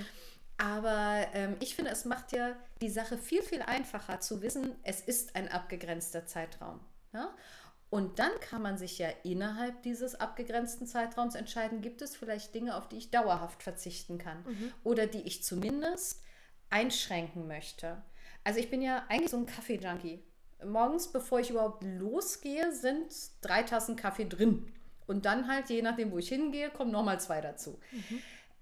Aber 0.56 1.26
ähm, 1.32 1.56
ich 1.58 1.74
finde, 1.74 1.90
es 1.90 2.04
macht 2.04 2.30
ja 2.30 2.54
die 2.80 2.88
Sache 2.88 3.18
viel, 3.18 3.42
viel 3.42 3.62
einfacher 3.62 4.20
zu 4.20 4.42
wissen, 4.42 4.76
es 4.84 5.00
ist 5.00 5.34
ein 5.34 5.48
abgegrenzter 5.48 6.26
Zeitraum. 6.26 6.78
Ja? 7.12 7.34
Und 7.90 8.18
dann 8.20 8.30
kann 8.40 8.62
man 8.62 8.78
sich 8.78 8.98
ja 8.98 9.08
innerhalb 9.24 9.82
dieses 9.82 10.14
abgegrenzten 10.14 10.86
Zeitraums 10.86 11.34
entscheiden, 11.34 11.80
gibt 11.80 12.02
es 12.02 12.16
vielleicht 12.16 12.54
Dinge, 12.54 12.76
auf 12.76 12.88
die 12.88 12.98
ich 12.98 13.10
dauerhaft 13.10 13.62
verzichten 13.62 14.18
kann 14.18 14.44
oder 14.82 15.06
die 15.06 15.22
ich 15.22 15.42
zumindest 15.44 16.22
einschränken 16.70 17.46
möchte. 17.46 18.02
Also 18.42 18.58
ich 18.58 18.68
bin 18.68 18.82
ja 18.82 19.04
eigentlich 19.08 19.30
so 19.30 19.36
ein 19.36 19.46
Kaffee-Junkie. 19.46 20.24
Morgens, 20.66 21.08
bevor 21.08 21.40
ich 21.40 21.50
überhaupt 21.50 21.84
losgehe, 21.84 22.72
sind 22.72 23.06
drei 23.40 23.62
Tassen 23.62 23.96
Kaffee 23.96 24.26
drin. 24.26 24.72
Und 25.06 25.26
dann 25.26 25.48
halt, 25.48 25.68
je 25.68 25.82
nachdem, 25.82 26.12
wo 26.12 26.18
ich 26.18 26.28
hingehe, 26.28 26.70
kommen 26.70 26.90
nochmal 26.90 27.20
zwei 27.20 27.40
dazu. 27.40 27.78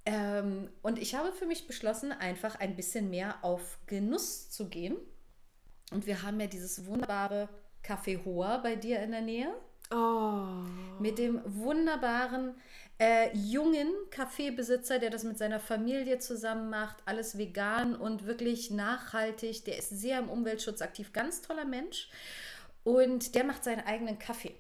Ähm, 0.05 0.69
und 0.83 0.99
ich 0.99 1.15
habe 1.15 1.33
für 1.33 1.47
mich 1.47 1.67
beschlossen, 1.67 2.11
einfach 2.13 2.59
ein 2.59 2.75
bisschen 2.75 3.11
mehr 3.11 3.37
auf 3.43 3.79
Genuss 3.87 4.51
zu 4.51 4.69
gehen. 4.69 4.97
Und 5.93 6.07
wir 6.07 6.23
haben 6.23 6.41
ja 6.41 6.47
dieses 6.49 6.87
wunderbare 6.87 7.49
Café 7.85 8.25
Hoa 8.25 8.59
bei 8.59 8.75
dir 8.77 9.01
in 9.01 9.13
der 9.13 9.21
Nähe 9.21 9.53
Oh. 9.95 10.65
mit 11.01 11.19
dem 11.19 11.43
wunderbaren 11.45 12.55
äh, 12.99 13.37
jungen 13.37 13.93
Kaffeebesitzer, 14.11 14.99
der 14.99 15.11
das 15.11 15.25
mit 15.25 15.39
seiner 15.39 15.61
Familie 15.61 16.19
zusammen 16.19 16.71
macht, 16.71 16.97
alles 17.05 17.39
vegan 17.39 17.97
und 17.97 18.27
wirklich 18.27 18.71
nachhaltig. 18.71 19.65
Der 19.65 19.79
ist 19.79 19.91
sehr 19.91 20.19
im 20.19 20.29
Umweltschutz 20.29 20.83
aktiv, 20.83 21.13
ganz 21.13 21.43
toller 21.43 21.65
Mensch. 21.65 22.09
Und 22.85 23.35
der 23.35 23.45
macht 23.45 23.65
seinen 23.65 23.87
eigenen 23.87 24.19
Kaffee. 24.19 24.55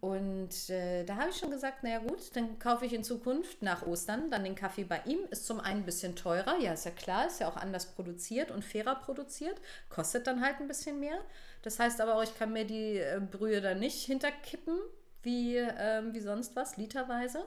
Und 0.00 0.70
äh, 0.70 1.04
da 1.04 1.16
habe 1.16 1.30
ich 1.30 1.36
schon 1.36 1.50
gesagt, 1.50 1.84
naja 1.84 2.00
gut, 2.00 2.34
dann 2.34 2.58
kaufe 2.58 2.84
ich 2.84 2.92
in 2.92 3.04
Zukunft 3.04 3.62
nach 3.62 3.86
Ostern 3.86 4.30
dann 4.30 4.42
den 4.42 4.56
Kaffee 4.56 4.84
bei 4.84 5.00
ihm. 5.04 5.20
Ist 5.30 5.46
zum 5.46 5.60
einen 5.60 5.80
ein 5.80 5.86
bisschen 5.86 6.16
teurer, 6.16 6.58
ja, 6.58 6.72
ist 6.72 6.84
ja 6.84 6.90
klar, 6.90 7.26
ist 7.28 7.40
ja 7.40 7.48
auch 7.48 7.56
anders 7.56 7.86
produziert 7.86 8.50
und 8.50 8.64
fairer 8.64 8.96
produziert, 8.96 9.60
kostet 9.88 10.26
dann 10.26 10.40
halt 10.40 10.56
ein 10.60 10.66
bisschen 10.66 10.98
mehr. 10.98 11.18
Das 11.62 11.78
heißt 11.78 12.00
aber 12.00 12.16
auch, 12.16 12.24
ich 12.24 12.36
kann 12.36 12.52
mir 12.52 12.64
die 12.64 12.98
äh, 12.98 13.20
Brühe 13.20 13.60
dann 13.60 13.78
nicht 13.78 14.04
hinterkippen, 14.04 14.78
wie, 15.22 15.56
ähm, 15.56 16.14
wie 16.14 16.20
sonst 16.20 16.56
was, 16.56 16.76
literweise. 16.76 17.44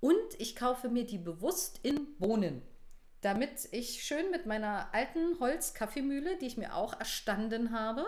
Und 0.00 0.38
ich 0.38 0.56
kaufe 0.56 0.88
mir 0.88 1.04
die 1.04 1.18
bewusst 1.18 1.80
in 1.82 2.16
Bohnen 2.18 2.62
damit 3.20 3.68
ich 3.70 4.02
schön 4.02 4.30
mit 4.30 4.46
meiner 4.46 4.92
alten 4.94 5.38
Holzkaffeemühle, 5.40 6.38
die 6.38 6.46
ich 6.46 6.56
mir 6.56 6.74
auch 6.74 6.98
erstanden 6.98 7.72
habe, 7.72 8.06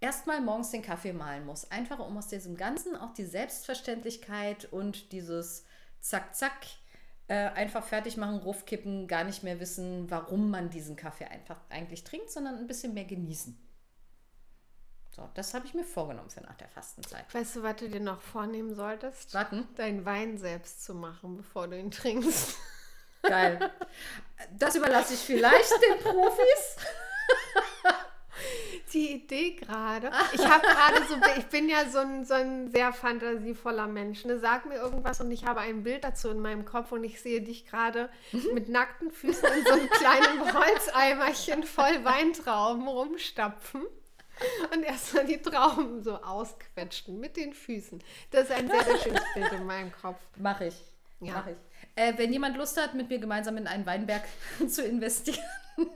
erstmal 0.00 0.40
morgens 0.40 0.70
den 0.70 0.82
Kaffee 0.82 1.12
mahlen 1.12 1.44
muss. 1.46 1.70
Einfach 1.70 1.98
um 1.98 2.16
aus 2.16 2.28
diesem 2.28 2.56
Ganzen 2.56 2.96
auch 2.96 3.12
die 3.12 3.24
Selbstverständlichkeit 3.24 4.72
und 4.72 5.12
dieses 5.12 5.64
Zack, 6.00 6.34
Zack, 6.34 6.66
äh, 7.26 7.34
einfach 7.34 7.84
fertig 7.84 8.16
machen, 8.16 8.36
rufkippen, 8.36 9.08
gar 9.08 9.24
nicht 9.24 9.42
mehr 9.42 9.58
wissen, 9.58 10.10
warum 10.10 10.50
man 10.50 10.70
diesen 10.70 10.94
Kaffee 10.94 11.24
einfach 11.24 11.58
eigentlich 11.70 12.04
trinkt, 12.04 12.30
sondern 12.30 12.56
ein 12.56 12.66
bisschen 12.66 12.94
mehr 12.94 13.06
genießen. 13.06 13.58
So, 15.14 15.30
das 15.34 15.54
habe 15.54 15.64
ich 15.64 15.74
mir 15.74 15.84
vorgenommen 15.84 16.28
für 16.28 16.40
nach 16.40 16.56
der 16.56 16.68
Fastenzeit. 16.68 17.32
Weißt 17.32 17.56
du, 17.56 17.62
was 17.62 17.76
du 17.76 17.88
dir 17.88 18.00
noch 18.00 18.20
vornehmen 18.20 18.74
solltest? 18.74 19.32
Warten. 19.32 19.68
Deinen 19.76 20.04
Wein 20.04 20.38
selbst 20.38 20.84
zu 20.84 20.92
machen, 20.92 21.36
bevor 21.36 21.68
du 21.68 21.78
ihn 21.78 21.92
trinkst. 21.92 22.56
Geil. 23.22 23.70
Das 24.58 24.74
überlasse 24.74 25.14
ich 25.14 25.20
vielleicht 25.20 25.70
den 25.70 26.02
Profis. 26.02 26.76
Die 28.92 29.12
Idee 29.12 29.52
gerade. 29.52 30.10
Ich 30.32 30.44
habe 30.44 30.66
gerade 30.66 31.04
so, 31.08 31.14
ich 31.38 31.46
bin 31.46 31.68
ja 31.68 31.88
so 31.88 31.98
ein, 31.98 32.24
so 32.24 32.34
ein 32.34 32.70
sehr 32.70 32.92
fantasievoller 32.92 33.86
Mensch. 33.86 34.24
Ne? 34.24 34.40
Sag 34.40 34.66
mir 34.66 34.76
irgendwas 34.76 35.20
und 35.20 35.30
ich 35.30 35.46
habe 35.46 35.60
ein 35.60 35.84
Bild 35.84 36.02
dazu 36.02 36.28
in 36.28 36.40
meinem 36.40 36.64
Kopf 36.64 36.90
und 36.90 37.04
ich 37.04 37.20
sehe 37.20 37.40
dich 37.40 37.66
gerade 37.66 38.08
mit 38.52 38.68
nackten 38.68 39.12
Füßen 39.12 39.48
in 39.48 39.64
so 39.64 39.72
einem 39.72 39.90
kleinen 39.90 40.54
Holzeimerchen 40.54 41.62
voll 41.62 42.04
Weintrauben 42.04 42.88
rumstapfen. 42.88 43.86
Und 44.74 44.82
erstmal 44.82 45.26
die 45.26 45.40
Trauben 45.40 46.02
so 46.02 46.16
ausquetschen 46.16 47.20
mit 47.20 47.36
den 47.36 47.52
Füßen. 47.52 48.02
Das 48.30 48.44
ist 48.44 48.52
ein 48.52 48.68
sehr, 48.68 48.84
sehr 48.84 48.98
schönes 48.98 49.24
Bild 49.34 49.52
in 49.52 49.66
meinem 49.66 49.92
Kopf. 49.92 50.20
Mache 50.36 50.66
ich. 50.66 50.74
Ja. 51.20 51.34
Mach 51.34 51.46
ich. 51.46 51.56
Äh, 51.96 52.14
wenn 52.16 52.32
jemand 52.32 52.56
Lust 52.56 52.80
hat, 52.80 52.94
mit 52.94 53.08
mir 53.08 53.18
gemeinsam 53.18 53.56
in 53.56 53.66
einen 53.66 53.86
Weinberg 53.86 54.24
zu 54.68 54.84
investieren, 54.84 55.44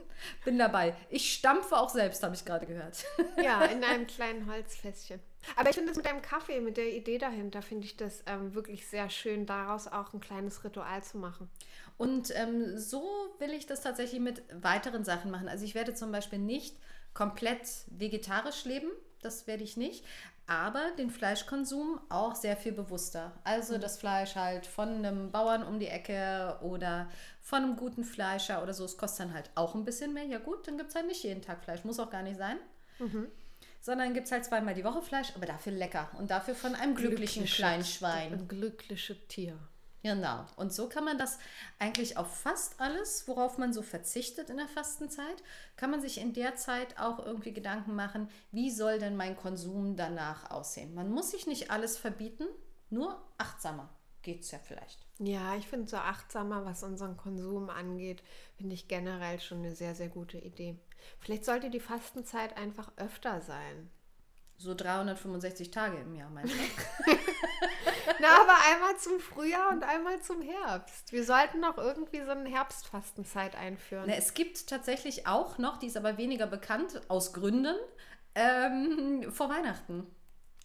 bin 0.45 0.57
dabei. 0.57 0.95
Ich 1.09 1.33
stampfe 1.33 1.77
auch 1.77 1.89
selbst, 1.89 2.23
habe 2.23 2.35
ich 2.35 2.45
gerade 2.45 2.65
gehört. 2.65 3.03
Ja, 3.41 3.65
in 3.65 3.83
einem 3.83 4.07
kleinen 4.07 4.49
Holzfässchen. 4.51 5.19
Aber 5.55 5.69
ich 5.69 5.75
finde 5.75 5.89
das 5.89 5.97
mit 5.97 6.05
deinem 6.05 6.21
Kaffee, 6.21 6.59
mit 6.59 6.77
der 6.77 6.93
Idee 6.93 7.17
dahinter, 7.17 7.61
finde 7.61 7.85
ich 7.85 7.95
das 7.95 8.23
ähm, 8.27 8.53
wirklich 8.53 8.87
sehr 8.87 9.09
schön, 9.09 9.45
daraus 9.45 9.87
auch 9.87 10.13
ein 10.13 10.19
kleines 10.19 10.63
Ritual 10.63 11.01
zu 11.01 11.17
machen. 11.17 11.49
Und 11.97 12.33
ähm, 12.35 12.77
so 12.77 13.03
will 13.39 13.51
ich 13.51 13.65
das 13.65 13.81
tatsächlich 13.81 14.19
mit 14.19 14.43
weiteren 14.61 15.03
Sachen 15.03 15.31
machen. 15.31 15.47
Also 15.47 15.65
ich 15.65 15.75
werde 15.75 15.93
zum 15.93 16.11
Beispiel 16.11 16.39
nicht 16.39 16.75
komplett 17.13 17.67
vegetarisch 17.87 18.65
leben, 18.65 18.89
das 19.21 19.47
werde 19.47 19.63
ich 19.63 19.77
nicht, 19.77 20.05
aber 20.49 20.91
den 20.97 21.11
Fleischkonsum 21.11 21.99
auch 22.09 22.33
sehr 22.33 22.57
viel 22.57 22.71
bewusster. 22.71 23.33
Also 23.43 23.77
das 23.77 23.99
Fleisch 23.99 24.35
halt 24.35 24.65
von 24.65 24.89
einem 24.89 25.31
Bauern 25.31 25.61
um 25.63 25.79
die 25.79 25.87
Ecke 25.87 26.57
oder 26.61 27.07
von 27.39 27.63
einem 27.63 27.75
guten 27.75 28.03
Fleischer 28.03 28.63
oder 28.63 28.73
so. 28.73 28.83
Es 28.83 28.97
kostet 28.97 29.27
dann 29.27 29.33
halt 29.35 29.51
auch 29.53 29.75
ein 29.75 29.85
bisschen 29.85 30.11
mehr. 30.11 30.23
Ja 30.23 30.39
gut, 30.39 30.67
dann 30.67 30.77
gibt 30.77 30.89
es 30.89 30.95
halt 30.95 31.05
nicht 31.05 31.23
jeden 31.23 31.43
Tag 31.43 31.63
Fleisch. 31.63 31.83
Muss 31.83 31.99
auch 31.99 32.09
gar 32.09 32.23
nicht 32.23 32.37
sein. 32.37 32.57
Sondern 33.79 34.15
gibt 34.15 34.25
es 34.25 34.31
halt 34.31 34.43
zweimal 34.43 34.73
die 34.73 34.83
Woche 34.83 35.03
Fleisch, 35.03 35.33
aber 35.35 35.45
dafür 35.45 35.71
lecker. 35.71 36.09
Und 36.17 36.31
dafür 36.31 36.55
von 36.55 36.73
einem 36.73 36.95
glücklichen 36.95 37.45
kleinen 37.45 37.85
Schwein. 37.85 38.33
Ein 38.33 38.47
glückliches 38.47 39.17
Tier. 39.27 39.55
Genau. 40.01 40.45
Und 40.55 40.71
so 40.71 40.87
kann 40.87 41.03
man 41.03 41.17
das 41.17 41.39
eigentlich 41.77 42.15
auf 42.17 42.39
fast 42.39 42.79
alles, 42.79 43.27
worauf 43.27 43.57
man 43.57 43.73
so 43.73 43.81
verzichtet 43.81 44.49
in 44.49 44.57
der 44.57 44.67
Fastenzeit, 44.67 45.43
kann 45.75 45.91
man 45.91 46.01
sich 46.01 46.19
in 46.19 46.33
der 46.33 46.55
Zeit 46.55 46.97
auch 46.99 47.19
irgendwie 47.19 47.51
Gedanken 47.51 47.95
machen, 47.95 48.29
wie 48.51 48.71
soll 48.71 48.99
denn 48.99 49.17
mein 49.17 49.35
Konsum 49.35 49.97
danach 49.97 50.51
aussehen. 50.51 50.95
Man 50.95 51.11
muss 51.11 51.31
sich 51.31 51.47
nicht 51.47 51.69
alles 51.69 51.97
verbieten, 51.97 52.45
nur 52.89 53.21
achtsamer 53.37 53.89
geht 54.21 54.41
es 54.41 54.51
ja 54.51 54.59
vielleicht. 54.59 55.05
Ja, 55.19 55.55
ich 55.55 55.67
finde 55.67 55.89
so 55.89 55.97
achtsamer, 55.97 56.65
was 56.65 56.83
unseren 56.83 57.17
Konsum 57.17 57.69
angeht, 57.69 58.23
finde 58.55 58.75
ich 58.75 58.87
generell 58.87 59.39
schon 59.39 59.59
eine 59.59 59.75
sehr, 59.75 59.95
sehr 59.95 60.09
gute 60.09 60.37
Idee. 60.37 60.77
Vielleicht 61.19 61.45
sollte 61.45 61.69
die 61.69 61.79
Fastenzeit 61.79 62.57
einfach 62.57 62.91
öfter 62.97 63.41
sein. 63.41 63.89
So 64.59 64.75
365 64.75 65.71
Tage 65.71 65.99
im 65.99 66.13
Jahr, 66.15 66.29
meinst 66.29 66.53
du? 66.53 66.57
Na, 68.19 68.41
aber 68.41 68.53
einmal 68.69 68.97
zum 68.97 69.21
Frühjahr 69.21 69.69
und 69.69 69.83
einmal 69.83 70.21
zum 70.21 70.41
Herbst. 70.41 71.13
Wir 71.13 71.23
sollten 71.23 71.61
noch 71.61 71.77
irgendwie 71.77 72.21
so 72.25 72.31
eine 72.31 72.49
Herbstfastenzeit 72.49 73.55
einführen. 73.55 74.03
Na, 74.05 74.15
es 74.15 74.33
gibt 74.33 74.67
tatsächlich 74.67 75.27
auch 75.27 75.59
noch, 75.59 75.77
die 75.77 75.87
ist 75.87 75.95
aber 75.95 76.17
weniger 76.17 76.45
bekannt, 76.45 77.01
aus 77.07 77.31
Gründen, 77.31 77.77
ähm, 78.35 79.31
vor 79.31 79.49
Weihnachten. 79.49 80.05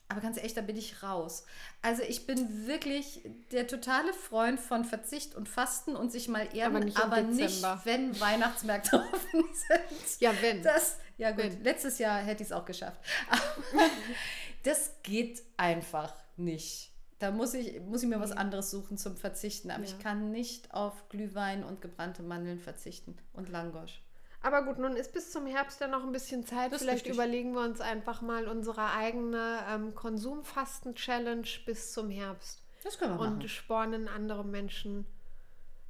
Aber 0.09 0.21
ganz 0.21 0.37
ehrlich, 0.37 0.55
da 0.55 0.61
bin 0.61 0.77
ich 0.77 1.03
raus. 1.03 1.45
Also 1.83 2.03
ich 2.03 2.27
bin 2.27 2.67
wirklich 2.67 3.23
der 3.53 3.67
totale 3.67 4.13
Freund 4.13 4.61
von 4.61 4.85
Verzicht 4.85 5.35
und 5.35 5.49
Fasten 5.49 5.97
und 5.97 6.13
sich 6.13 6.29
mal 6.29 6.55
erden, 6.55 6.77
Aber 6.77 6.85
nicht 6.85 6.99
aber 6.99 7.23
nicht, 7.23 7.63
wenn 7.85 8.21
Weihnachtsmärkte 8.21 8.97
offen 9.13 9.45
sind. 9.53 10.21
Ja, 10.21 10.33
wenn. 10.43 10.63
Das, 10.63 10.99
ja 11.17 11.31
gut, 11.31 11.45
Wenn. 11.45 11.65
letztes 11.65 11.99
Jahr 11.99 12.19
hätte 12.21 12.43
ich 12.43 12.49
es 12.49 12.53
auch 12.53 12.67
geschafft. 12.67 13.01
Aber 13.31 13.41
das 14.63 14.93
geht 15.03 15.43
einfach 15.57 16.13
nicht. 16.37 16.91
Da 17.19 17.31
muss 17.31 17.55
ich, 17.55 17.81
muss 17.81 18.03
ich 18.03 18.09
mir 18.09 18.21
was 18.21 18.33
anderes 18.33 18.71
suchen 18.71 18.99
zum 18.99 19.17
Verzichten. 19.17 19.71
Aber 19.71 19.83
Ja. 19.85 19.89
ich 19.89 19.99
kann 20.01 20.31
nicht 20.31 20.75
auf 20.75 21.09
Glühwein 21.09 21.65
und 21.65 21.81
gebrannte 21.81 22.23
Mandeln 22.23 22.61
verzichten 22.61 23.17
und 23.33 23.49
Langosch. 23.49 24.03
Aber 24.45 24.63
gut, 24.63 24.79
nun 24.79 24.95
ist 24.95 25.15
bis 25.15 25.31
zum 25.31 25.47
Herbst 25.47 25.81
ja 25.81 25.89
noch 25.89 26.05
ein 26.05 26.13
bisschen 26.13 26.45
Zeit. 26.45 26.71
Das 26.71 26.83
Vielleicht 26.83 27.07
überlegen 27.07 27.55
wir 27.55 27.63
uns 27.63 27.81
einfach 27.81 28.21
mal 28.21 28.47
unsere 28.47 28.93
eigene 28.93 29.65
ähm, 29.71 29.95
Konsumfasten-Challenge 29.95 31.49
bis 31.65 31.95
zum 31.95 32.11
Herbst 32.11 32.63
Das 32.83 32.99
können 32.99 33.15
wir 33.17 33.21
und 33.21 33.37
machen. 33.37 33.49
spornen 33.49 34.07
andere 34.07 34.45
Menschen 34.45 35.07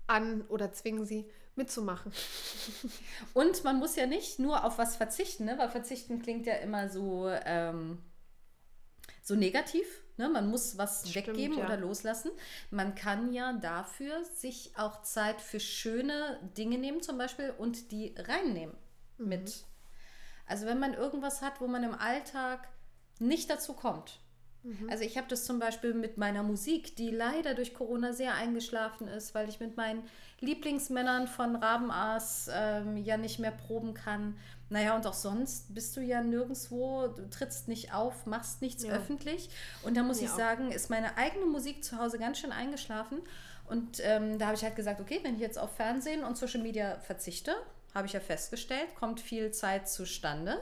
an 0.06 0.42
oder 0.42 0.72
zwingen 0.72 1.04
sie 1.04 1.28
mitzumachen. 1.56 2.12
Und 3.34 3.64
man 3.64 3.80
muss 3.80 3.96
ja 3.96 4.06
nicht 4.06 4.38
nur 4.38 4.64
auf 4.64 4.78
was 4.78 4.94
verzichten, 4.94 5.46
ne? 5.46 5.58
weil 5.58 5.70
verzichten 5.70 6.22
klingt 6.22 6.46
ja 6.46 6.54
immer 6.54 6.88
so, 6.88 7.28
ähm, 7.44 7.98
so 9.20 9.34
negativ. 9.34 10.03
Ne? 10.16 10.28
Man 10.28 10.48
muss 10.48 10.78
was 10.78 11.08
Stimmt, 11.08 11.28
weggeben 11.28 11.58
ja. 11.58 11.64
oder 11.64 11.76
loslassen. 11.76 12.30
Man 12.70 12.94
kann 12.94 13.32
ja 13.32 13.52
dafür 13.54 14.24
sich 14.24 14.72
auch 14.76 15.02
Zeit 15.02 15.40
für 15.40 15.60
schöne 15.60 16.38
Dinge 16.56 16.78
nehmen 16.78 17.02
zum 17.02 17.18
Beispiel 17.18 17.52
und 17.56 17.90
die 17.92 18.14
reinnehmen 18.18 18.76
Mhm. 19.18 19.28
mit. 19.28 19.64
Also 20.46 20.66
wenn 20.66 20.78
man 20.78 20.94
irgendwas 20.94 21.42
hat, 21.42 21.60
wo 21.60 21.66
man 21.66 21.82
im 21.84 21.94
Alltag 21.94 22.68
nicht 23.18 23.50
dazu 23.50 23.72
kommt, 23.74 24.20
Also 24.88 25.04
ich 25.04 25.18
habe 25.18 25.26
das 25.28 25.44
zum 25.44 25.58
Beispiel 25.58 25.92
mit 25.92 26.16
meiner 26.16 26.42
Musik, 26.42 26.96
die 26.96 27.10
leider 27.10 27.54
durch 27.54 27.74
Corona 27.74 28.14
sehr 28.14 28.34
eingeschlafen 28.34 29.08
ist, 29.08 29.34
weil 29.34 29.46
ich 29.50 29.60
mit 29.60 29.76
meinen 29.76 30.02
Lieblingsmännern 30.40 31.28
von 31.28 31.56
Rabenaas 31.56 32.48
ähm, 32.50 32.96
ja 32.96 33.18
nicht 33.18 33.38
mehr 33.38 33.50
proben 33.50 33.92
kann. 33.92 34.38
Naja, 34.70 34.96
und 34.96 35.06
auch 35.06 35.14
sonst 35.14 35.74
bist 35.74 35.96
du 35.96 36.00
ja 36.00 36.22
nirgendwo, 36.22 37.08
du 37.08 37.28
trittst 37.28 37.68
nicht 37.68 37.92
auf, 37.92 38.26
machst 38.26 38.62
nichts 38.62 38.82
Ja. 38.84 38.92
öffentlich. 38.94 39.50
Und 39.82 39.96
da 39.96 40.02
muss 40.02 40.18
Nee, 40.18 40.24
ich 40.26 40.30
sagen, 40.30 40.72
ist 40.72 40.90
meine 40.90 41.16
eigene 41.16 41.46
Musik 41.46 41.84
zu 41.84 41.98
Hause 41.98 42.18
ganz 42.18 42.38
schön 42.38 42.52
eingeschlafen. 42.52 43.18
Und 43.66 44.00
ähm, 44.02 44.38
da 44.38 44.46
habe 44.46 44.56
ich 44.56 44.62
halt 44.64 44.76
gesagt, 44.76 45.00
okay, 45.00 45.20
wenn 45.22 45.34
ich 45.34 45.40
jetzt 45.40 45.58
auf 45.58 45.74
Fernsehen 45.76 46.24
und 46.24 46.36
Social 46.36 46.60
Media 46.60 46.98
verzichte, 47.00 47.54
habe 47.94 48.06
ich 48.06 48.12
ja 48.12 48.20
festgestellt, 48.20 48.94
kommt 48.94 49.20
viel 49.20 49.52
Zeit 49.52 49.88
zustande, 49.88 50.58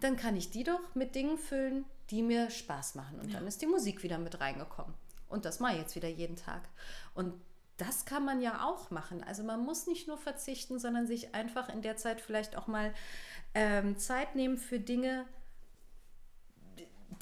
dann 0.00 0.16
kann 0.16 0.36
ich 0.36 0.50
die 0.50 0.62
doch 0.62 0.94
mit 0.94 1.14
Dingen 1.14 1.38
füllen, 1.38 1.84
die 2.10 2.22
mir 2.22 2.50
Spaß 2.50 2.94
machen. 2.96 3.18
Und 3.20 3.32
dann 3.34 3.46
ist 3.46 3.62
die 3.62 3.66
Musik 3.66 4.02
wieder 4.02 4.18
mit 4.18 4.40
reingekommen. 4.40 4.94
Und 5.28 5.44
das 5.44 5.58
mache 5.58 5.72
ich 5.74 5.78
jetzt 5.80 5.96
wieder 5.96 6.08
jeden 6.08 6.36
Tag. 6.36 6.62
Und 7.14 7.32
das 7.76 8.04
kann 8.06 8.24
man 8.24 8.40
ja 8.40 8.64
auch 8.66 8.90
machen. 8.90 9.22
Also 9.24 9.42
man 9.42 9.60
muss 9.64 9.86
nicht 9.86 10.08
nur 10.08 10.16
verzichten, 10.18 10.78
sondern 10.78 11.06
sich 11.06 11.34
einfach 11.34 11.68
in 11.68 11.82
der 11.82 11.96
Zeit 11.96 12.20
vielleicht 12.20 12.56
auch 12.56 12.66
mal 12.66 12.94
ähm, 13.54 13.98
Zeit 13.98 14.34
nehmen 14.34 14.56
für 14.56 14.80
Dinge, 14.80 15.26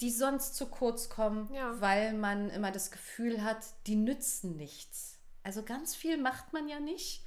die 0.00 0.10
sonst 0.10 0.54
zu 0.56 0.66
kurz 0.66 1.08
kommen, 1.08 1.52
Ja. 1.52 1.80
weil 1.80 2.14
man 2.14 2.50
immer 2.50 2.70
das 2.70 2.90
Gefühl 2.90 3.42
hat, 3.44 3.64
die 3.86 3.96
nützen 3.96 4.56
nichts. 4.56 5.18
Also 5.42 5.62
ganz 5.62 5.94
viel 5.94 6.16
macht 6.18 6.52
man 6.52 6.68
ja 6.68 6.80
nicht, 6.80 7.24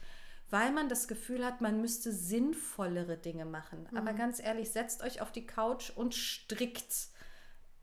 weil 0.50 0.72
man 0.72 0.90
das 0.90 1.08
Gefühl 1.08 1.46
hat, 1.46 1.62
man 1.62 1.82
müsste 1.82 2.12
sinnvollere 2.12 3.18
Dinge 3.18 3.46
machen. 3.46 3.88
Aber 3.96 4.14
ganz 4.14 4.40
ehrlich, 4.40 4.72
setzt 4.72 5.02
euch 5.04 5.22
auf 5.22 5.32
die 5.32 5.46
Couch 5.46 5.92
und 5.92 6.16
strickt. 6.16 6.94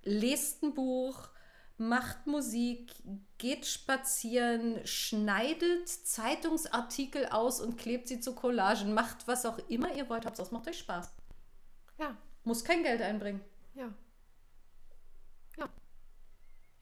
Lest 0.03 0.63
ein 0.63 0.75
Buch, 0.75 1.29
macht 1.77 2.27
Musik, 2.27 2.93
geht 3.39 3.67
spazieren, 3.67 4.87
schneidet 4.87 5.89
Zeitungsartikel 5.89 7.27
aus 7.27 7.61
und 7.61 7.77
klebt 7.77 8.09
sie 8.09 8.21
zu 8.21 8.35
Collagen, 8.35 8.95
macht 8.95 9.27
was 9.27 9.45
auch 9.45 9.59
immer 9.69 9.95
ihr 9.95 10.09
wollt, 10.09 10.25
Hauptsache 10.27 10.47
es 10.47 10.53
macht 10.53 10.69
euch 10.69 10.79
Spaß. 10.79 11.13
Ja, 11.99 12.17
Muss 12.45 12.65
kein 12.65 12.83
Geld 12.83 13.03
einbringen. 13.03 13.41
ja, 13.75 13.93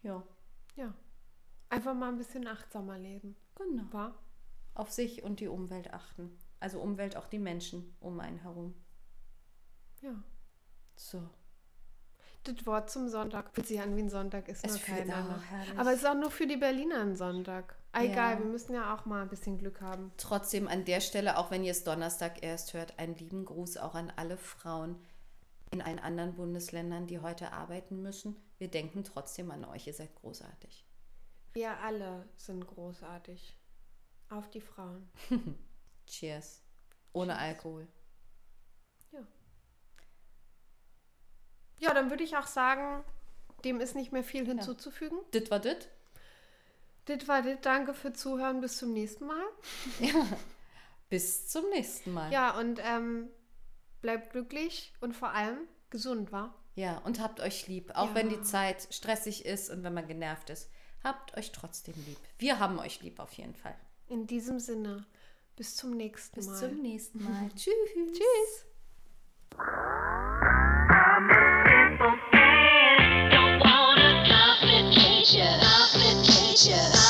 Ja, 0.03 0.21
ja. 0.75 0.93
Einfach 1.69 1.95
mal 1.95 2.09
ein 2.09 2.19
bisschen 2.19 2.47
achtsamer 2.49 2.99
leben. 2.99 3.37
genau. 3.55 3.85
War? 3.93 4.19
Auf 4.75 4.91
sich 4.91 5.23
und 5.23 5.39
die 5.39 5.47
Umwelt 5.47 5.93
achten. 5.95 6.37
Also 6.59 6.81
Umwelt 6.81 7.17
auch 7.17 7.27
die 7.29 7.39
Menschen 7.39 7.95
um 8.01 8.19
einen 8.19 8.39
herum. 8.39 8.75
Ja. 10.01 10.23
So. 10.97 11.23
Das 12.45 12.67
Wort 12.67 12.91
zum 12.91 13.09
Sonntag. 13.09 13.55
Fühlt 13.55 13.69
sich 13.69 13.81
an 13.81 13.97
wie 13.97 14.01
ein 14.03 14.11
Sonntag, 14.11 14.49
ist 14.49 14.65
Es 14.65 14.73
nur 14.73 14.81
fühlt- 14.81 14.99
keiner. 15.09 15.41
Aber 15.77 15.93
es 15.93 15.99
ist 16.01 16.07
auch 16.07 16.15
nur 16.15 16.31
für 16.31 16.47
die 16.47 16.57
Berliner 16.57 17.01
ein 17.01 17.15
Sonntag. 17.15 17.77
Ah, 17.93 18.03
Egal, 18.03 18.35
Ja. 18.35 18.39
wir 18.41 18.47
müssen 18.47 18.75
ja 18.75 18.95
auch 18.95 19.05
mal 19.05 19.23
ein 19.23 19.29
bisschen 19.29 19.59
Glück 19.59 19.81
haben. 19.81 20.11
Trotzdem 20.17 20.67
an 20.67 20.85
der 20.85 21.01
Stelle, 21.01 21.37
auch 21.39 21.51
wenn 21.51 21.63
ihr 21.63 21.71
es 21.73 21.85
Donnerstag 21.85 22.43
erst 22.43 22.73
hört, 22.75 22.99
einen 22.99 23.15
lieben 23.17 23.45
Gruß 23.45 23.77
auch 23.77 23.95
an 23.95 24.13
alle 24.17 24.37
Frauen 24.37 24.97
in 25.71 25.81
allen 25.83 25.99
anderen 26.01 26.35
Bundesländern, 26.35 27.07
die 27.07 27.21
heute 27.21 27.53
arbeiten 27.53 28.03
müssen. 28.03 28.37
Wir 28.59 28.69
denken 28.69 29.05
trotzdem 29.05 29.51
an 29.51 29.65
euch, 29.65 29.87
ihr 29.87 29.95
seid 29.95 30.15
großartig. 30.17 30.85
Wir 31.53 31.79
alle 31.81 32.29
sind 32.37 32.67
großartig. 32.67 33.57
Auf 34.31 34.49
die 34.51 34.61
Frauen. 34.63 35.09
Cheers. 36.07 36.63
Ohne 37.13 37.37
Alkohol. 37.39 37.87
Ja, 41.83 41.95
dann 41.95 42.11
würde 42.11 42.25
ich 42.25 42.37
auch 42.37 42.47
sagen, 42.47 43.03
dem 43.65 43.81
ist 43.81 43.95
nicht 43.95 44.13
mehr 44.13 44.25
viel 44.25 44.47
hinzuzufügen. 44.47 45.19
Das 45.33 45.51
war 45.51 45.59
das? 45.61 45.77
Das 47.07 47.27
war 47.29 47.43
das. 47.43 47.59
Danke 47.63 47.95
für 47.95 48.13
Zuhören. 48.13 48.61
Bis 48.61 48.77
zum 48.79 48.93
nächsten 48.93 49.27
Mal. 49.27 49.43
Bis 51.11 51.49
zum 51.49 51.69
nächsten 51.71 52.13
Mal. 52.13 52.33
Ja, 52.33 52.59
und 52.59 52.81
ähm, 52.83 53.29
bleibt 54.01 54.31
glücklich 54.31 54.93
und 55.01 55.15
vor 55.15 55.31
allem 55.31 55.59
gesund, 55.91 56.33
war. 56.33 56.55
Ja, 56.75 56.99
und 56.99 57.21
habt 57.21 57.41
euch 57.41 57.67
lieb. 57.69 57.91
Auch 57.95 58.09
Ja. 58.11 58.15
wenn 58.15 58.29
die 58.31 58.41
Zeit 58.43 58.89
stressig 58.95 59.45
ist 59.45 59.69
und 59.71 59.83
wenn 59.83 59.93
man 59.95 60.07
genervt 60.09 60.49
ist. 60.51 60.71
Habt 61.05 61.37
euch 61.37 61.51
trotzdem 61.53 61.95
lieb. 62.07 62.19
Wir 62.39 62.61
haben 62.61 62.79
euch 62.79 63.03
lieb 63.03 63.19
auf 63.19 63.33
jeden 63.33 63.55
Fall. 63.57 63.75
In 64.09 64.27
diesem 64.27 64.61
Sinne, 64.61 65.05
bis 65.57 65.75
zum 65.77 65.91
nächsten 65.97 66.37
Bis 66.37 66.47
Mal. 66.47 66.57
zum 66.57 66.81
nächsten 66.81 67.25
Mal. 67.25 67.51
Tschüss. 67.57 67.75
Tschüss. 68.13 68.67
Yeah. 76.65 77.02